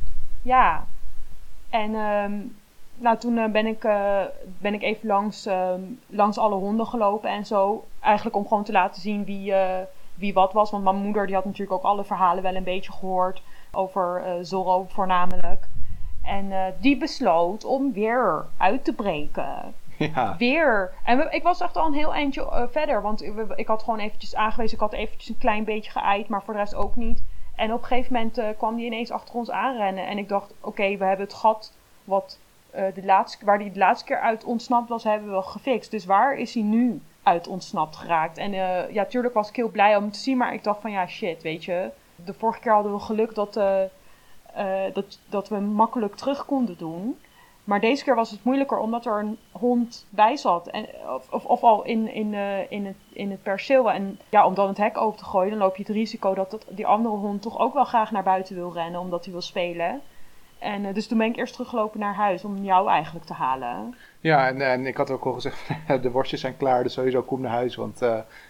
Ja, 0.42 0.86
en 1.70 1.96
um, 1.96 2.56
nou, 2.96 3.18
toen 3.18 3.52
ben, 3.52 3.66
ik, 3.66 3.80
ben 4.58 4.74
ik 4.74 4.82
even 4.82 5.08
langs, 5.08 5.46
um, 5.46 6.00
langs 6.08 6.38
alle 6.38 6.56
honden 6.56 6.88
gelopen 6.88 7.30
en 7.30 7.46
zo. 7.46 7.86
Eigenlijk 8.00 8.36
om 8.36 8.48
gewoon 8.48 8.64
te 8.64 8.72
laten 8.72 9.02
zien 9.02 9.26
wie, 9.26 9.54
wie 10.14 10.34
wat 10.34 10.54
was. 10.54 10.72
Want 10.72 10.84
mijn 10.84 10.96
moeder 10.96 11.26
die 11.26 11.36
had 11.36 11.46
natuurlijk 11.46 11.78
ook 11.78 11.92
alle 11.92 12.04
verhalen 12.04 12.44
wel 12.44 12.56
een 12.56 12.64
beetje 12.64 12.92
gehoord. 12.92 13.42
Over 13.72 14.24
Zorro 14.42 14.86
voornamelijk. 14.90 15.68
En 16.26 16.46
uh, 16.46 16.66
die 16.80 16.98
besloot 16.98 17.66
om 17.66 17.94
weer 17.94 18.46
uit 18.58 18.84
te 18.84 18.94
breken. 18.94 19.74
Ja. 19.98 20.36
Weer. 20.38 20.94
En 21.04 21.18
we, 21.18 21.28
ik 21.30 21.44
was 21.44 21.62
echt 21.62 21.78
al 21.78 21.86
een 21.86 21.94
heel 21.94 22.14
eindje 22.14 22.42
uh, 22.42 22.64
verder. 22.72 23.02
Want 23.02 23.20
we, 23.20 23.46
ik 23.56 23.68
had 23.68 23.84
gewoon 23.84 24.00
eventjes 24.00 24.36
aangewezen. 24.36 24.74
Ik 24.74 24.84
had 24.84 24.94
eventjes 24.94 25.30
een 25.30 25.38
klein 25.38 25.64
beetje 25.64 25.92
geëid. 25.92 26.28
Maar 26.28 26.44
voor 26.44 26.54
de 26.54 26.60
rest 26.60 26.76
ook 26.76 26.96
niet. 26.96 27.24
En 27.56 27.74
op 27.74 27.82
een 27.82 27.88
gegeven 27.88 28.14
moment 28.14 28.38
uh, 28.38 28.46
kwam 28.58 28.76
die 28.76 28.86
ineens 28.86 29.12
achter 29.12 29.36
ons 29.36 29.52
aanrennen. 29.52 30.08
En 30.08 30.18
ik 30.18 30.30
dacht, 30.30 30.54
oké, 30.62 30.98
we 30.98 31.06
hebben 31.06 31.26
het 31.26 31.34
gat 31.34 31.74
wat, 32.04 32.40
de 32.72 33.04
laatste, 33.04 33.46
waar 33.46 33.60
die 33.60 33.72
de 33.72 33.80
laatste 33.80 34.06
keer 34.06 34.20
uit 34.20 34.44
ontsnapt 34.44 34.90
was, 34.90 35.04
hebben 35.04 35.36
we 35.36 35.42
gefixt. 35.42 35.92
Dus 35.92 36.06
waar 36.06 36.38
is 36.38 36.54
hij 36.54 36.64
nu 36.64 37.02
uit 37.24 37.48
ontsnapt 37.48 37.96
geraakt? 37.96 38.38
En 38.38 38.52
ja, 38.94 39.06
tuurlijk 39.06 39.34
was 39.34 39.50
ik 39.50 39.56
heel 39.56 39.70
blij 39.70 39.96
om 39.96 40.12
te 40.12 40.20
zien. 40.20 40.38
Maar 40.38 40.54
ik 40.54 40.64
dacht 40.64 40.82
van, 40.82 40.92
ja, 40.92 41.08
shit, 41.08 41.42
weet 41.42 41.66
je. 41.66 41.90
De 42.16 42.34
vorige 42.34 42.60
keer 42.60 42.74
hadden 42.74 42.94
we 42.94 43.00
geluk 43.00 43.36
dat 43.36 43.60
uh, 44.58 44.94
dat, 44.94 45.20
dat 45.30 45.50
we 45.50 45.60
makkelijk 45.60 46.16
terug 46.16 46.46
konden 46.46 46.78
doen. 46.78 47.18
Maar 47.66 47.80
deze 47.80 48.04
keer 48.04 48.16
was 48.16 48.32
het 48.32 48.44
moeilijker 48.44 48.78
omdat 48.78 49.06
er 49.06 49.20
een 49.20 49.38
hond 49.52 50.06
bij 50.10 50.36
zat. 50.38 50.68
En, 50.68 50.88
of, 51.14 51.32
of, 51.32 51.46
of 51.46 51.64
al 51.64 51.84
in, 51.84 52.14
in, 52.14 52.34
uh, 52.34 52.72
in, 52.72 52.86
het, 52.86 52.96
in 53.14 53.32
het 53.32 53.44
perceel. 53.44 53.92
En 53.92 54.20
ja, 54.30 54.46
om 54.46 54.54
dan 54.54 54.68
het 54.68 54.78
hek 54.78 54.98
open 54.98 55.18
te 55.18 55.26
gooien, 55.26 55.50
dan 55.50 55.60
loop 55.60 55.76
je 55.76 55.84
het 55.84 55.92
risico 55.92 56.34
dat, 56.34 56.66
die 56.70 56.88
andere 56.88 57.16
hond 57.16 57.42
toch 57.42 57.60
ook 57.60 57.74
wel 57.74 57.84
graag 57.84 58.12
naar 58.12 58.24
buiten 58.24 58.56
wil 58.56 58.74
rennen. 58.74 59.00
Omdat 59.00 59.24
hij 59.24 59.34
wil 59.34 59.42
spelen. 59.42 60.02
En 60.60 60.84
uh, 60.84 60.94
dus 60.94 61.08
toen 61.08 61.18
ben 61.18 61.28
ik 61.28 61.38
eerst 61.38 61.54
teruggelopen 61.54 62.00
naar 62.00 62.16
huis 62.16 62.44
om 62.44 62.64
jou 62.64 62.90
eigenlijk 62.90 63.26
te 63.26 63.34
halen. 63.34 63.96
Ja, 64.20 64.48
en, 64.48 64.86
ik 64.86 64.98
had 64.98 65.12
ook 65.12 65.26
al 65.26 65.34
gezegd, 65.34 65.68
de 66.04 66.12
worstjes 66.12 66.42
zijn 66.42 66.58
klaar, 66.58 66.84
dus 66.84 66.94
sowieso 66.94 67.22
kom 67.22 67.42
naar 67.42 67.52
huis. 67.52 67.76
Want 67.76 68.00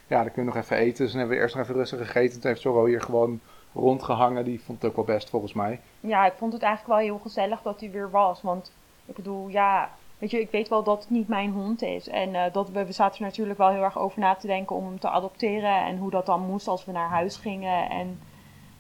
ja, 0.08 0.24
dan 0.24 0.32
kun 0.32 0.44
je 0.44 0.44
nog 0.44 0.56
even 0.56 0.78
eten. 0.78 1.04
Dus 1.04 1.12
dan 1.12 1.20
hebben 1.20 1.38
we 1.38 1.44
eerst 1.44 1.56
nog 1.56 1.64
even 1.64 1.76
rustig 1.76 2.00
gegeten. 2.00 2.40
Toen 2.40 2.50
heeft 2.50 2.62
Zorro 2.62 2.86
hier 2.86 3.02
gewoon 3.02 3.40
rondgehangen. 3.76 4.46
Die 4.46 4.62
vond 4.62 4.82
het 4.82 4.90
ook 4.90 4.96
wel 4.96 5.16
best 5.16 5.30
volgens 5.30 5.54
mij. 5.54 5.80
Ja, 6.00 6.26
ik 6.26 6.34
vond 6.38 6.54
het 6.54 6.62
eigenlijk 6.62 7.00
wel 7.00 7.08
heel 7.08 7.20
gezellig 7.22 7.62
dat 7.62 7.80
hij 7.80 7.92
weer 7.92 8.12
was. 8.12 8.42
Want 8.42 8.72
ik 9.06 9.16
bedoel, 9.16 9.48
ja, 9.48 9.90
weet 10.18 10.32
je, 10.32 10.40
ik 10.40 10.52
weet 10.52 10.68
wel 10.68 10.84
dat 10.84 11.00
het 11.00 11.10
niet 11.10 11.28
mijn 11.28 11.52
hond 11.52 11.82
is. 11.82 12.08
En 12.08 12.30
uh, 12.30 12.44
dat 12.52 12.70
we, 12.70 12.86
we 12.86 12.92
zaten 12.92 13.20
er 13.20 13.26
natuurlijk 13.26 13.58
wel 13.58 13.70
heel 13.70 13.84
erg 13.84 13.98
over 13.98 14.20
na 14.20 14.36
te 14.36 14.48
denken 14.48 14.76
om 14.76 14.86
hem 14.86 15.00
te 15.00 15.10
adopteren. 15.10 15.86
En 15.86 15.98
hoe 15.98 16.12
dat 16.12 16.26
dan 16.26 16.42
moest 16.42 16.68
als 16.68 16.86
we 16.86 16.92
naar 16.92 17.10
huis 17.10 17.38
gingen. 17.38 17.90
En 17.90 18.20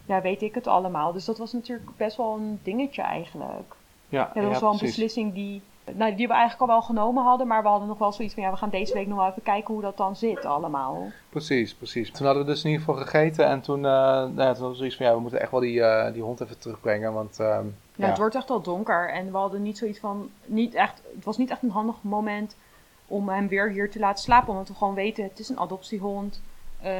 ja, 0.05 0.21
weet 0.21 0.41
ik 0.41 0.55
het 0.55 0.67
allemaal. 0.67 1.13
Dus 1.13 1.25
dat 1.25 1.37
was 1.37 1.53
natuurlijk 1.53 1.89
best 1.97 2.17
wel 2.17 2.35
een 2.35 2.59
dingetje 2.63 3.01
eigenlijk. 3.01 3.75
Ja, 4.09 4.31
ja 4.33 4.41
dat 4.41 4.51
was 4.51 4.61
wel 4.61 4.71
een 4.71 4.79
beslissing 4.79 5.33
die 5.33 5.61
nou, 5.93 6.15
die 6.15 6.27
we 6.27 6.33
eigenlijk 6.33 6.61
al 6.61 6.77
wel 6.77 6.81
genomen 6.81 7.23
hadden, 7.23 7.47
maar 7.47 7.61
we 7.61 7.67
hadden 7.67 7.87
nog 7.87 7.97
wel 7.97 8.11
zoiets 8.11 8.33
van 8.33 8.43
ja, 8.43 8.51
we 8.51 8.57
gaan 8.57 8.69
deze 8.69 8.93
week 8.93 9.07
nog 9.07 9.17
wel 9.17 9.29
even 9.29 9.43
kijken 9.43 9.73
hoe 9.73 9.83
dat 9.83 9.97
dan 9.97 10.15
zit 10.15 10.45
allemaal. 10.45 11.11
Precies, 11.29 11.75
precies. 11.75 12.11
Toen 12.11 12.25
hadden 12.25 12.45
we 12.45 12.51
dus 12.51 12.63
in 12.63 12.69
ieder 12.69 12.85
geval 12.85 13.01
gegeten 13.01 13.45
en 13.45 13.61
toen, 13.61 13.77
uh, 13.77 13.83
nou 13.83 14.41
ja, 14.41 14.53
toen 14.53 14.75
zoiets 14.75 14.95
van 14.95 15.05
ja, 15.05 15.13
we 15.13 15.19
moeten 15.19 15.41
echt 15.41 15.51
wel 15.51 15.59
die, 15.59 15.79
uh, 15.79 16.11
die 16.13 16.21
hond 16.21 16.41
even 16.41 16.59
terugbrengen, 16.59 17.13
want... 17.13 17.39
Uh, 17.39 17.57
ja, 17.95 18.07
het 18.07 18.17
wordt 18.17 18.35
echt 18.35 18.49
al 18.49 18.61
donker 18.61 19.09
en 19.09 19.31
we 19.31 19.37
hadden 19.37 19.61
niet 19.61 19.77
zoiets 19.77 19.99
van, 19.99 20.29
niet 20.45 20.73
echt, 20.73 21.01
het 21.15 21.25
was 21.25 21.37
niet 21.37 21.49
echt 21.49 21.63
een 21.63 21.69
handig 21.69 21.95
moment 22.01 22.55
om 23.07 23.29
hem 23.29 23.47
weer 23.47 23.69
hier 23.69 23.91
te 23.91 23.99
laten 23.99 24.23
slapen, 24.23 24.49
omdat 24.49 24.67
we 24.67 24.73
gewoon 24.73 24.93
weten, 24.93 25.23
het 25.23 25.39
is 25.39 25.49
een 25.49 25.59
adoptiehond. 25.59 26.41
Uh, 26.83 26.91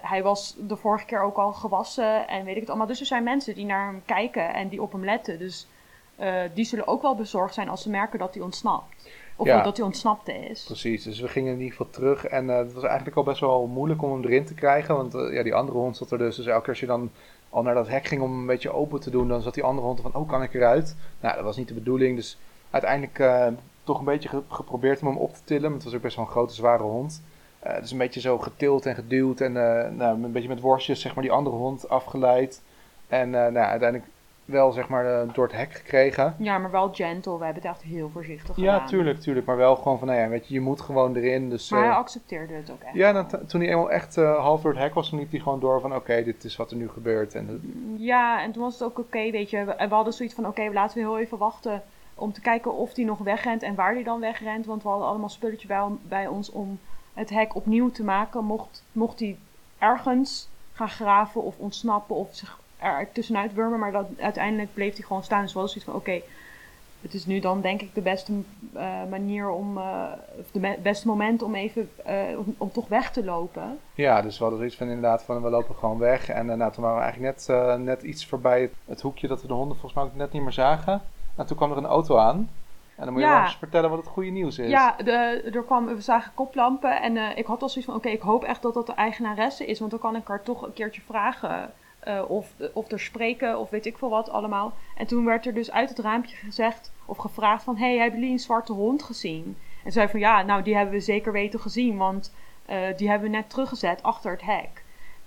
hij 0.00 0.22
was 0.22 0.56
de 0.58 0.76
vorige 0.76 1.04
keer 1.04 1.22
ook 1.22 1.36
al 1.36 1.52
gewassen 1.52 2.28
en 2.28 2.44
weet 2.44 2.54
ik 2.54 2.60
het 2.60 2.68
allemaal. 2.68 2.86
Dus 2.86 3.00
er 3.00 3.06
zijn 3.06 3.22
mensen 3.22 3.54
die 3.54 3.64
naar 3.64 3.86
hem 3.86 4.02
kijken 4.04 4.54
en 4.54 4.68
die 4.68 4.82
op 4.82 4.92
hem 4.92 5.04
letten. 5.04 5.38
Dus 5.38 5.66
uh, 6.20 6.42
die 6.54 6.64
zullen 6.64 6.86
ook 6.86 7.02
wel 7.02 7.14
bezorgd 7.14 7.54
zijn 7.54 7.68
als 7.68 7.82
ze 7.82 7.90
merken 7.90 8.18
dat 8.18 8.34
hij 8.34 8.42
ontsnapt. 8.42 8.94
Of 9.36 9.46
ja, 9.46 9.62
dat 9.62 9.76
hij 9.76 9.86
ontsnapt 9.86 10.28
is. 10.28 10.64
Precies, 10.64 11.04
dus 11.04 11.20
we 11.20 11.28
gingen 11.28 11.52
in 11.52 11.58
ieder 11.58 11.76
geval 11.76 11.90
terug. 11.90 12.26
En 12.26 12.44
uh, 12.44 12.56
het 12.56 12.72
was 12.72 12.82
eigenlijk 12.84 13.16
al 13.16 13.22
best 13.22 13.40
wel 13.40 13.66
moeilijk 13.66 14.02
om 14.02 14.12
hem 14.12 14.24
erin 14.24 14.44
te 14.44 14.54
krijgen. 14.54 14.96
Want 14.96 15.14
uh, 15.14 15.32
ja, 15.32 15.42
die 15.42 15.54
andere 15.54 15.78
hond 15.78 15.96
zat 15.96 16.10
er 16.10 16.18
dus. 16.18 16.36
Dus 16.36 16.46
elke 16.46 16.60
keer 16.60 16.68
als 16.68 16.80
je 16.80 16.86
dan 16.86 17.10
al 17.50 17.62
naar 17.62 17.74
dat 17.74 17.88
hek 17.88 18.06
ging 18.06 18.22
om 18.22 18.30
hem 18.30 18.40
een 18.40 18.46
beetje 18.46 18.72
open 18.72 19.00
te 19.00 19.10
doen, 19.10 19.28
dan 19.28 19.42
zat 19.42 19.54
die 19.54 19.62
andere 19.62 19.86
hond 19.86 20.00
van, 20.00 20.14
oh, 20.14 20.28
kan 20.28 20.42
ik 20.42 20.54
eruit? 20.54 20.96
Nou, 21.20 21.34
dat 21.34 21.44
was 21.44 21.56
niet 21.56 21.68
de 21.68 21.74
bedoeling. 21.74 22.16
Dus 22.16 22.38
uiteindelijk 22.70 23.52
toch 23.84 23.98
een 23.98 24.04
beetje 24.04 24.28
ge 24.28 24.42
geprobeerd 24.48 25.00
om 25.00 25.06
hem 25.06 25.16
op 25.16 25.34
te 25.34 25.44
tillen. 25.44 25.70
Want 25.70 25.74
het 25.74 25.84
was 25.84 25.94
ook 25.94 26.02
best 26.02 26.16
wel 26.16 26.24
een 26.24 26.30
grote, 26.30 26.54
zware 26.54 26.82
hond. 26.82 27.22
dus 27.80 27.90
een 27.90 27.98
beetje 27.98 28.20
zo 28.20 28.38
getild 28.38 28.86
en 28.86 28.94
geduwd. 28.94 29.40
En 29.40 29.52
nou, 29.96 30.22
een 30.24 30.32
beetje 30.32 30.48
met 30.48 30.60
worstjes, 30.60 31.00
zeg 31.00 31.14
maar, 31.14 31.24
die 31.24 31.32
andere 31.32 31.56
hond 31.56 31.88
afgeleid. 31.88 32.62
En 33.08 33.30
nou, 33.30 33.56
uiteindelijk 33.56 34.10
wel 34.44 34.72
zeg 34.72 34.88
maar 34.88 35.04
uh, 35.04 35.34
door 35.34 35.46
het 35.46 35.56
hek 35.56 35.72
gekregen. 35.72 36.34
Ja, 36.38 36.58
maar 36.58 36.70
wel 36.70 36.92
gentle. 36.92 37.38
We 37.38 37.44
hebben 37.44 37.62
het 37.62 37.72
echt 37.72 37.82
heel 37.82 38.10
voorzichtig 38.10 38.54
gedaan. 38.54 38.74
Ja, 38.74 38.86
tuurlijk, 38.86 39.20
tuurlijk. 39.20 39.46
Maar 39.46 39.56
wel 39.56 39.76
gewoon 39.76 39.98
van, 39.98 40.08
nou 40.08 40.20
ja, 40.20 40.28
weet 40.28 40.48
je, 40.48 40.54
je 40.54 40.60
moet 40.60 40.80
gewoon 40.80 41.16
erin. 41.16 41.50
Dus, 41.50 41.70
maar 41.70 41.80
hij 41.80 41.88
uh, 41.88 41.96
accepteerde 41.96 42.54
het 42.54 42.70
ook 42.70 42.82
echt. 42.82 42.94
Ja, 42.94 43.12
dan, 43.12 43.46
toen 43.46 43.60
hij 43.60 43.70
eenmaal 43.70 43.90
echt 43.90 44.16
uh, 44.16 44.38
half 44.38 44.62
door 44.62 44.72
het 44.72 44.80
hek 44.80 44.94
was, 44.94 45.08
toen 45.08 45.18
liep 45.18 45.30
hij 45.30 45.40
gewoon 45.40 45.60
door 45.60 45.80
van, 45.80 45.94
oké, 45.94 46.24
dit 46.24 46.44
is 46.44 46.56
wat 46.56 46.70
er 46.70 46.76
nu 46.76 46.88
gebeurt. 46.88 47.34
En 47.34 47.60
Ja, 47.98 48.42
en 48.42 48.52
toen 48.52 48.62
was 48.62 48.72
het 48.72 48.82
ook 48.82 48.98
oké, 48.98 49.30
weet 49.30 49.50
je. 49.50 49.64
We, 49.64 49.74
we 49.88 49.94
hadden 49.94 50.12
zoiets 50.12 50.34
van, 50.34 50.46
oké, 50.46 50.70
laten 50.72 50.96
we 50.96 51.02
heel 51.02 51.18
even 51.18 51.38
wachten 51.38 51.82
om 52.14 52.32
te 52.32 52.40
kijken 52.40 52.74
of 52.74 52.94
hij 52.96 53.04
nog 53.04 53.18
wegrent 53.18 53.62
en 53.62 53.74
waar 53.74 53.92
hij 53.92 54.02
dan 54.02 54.20
wegrent. 54.20 54.66
Want 54.66 54.82
we 54.82 54.88
hadden 54.88 55.08
allemaal 55.08 55.28
spulletjes 55.28 55.68
bij, 55.68 55.84
bij 56.02 56.26
ons 56.26 56.50
om 56.50 56.78
het 57.14 57.30
hek 57.30 57.54
opnieuw 57.54 57.90
te 57.90 58.04
maken. 58.04 58.44
Mocht, 58.44 58.84
mocht 58.92 59.20
hij 59.20 59.38
ergens 59.78 60.48
gaan 60.72 60.88
graven 60.88 61.42
of 61.42 61.58
ontsnappen 61.58 62.16
of 62.16 62.28
zich 62.30 62.58
er 62.84 63.12
tussenuit 63.12 63.54
wurmen, 63.54 63.78
maar 63.78 63.92
dat, 63.92 64.06
uiteindelijk 64.18 64.74
bleef 64.74 64.94
hij 64.94 65.06
gewoon 65.06 65.24
staan. 65.24 65.42
Dus 65.42 65.54
wel 65.54 65.68
zoiets 65.68 65.84
van, 65.84 65.94
oké, 65.94 66.20
het 67.04 67.14
is 67.14 67.26
nu 67.26 67.40
dan 67.40 67.60
denk 67.60 67.80
ik 67.80 67.94
de 67.94 68.00
beste 68.00 68.32
uh, 68.32 69.04
manier 69.10 69.50
om, 69.50 69.78
uh, 69.78 70.12
de 70.52 70.76
beste 70.82 71.06
moment 71.06 71.42
om 71.42 71.54
even, 71.54 71.90
uh, 72.06 72.38
om, 72.38 72.54
om, 72.58 72.72
toch 72.72 72.88
weg 72.88 73.10
te 73.10 73.24
lopen. 73.24 73.78
Ja, 73.94 74.22
dus 74.22 74.36
we 74.36 74.40
hadden 74.40 74.58
zoiets 74.58 74.76
van 74.76 74.86
inderdaad 74.86 75.22
van, 75.22 75.42
we 75.42 75.50
lopen 75.50 75.74
gewoon 75.74 75.98
weg. 75.98 76.28
En 76.28 76.46
nou, 76.46 76.72
toen 76.72 76.82
waren 76.82 76.98
we 76.98 77.02
eigenlijk 77.02 77.46
net, 77.46 77.78
net 77.78 78.02
iets 78.02 78.26
voorbij 78.26 78.60
het, 78.60 78.72
het, 78.84 79.00
hoekje 79.00 79.28
dat 79.28 79.42
we 79.42 79.46
de 79.46 79.52
honden 79.52 79.78
volgens 79.78 79.94
mij 79.94 80.04
ook 80.04 80.14
net 80.18 80.32
niet 80.32 80.42
meer 80.42 80.52
zagen. 80.52 81.02
En 81.36 81.46
toen 81.46 81.56
kwam 81.56 81.70
er 81.70 81.76
een 81.76 81.86
auto 81.86 82.16
aan. 82.16 82.50
En 82.96 83.04
dan 83.04 83.12
moet 83.12 83.22
je 83.22 83.28
ja. 83.28 83.34
wel 83.34 83.44
eens 83.44 83.56
vertellen 83.56 83.90
wat 83.90 83.98
het 83.98 84.08
goede 84.08 84.30
nieuws 84.30 84.58
is. 84.58 84.70
Ja, 84.70 84.96
de, 85.04 85.50
er 85.54 85.62
kwam, 85.62 85.86
we 85.86 86.00
zagen 86.00 86.32
koplampen 86.34 87.02
en 87.02 87.36
ik 87.36 87.46
had 87.46 87.62
al 87.62 87.68
zoiets 87.68 87.90
van, 87.90 88.00
oké, 88.00 88.08
ik 88.08 88.20
hoop 88.20 88.44
echt 88.44 88.62
dat 88.62 88.74
dat 88.74 88.86
de 88.86 88.94
eigenaresse 88.94 89.66
is, 89.66 89.78
want 89.78 89.90
dan 89.90 90.00
kan 90.00 90.16
ik 90.16 90.28
haar 90.28 90.42
toch 90.42 90.62
een 90.62 90.72
keertje 90.72 91.00
vragen 91.00 91.72
uh, 92.08 92.30
of, 92.30 92.54
of 92.72 92.90
er 92.90 93.00
spreken 93.00 93.58
of 93.58 93.70
weet 93.70 93.86
ik 93.86 93.98
veel 93.98 94.10
wat 94.10 94.30
allemaal. 94.30 94.72
En 94.96 95.06
toen 95.06 95.24
werd 95.24 95.46
er 95.46 95.54
dus 95.54 95.70
uit 95.70 95.88
het 95.88 95.98
raampje 95.98 96.36
gezegd 96.36 96.92
of 97.04 97.16
gevraagd 97.16 97.62
van... 97.62 97.76
hey, 97.76 97.96
hebben 97.96 98.18
jullie 98.18 98.34
een 98.34 98.40
zwarte 98.40 98.72
hond 98.72 99.02
gezien? 99.02 99.56
En 99.84 99.92
zei 99.92 100.08
van 100.08 100.20
ja, 100.20 100.42
nou 100.42 100.62
die 100.62 100.76
hebben 100.76 100.94
we 100.94 101.00
zeker 101.00 101.32
weten 101.32 101.60
gezien, 101.60 101.96
want 101.96 102.34
uh, 102.70 102.76
die 102.96 103.08
hebben 103.08 103.30
we 103.30 103.36
net 103.36 103.50
teruggezet 103.50 104.02
achter 104.02 104.30
het 104.30 104.42
hek. 104.42 104.84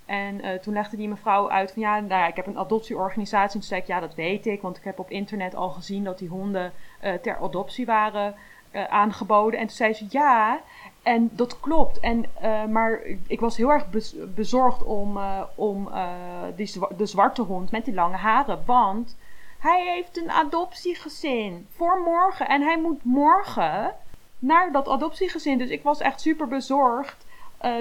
En 0.08 0.40
eh, 0.40 0.58
toen 0.58 0.74
legde 0.74 0.96
die 0.96 1.08
mevrouw 1.08 1.50
uit 1.50 1.72
van 1.72 1.82
ja, 1.82 2.00
nou 2.00 2.20
ja, 2.20 2.26
ik 2.26 2.36
heb 2.36 2.46
een 2.46 2.58
adoptieorganisatie. 2.58 3.54
En 3.54 3.60
toen 3.60 3.62
zei 3.62 3.80
ik 3.80 3.86
ja, 3.86 4.00
dat 4.00 4.14
weet 4.14 4.46
ik, 4.46 4.62
want 4.62 4.76
ik 4.76 4.84
heb 4.84 4.98
op 4.98 5.10
internet 5.10 5.54
al 5.54 5.70
gezien 5.70 6.04
dat 6.04 6.18
die 6.18 6.28
honden 6.28 6.72
eh, 7.00 7.14
ter 7.14 7.36
adoptie 7.36 7.86
waren 7.86 8.34
eh, 8.70 8.84
aangeboden. 8.84 9.60
En 9.60 9.66
toen 9.66 9.76
zei 9.76 9.92
ze 9.92 10.06
ja, 10.08 10.60
en 11.08 11.30
dat 11.32 11.60
klopt. 11.60 12.00
En, 12.00 12.24
eh, 12.40 12.64
maar 12.64 13.00
ik 13.26 13.40
was 13.40 13.56
heel 13.56 13.70
erg 13.70 13.90
bez- 13.90 14.14
bezorgd 14.34 14.82
om, 14.84 15.16
eh, 15.16 15.42
om 15.54 15.88
eh, 15.92 16.08
die 16.56 16.66
zwa- 16.66 16.90
de 16.96 17.06
zwarte 17.06 17.42
hond 17.42 17.70
met 17.70 17.84
die 17.84 17.94
lange 17.94 18.16
haren. 18.16 18.62
Want 18.66 19.16
hij 19.58 19.82
heeft 19.94 20.16
een 20.16 20.30
adoptiegezin 20.30 21.66
voor 21.76 22.00
morgen. 22.04 22.48
En 22.48 22.62
hij 22.62 22.78
moet 22.80 23.04
morgen 23.04 23.94
naar 24.38 24.72
dat 24.72 24.88
adoptiegezin. 24.88 25.58
Dus 25.58 25.68
ik 25.70 25.82
was 25.82 26.00
echt 26.00 26.20
super 26.20 26.48
bezorgd 26.48 27.26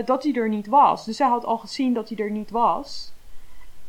dat 0.05 0.23
hij 0.23 0.33
er 0.33 0.49
niet 0.49 0.67
was. 0.67 1.05
Dus 1.05 1.17
zij 1.17 1.27
had 1.27 1.45
al 1.45 1.57
gezien 1.57 1.93
dat 1.93 2.09
hij 2.09 2.17
er 2.17 2.31
niet 2.31 2.51
was. 2.51 3.11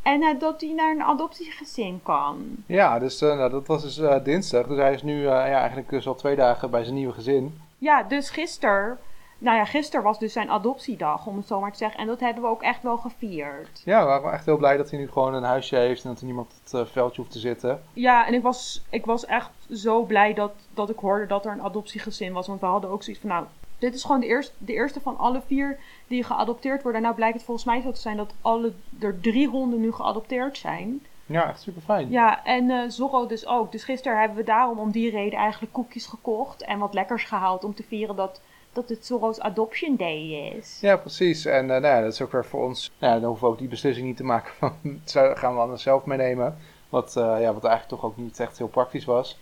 En 0.03 0.37
dat 0.39 0.61
hij 0.61 0.71
naar 0.73 0.91
een 0.91 1.03
adoptiegezin 1.03 2.01
kan. 2.03 2.37
Ja, 2.67 2.99
dus 2.99 3.21
nou, 3.21 3.51
dat 3.51 3.67
was 3.67 3.83
dus 3.83 4.23
dinsdag. 4.23 4.67
Dus 4.67 4.77
hij 4.79 4.93
is 4.95 5.03
nu 5.03 5.23
ja, 5.23 5.45
eigenlijk 5.45 5.89
dus 5.89 6.07
al 6.07 6.15
twee 6.15 6.37
dagen 6.37 6.71
bij 6.71 6.83
zijn 6.83 6.95
nieuwe 6.95 7.13
gezin. 7.13 7.61
Ja, 7.79 8.03
dus 8.03 8.31
gisteren. 8.31 8.99
Nou 9.39 9.57
ja, 9.57 9.65
gisteren 9.65 10.05
was 10.05 10.19
dus 10.19 10.33
zijn 10.33 10.51
adoptiedag, 10.51 11.27
om 11.27 11.37
het 11.37 11.47
zo 11.47 11.61
maar 11.61 11.73
te 11.73 11.79
zeggen. 11.79 12.01
En 12.01 12.07
dat 12.07 12.21
hebben 12.21 12.43
we 12.43 12.49
ook 12.49 12.63
echt 12.63 12.83
wel 12.83 12.97
gevierd. 12.97 13.83
Ja, 13.85 14.01
we 14.01 14.07
waren 14.07 14.33
echt 14.33 14.45
heel 14.45 14.57
blij 14.57 14.77
dat 14.77 14.91
hij 14.91 14.99
nu 14.99 15.09
gewoon 15.09 15.35
een 15.35 15.43
huisje 15.43 15.77
heeft 15.77 16.05
en 16.05 16.11
dat 16.11 16.19
er 16.19 16.25
niemand 16.25 16.47
op 16.47 16.55
het 16.63 16.75
eh, 16.75 16.93
veldje 16.93 17.21
hoeft 17.21 17.33
te 17.33 17.39
zitten. 17.39 17.83
Ja, 17.93 18.27
en 18.27 18.35
ik 18.35 18.43
was, 18.43 18.85
ik 18.91 19.07
was 19.07 19.27
echt 19.27 19.51
zo 19.71 20.03
blij 20.03 20.35
dat, 20.35 20.53
dat 20.75 20.91
ik 20.91 20.99
hoorde 20.99 21.27
dat 21.27 21.45
er 21.45 21.53
een 21.53 21.63
adoptiegezin 21.63 22.33
was. 22.33 22.47
Want 22.47 22.61
we 22.61 22.67
hadden 22.67 22.91
ook 22.91 23.03
zoiets 23.03 23.23
van, 23.23 23.31
nou, 23.31 23.45
dit 23.79 23.95
is 23.95 24.03
gewoon 24.05 24.21
de 24.21 24.27
eerste, 24.27 24.53
de 24.59 24.73
eerste 24.73 25.01
van 25.01 25.19
alle 25.19 25.43
vier 25.47 25.79
die 26.07 26.25
geadopteerd 26.25 26.83
worden. 26.83 27.01
En 27.01 27.07
nou 27.07 27.15
blijkt 27.15 27.37
het 27.37 27.45
volgens 27.45 27.67
mij 27.67 27.81
zo 27.81 27.93
te 27.93 28.01
zijn 28.01 28.17
dat 28.17 28.35
alle, 28.41 28.73
er 29.01 29.21
drie 29.21 29.49
honden 29.49 29.81
nu 29.81 29.93
geadopteerd 29.93 30.59
zijn. 30.59 31.03
Ja, 31.27 31.49
echt 31.49 31.61
super 31.61 31.83
fijn. 31.83 32.11
Ja, 32.11 32.45
en 32.45 32.71
eh 32.71 32.89
Zorro 32.89 33.27
dus 33.27 33.47
ook. 33.47 33.73
Dus 33.73 33.85
gisteren 33.85 34.19
hebben 34.19 34.37
we 34.37 34.45
daarom 34.45 34.79
om 34.79 34.91
die 34.91 35.11
reden 35.11 35.39
eigenlijk 35.39 35.73
koekjes 35.73 36.07
gekocht 36.07 36.63
en 36.63 36.79
wat 36.79 36.95
lekkers 36.95 37.25
gehaald 37.25 37.65
om 37.65 37.75
te 37.75 37.83
vieren 37.83 38.17
dat, 38.17 38.41
dat 38.79 38.89
het 38.89 39.07
Zorro's 39.07 39.39
Adoption 39.39 39.97
Day 39.97 40.53
is. 40.57 40.79
Ja, 40.81 40.97
precies. 40.97 41.45
En 41.45 41.63
eh, 41.63 41.81
nou 41.81 41.95
ja, 41.95 42.01
dat 42.01 42.13
is 42.13 42.23
ook 42.23 42.33
weer 42.33 42.45
voor 42.45 42.65
ons. 42.65 42.93
Nou 42.99 43.21
dan 43.21 43.29
hoeven 43.29 43.47
we 43.47 43.53
ook 43.53 43.59
die 43.59 43.69
beslissing 43.69 44.07
niet 44.07 44.17
te 44.17 44.25
maken 44.25 44.53
van 44.55 44.73
gaan 45.37 45.55
we 45.55 45.61
anders 45.61 45.83
zelf 45.83 46.05
meenemen. 46.05 46.57
Wat, 46.89 47.17
eh, 47.17 47.23
ja, 47.23 47.53
wat 47.53 47.65
eigenlijk 47.65 47.89
toch 47.89 48.05
ook 48.05 48.17
niet 48.17 48.41
echt 48.41 48.59
heel 48.59 48.69
praktisch 48.69 49.05
was. 49.05 49.39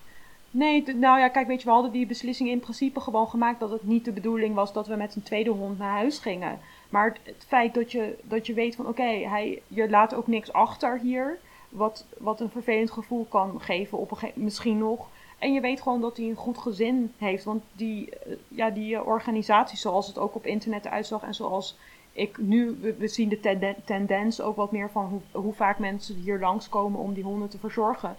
Nee, 0.51 0.95
nou 0.95 1.19
ja, 1.19 1.29
kijk, 1.29 1.47
weet 1.47 1.61
je, 1.61 1.67
we 1.67 1.73
hadden 1.73 1.93
die 1.93 2.07
beslissing 2.07 2.49
in 2.49 2.61
principe 2.61 3.01
gewoon 3.01 3.29
gemaakt 3.29 3.61
dat 3.61 3.71
het 3.71 3.83
niet 3.83 4.05
de 4.05 4.13
bedoeling 4.13 4.55
was 4.55 4.73
dat 4.73 4.87
we 4.87 4.97
met 4.97 5.15
een 5.15 5.23
tweede 5.23 5.51
hond 5.51 5.79
naar 5.79 5.93
huis 5.93 6.19
gingen. 6.19 6.59
Maar 6.89 7.09
het, 7.09 7.21
het 7.23 7.45
feit 7.47 7.75
dat 7.75 7.93
je, 7.93 8.17
dat 8.23 8.47
je 8.47 8.55
weet 8.55 8.77
van 8.77 8.87
oké, 8.87 9.03
hij 9.03 9.63
je 9.69 9.91
laat 9.91 10.15
ook 10.15 10.27
niks 10.27 10.53
achter 10.53 10.99
hier, 10.99 11.39
wat, 11.69 12.07
wat 12.19 12.41
een 12.41 12.51
vervelend 12.51 12.91
gevoel 12.91 13.27
kan 13.29 13.61
geven 13.61 13.99
op 13.99 14.11
een 14.11 14.33
misschien 14.35 14.79
nog. 14.79 15.09
En 15.39 15.53
je 15.53 15.61
weet 15.61 15.83
gewoon 15.83 16.01
dat 16.01 16.17
hij 16.17 16.27
een 16.27 16.35
goed 16.37 16.59
gezin 16.59 17.13
heeft, 17.19 17.45
want 17.45 17.63
die, 17.73 18.11
eh, 18.11 18.37
ja, 18.49 18.71
die 18.71 18.97
eh, 18.97 19.07
organisatie 19.07 19.79
zoals 19.79 20.07
het 20.07 20.19
ook 20.19 20.35
op 20.35 20.47
internet 20.47 20.87
uitzag 20.87 21.23
en 21.23 21.35
zoals 21.35 21.77
ik 22.13 22.39
nu, 22.39 22.79
we, 22.81 22.95
we 22.95 23.09
zien 23.09 23.29
de 23.29 23.41
tenden- 23.41 23.85
tendens 23.85 24.41
ook 24.41 24.57
wat 24.57 24.73
meer 24.73 24.91
van 24.91 25.05
hoe, 25.05 25.43
hoe 25.43 25.53
vaak 25.55 25.79
mensen 25.79 26.15
hier 26.15 26.39
langskomen 26.41 27.01
om 27.01 27.15
die 27.15 27.25
honden 27.25 27.49
te 27.49 27.59
verzorgen 27.59 28.17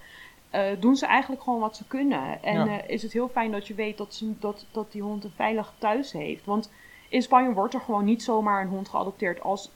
eh, 0.49 0.63
doen 0.79 0.95
ze 0.95 1.05
eigenlijk 1.05 1.43
gewoon 1.43 1.59
wat 1.59 1.75
ze 1.75 1.87
kunnen. 1.87 2.43
En 2.43 2.65
Ja. 2.69 2.81
is 2.81 3.03
het 3.03 3.13
heel 3.13 3.27
fijn 3.29 3.51
dat 3.51 3.67
je 3.67 3.73
weet 3.73 3.97
dat, 3.97 4.13
ze, 4.13 4.39
dat, 4.39 4.65
dat 4.71 4.91
die 4.91 5.01
hond 5.01 5.23
een 5.23 5.31
veilig 5.35 5.73
thuis 5.77 6.11
heeft. 6.11 6.45
Want 6.45 6.71
in 7.09 7.21
Spanje 7.21 7.53
wordt 7.53 7.73
er 7.73 7.79
gewoon 7.79 8.05
niet 8.05 8.23
zomaar 8.23 8.61
een 8.61 8.67
hond 8.67 8.89
geadopteerd. 8.89 9.41
Als 9.41 9.71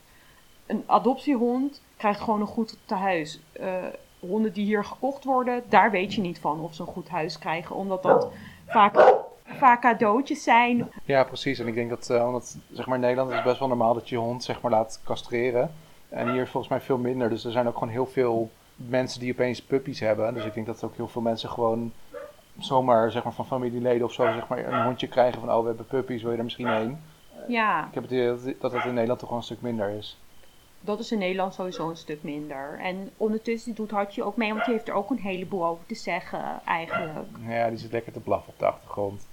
een 0.66 0.82
adoptiehond 0.86 1.82
krijgt 1.96 2.20
gewoon 2.20 2.40
een 2.40 2.46
goed 2.46 2.78
tehuis. 2.84 3.40
Eh 3.52 3.84
honden 4.28 4.52
die 4.52 4.64
hier 4.64 4.84
gekocht 4.84 5.24
worden, 5.24 5.62
daar 5.68 5.90
weet 5.90 6.14
je 6.14 6.20
niet 6.20 6.38
van 6.38 6.60
of 6.60 6.74
ze 6.74 6.80
een 6.80 6.86
goed 6.88 7.08
huis 7.08 7.38
krijgen. 7.38 7.76
Omdat 7.76 8.02
dat 8.02 8.28
vaak, 8.66 9.14
vaak 9.44 9.80
cadeautjes 9.80 10.42
zijn. 10.42 10.90
Ja, 11.04 11.24
precies. 11.24 11.58
En 11.58 11.66
ik 11.66 11.74
denk 11.74 11.90
dat, 11.90 12.10
eh, 12.10 12.26
omdat 12.26 12.56
zeg 12.72 12.86
maar 12.86 12.94
in 12.94 13.00
Nederland 13.00 13.30
is 13.30 13.36
het 13.36 13.44
best 13.44 13.58
wel 13.58 13.68
normaal 13.68 13.94
dat 13.94 14.08
je 14.08 14.14
je 14.14 14.20
hond 14.20 14.44
zeg 14.44 14.60
maar 14.60 14.70
laat 14.70 15.00
castreren. 15.04 15.70
En 16.08 16.32
hier 16.32 16.42
is 16.42 16.50
volgens 16.50 16.72
mij 16.72 16.80
veel 16.80 16.98
minder. 16.98 17.28
Dus 17.28 17.44
er 17.44 17.52
zijn 17.52 17.66
ook 17.66 17.74
gewoon 17.78 17.88
heel 17.92 18.06
veel 18.06 18.50
mensen 18.76 19.20
die 19.20 19.32
opeens 19.32 19.62
puppies 19.62 20.00
hebben. 20.00 20.34
Dus 20.34 20.44
ik 20.44 20.54
denk 20.54 20.66
dat 20.66 20.84
ook 20.84 20.96
heel 20.96 21.08
veel 21.08 21.22
mensen 21.22 21.48
gewoon 21.48 21.92
zomaar 22.58 23.10
zeg 23.10 23.24
maar 23.24 23.32
van 23.32 23.46
familieleden 23.46 24.06
of 24.06 24.12
zo 24.12 24.22
zeg 24.32 24.48
maar 24.48 24.58
een 24.72 24.82
hondje 24.84 25.08
krijgen 25.08 25.40
van 25.40 25.50
oh 25.52 25.60
we 25.60 25.66
hebben 25.66 25.86
puppies, 25.86 26.22
wil 26.22 26.30
je 26.32 26.36
er 26.38 26.44
misschien 26.44 26.68
heen? 26.68 26.98
Ja, 27.48 27.86
Ik 27.86 27.94
heb 27.94 28.02
het 28.02 28.12
idee 28.12 28.26
dat- 28.28 28.60
dat 28.60 28.72
het 28.72 28.84
in 28.84 28.92
Nederland 28.92 29.18
toch 29.20 29.28
wel 29.28 29.38
een 29.38 29.44
stuk 29.44 29.60
minder 29.62 29.88
is. 29.88 30.18
Dat 30.84 31.00
is 31.00 31.12
in 31.12 31.18
Nederland 31.18 31.54
sowieso 31.54 31.88
een 31.88 31.96
stuk 31.96 32.22
minder. 32.22 32.78
En 32.82 33.10
ondertussen 33.16 33.74
doet 33.74 33.90
Hartje 33.90 34.22
ook 34.22 34.36
mee, 34.36 34.52
want 34.52 34.64
die 34.64 34.74
heeft 34.74 34.88
er 34.88 34.94
ook 34.94 35.10
een 35.10 35.18
heleboel 35.18 35.66
over 35.66 35.86
te 35.86 35.94
zeggen 35.94 36.60
eigenlijk. 36.64 37.28
Ja, 37.46 37.68
die 37.68 37.78
zit 37.78 37.92
lekker 37.92 38.12
te 38.12 38.20
blaffen 38.20 38.52
op 38.52 38.58
de 38.58 38.66
achtergrond. 38.66 39.26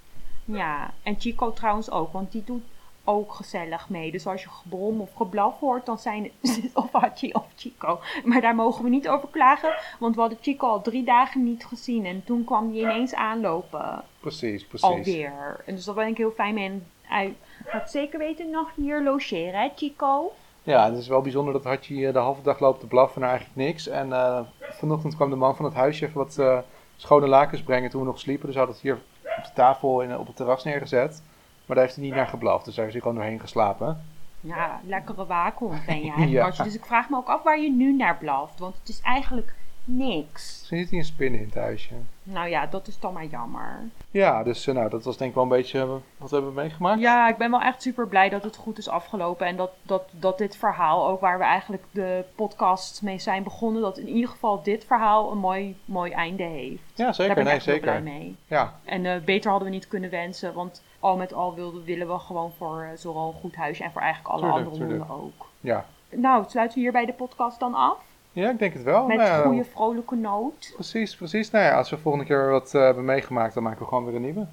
Ja, 0.45 0.93
en 1.03 1.15
Chico 1.19 1.53
trouwens 1.53 1.91
ook, 1.91 2.13
want 2.13 2.31
die 2.31 2.43
doet 2.43 2.63
ook 3.03 3.33
gezellig 3.33 3.89
mee. 3.89 4.11
Dus 4.11 4.27
als 4.27 4.43
je 4.43 4.49
gebrom 4.49 5.01
of 5.01 5.13
geblaf 5.15 5.59
hoort, 5.59 5.85
dan 5.85 5.99
zijn 5.99 6.31
het 6.41 6.69
of 6.73 6.91
Hachi 6.91 7.31
of 7.31 7.45
Chico. 7.55 7.99
Maar 8.23 8.41
daar 8.41 8.55
mogen 8.55 8.83
we 8.83 8.89
niet 8.89 9.07
over 9.07 9.29
klagen, 9.31 9.73
want 9.99 10.15
we 10.15 10.21
hadden 10.21 10.39
Chico 10.41 10.67
al 10.67 10.81
drie 10.81 11.03
dagen 11.03 11.43
niet 11.43 11.65
gezien. 11.65 12.05
En 12.05 12.23
toen 12.23 12.43
kwam 12.43 12.71
hij 12.71 12.79
ineens 12.81 13.13
aanlopen, 13.13 14.03
Precies, 14.19 14.65
precies. 14.65 14.87
alweer. 14.87 15.63
En 15.65 15.75
dus 15.75 15.85
daar 15.85 15.95
ben 15.95 16.07
ik 16.07 16.17
heel 16.17 16.31
fijn 16.31 16.53
mee. 16.53 16.65
En 16.65 16.85
hij 17.01 17.35
gaat 17.65 17.91
zeker 17.91 18.19
weten 18.19 18.49
nog 18.49 18.71
hier 18.75 19.03
logeren, 19.03 19.61
hè 19.61 19.69
Chico? 19.75 20.31
Ja, 20.69 20.89
het 20.89 20.97
is 20.97 21.07
wel 21.07 21.21
bijzonder 21.21 21.53
dat 21.53 21.63
Hatje 21.63 22.07
eh, 22.07 22.13
de 22.13 22.19
halve 22.19 22.41
dag 22.41 22.59
loopt 22.59 22.79
te 22.79 22.87
blaffen 22.87 23.21
naar 23.21 23.29
eigenlijk 23.29 23.59
niks. 23.59 23.87
En 23.87 24.13
eh, 24.13 24.39
vanochtend 24.59 25.15
kwam 25.15 25.29
de 25.29 25.35
man 25.35 25.55
van 25.55 25.65
het 25.65 25.73
huisje 25.73 26.05
even 26.05 26.17
wat 26.17 26.37
eh, 26.37 26.59
schone 26.95 27.27
lakens 27.27 27.63
brengen 27.63 27.89
toen 27.89 28.01
we 28.01 28.07
nog 28.07 28.19
sliepen. 28.19 28.47
Dus 28.47 28.55
hadden 28.55 28.73
het 28.73 28.83
hier 28.83 28.93
op 29.37 29.43
de 29.43 29.53
tafel 29.53 30.01
in, 30.01 30.17
op 30.17 30.27
het 30.27 30.35
terras 30.35 30.63
neergezet. 30.63 31.23
Maar 31.65 31.75
daar 31.75 31.85
heeft 31.85 31.95
hij 31.95 32.05
niet 32.05 32.15
naar 32.15 32.27
geblaft, 32.27 32.65
dus 32.65 32.75
daar 32.75 32.85
is 32.85 32.91
hij 32.91 33.01
gewoon 33.01 33.17
doorheen 33.17 33.39
geslapen. 33.39 34.05
Ja, 34.39 34.79
lekkere 34.85 35.25
waakhond 35.25 35.85
ben 35.85 36.01
jij, 36.01 36.27
Ja. 36.27 36.41
Hartje. 36.41 36.63
Dus 36.63 36.75
ik 36.75 36.85
vraag 36.85 37.09
me 37.09 37.17
ook 37.17 37.27
af 37.27 37.43
waar 37.43 37.59
je 37.59 37.71
nu 37.71 37.95
naar 37.95 38.17
blaft, 38.17 38.59
want 38.59 38.75
het 38.79 38.89
is 38.89 39.01
eigenlijk 39.01 39.55
niks. 39.89 40.67
Zit 40.67 40.89
hij 40.89 40.99
een 40.99 41.05
spin 41.05 41.33
in 41.33 41.45
het 41.45 41.55
huisje. 41.55 41.93
Nou 42.23 42.49
ja, 42.49 42.65
dat 42.65 42.87
is 42.87 42.99
dan 42.99 43.13
maar 43.13 43.25
jammer. 43.25 43.79
Ja, 44.11 44.43
dus 44.43 44.67
eh, 44.67 44.75
nou, 44.75 44.89
dat 44.89 45.03
was 45.03 45.17
denk 45.17 45.29
ik 45.29 45.35
wel 45.35 45.43
een 45.43 45.49
beetje 45.49 45.79
eh, 45.79 45.87
wat 46.17 46.29
we 46.29 46.35
hebben 46.35 46.53
meegemaakt. 46.53 46.99
Ja, 46.99 47.29
ik 47.29 47.37
ben 47.37 47.51
wel 47.51 47.61
echt 47.61 47.81
super 47.81 48.07
blij 48.07 48.29
dat 48.29 48.43
het 48.43 48.55
goed 48.55 48.77
is 48.77 48.89
afgelopen. 48.89 49.47
En 49.47 49.55
dat, 49.55 49.71
dat, 49.81 50.03
dat 50.11 50.37
dit 50.37 50.55
verhaal, 50.57 51.07
ook 51.07 51.19
waar 51.21 51.37
we 51.37 51.43
eigenlijk 51.43 51.83
de 51.91 52.23
podcast 52.35 53.01
mee 53.01 53.19
zijn 53.19 53.43
begonnen, 53.43 53.81
dat 53.81 53.97
in 53.97 54.07
ieder 54.09 54.29
geval 54.29 54.63
dit 54.63 54.85
verhaal 54.85 55.31
een 55.31 55.37
mooi, 55.37 55.77
mooi 55.85 56.11
einde 56.11 56.43
heeft. 56.43 56.81
Ja, 56.95 57.03
Daar 57.05 57.13
zeker. 57.13 57.33
ben 57.35 57.43
ik 57.43 57.49
Nee, 57.49 57.59
heel 57.75 57.79
blij 57.79 57.93
zeker. 57.97 58.11
mee. 58.11 58.35
Ja, 58.47 58.73
En 58.83 59.05
eh, 59.05 59.21
beter 59.21 59.49
hadden 59.49 59.69
we 59.69 59.73
niet 59.75 59.87
kunnen 59.87 60.09
wensen, 60.09 60.53
want 60.53 60.83
al 60.99 61.17
met 61.17 61.33
al 61.33 61.55
wilden, 61.55 61.83
willen 61.83 62.07
we 62.07 62.19
gewoon 62.19 62.51
voor 62.57 62.81
uh, 62.83 62.97
Zorro 62.97 63.27
een 63.27 63.33
goed 63.39 63.55
huisje 63.55 63.83
en 63.83 63.91
voor 63.91 64.01
eigenlijk 64.01 64.33
alle 64.33 64.41
Tuurlijk, 64.51 64.65
andere 64.71 64.85
honden 64.85 65.09
ook. 65.09 65.47
ja. 65.59 65.85
Nou, 66.11 66.43
sluiten 66.47 66.75
we 66.77 66.83
hierbij 66.83 67.05
de 67.05 67.13
podcast 67.13 67.59
dan 67.59 67.73
af? 67.73 67.97
Ja, 68.31 68.49
ik 68.49 68.59
denk 68.59 68.73
het 68.73 68.83
wel. 68.83 69.05
Met 69.07 69.17
Nou 69.17 69.37
een 69.37 69.43
goede 69.43 69.63
vrolijke 69.65 70.15
noot. 70.15 70.71
Precies, 70.73 71.15
precies. 71.15 71.51
Nou 71.51 71.65
ja, 71.65 71.77
als 71.77 71.89
we 71.89 71.97
volgende 71.97 72.25
keer 72.25 72.49
wat 72.49 72.73
eh, 72.75 72.81
hebben 72.81 73.05
meegemaakt, 73.05 73.53
dan 73.53 73.63
maken 73.63 73.79
we 73.79 73.87
gewoon 73.87 74.05
weer 74.05 74.15
een 74.15 74.21
nieuwe. 74.21 74.47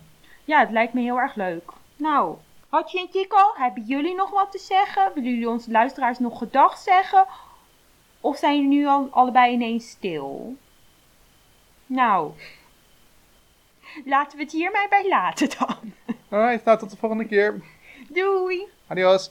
Ja, 0.44 0.60
het 0.60 0.70
lijkt 0.70 0.92
me 0.92 1.00
heel 1.00 1.18
erg 1.18 1.34
leuk. 1.34 1.70
Nou, 1.96 2.36
Hatje 2.68 3.00
en 3.00 3.08
Chico, 3.10 3.52
hebben 3.54 3.82
jullie 3.82 4.14
nog 4.14 4.30
wat 4.30 4.50
te 4.50 4.58
zeggen? 4.58 5.10
Willen 5.14 5.30
jullie 5.30 5.48
onze 5.48 5.70
luisteraars 5.70 6.18
nog 6.18 6.38
gedag 6.38 6.78
zeggen? 6.78 7.26
Of 8.20 8.36
zijn 8.36 8.54
jullie 8.54 8.78
nu 8.78 8.86
al 8.86 9.08
allebei 9.10 9.52
ineens 9.52 9.88
stil? 9.90 10.56
Nou, 11.86 12.30
laten 14.04 14.38
we 14.38 14.44
het 14.44 14.52
hiermee 14.52 14.88
bij 14.88 15.08
laten 15.08 15.48
dan. 15.58 15.92
Alright, 16.28 16.64
nou 16.64 16.78
tot 16.78 16.90
de 16.90 16.96
volgende 16.96 17.26
keer. 17.26 17.60
Doei! 18.08 18.66
Adios. 18.86 19.24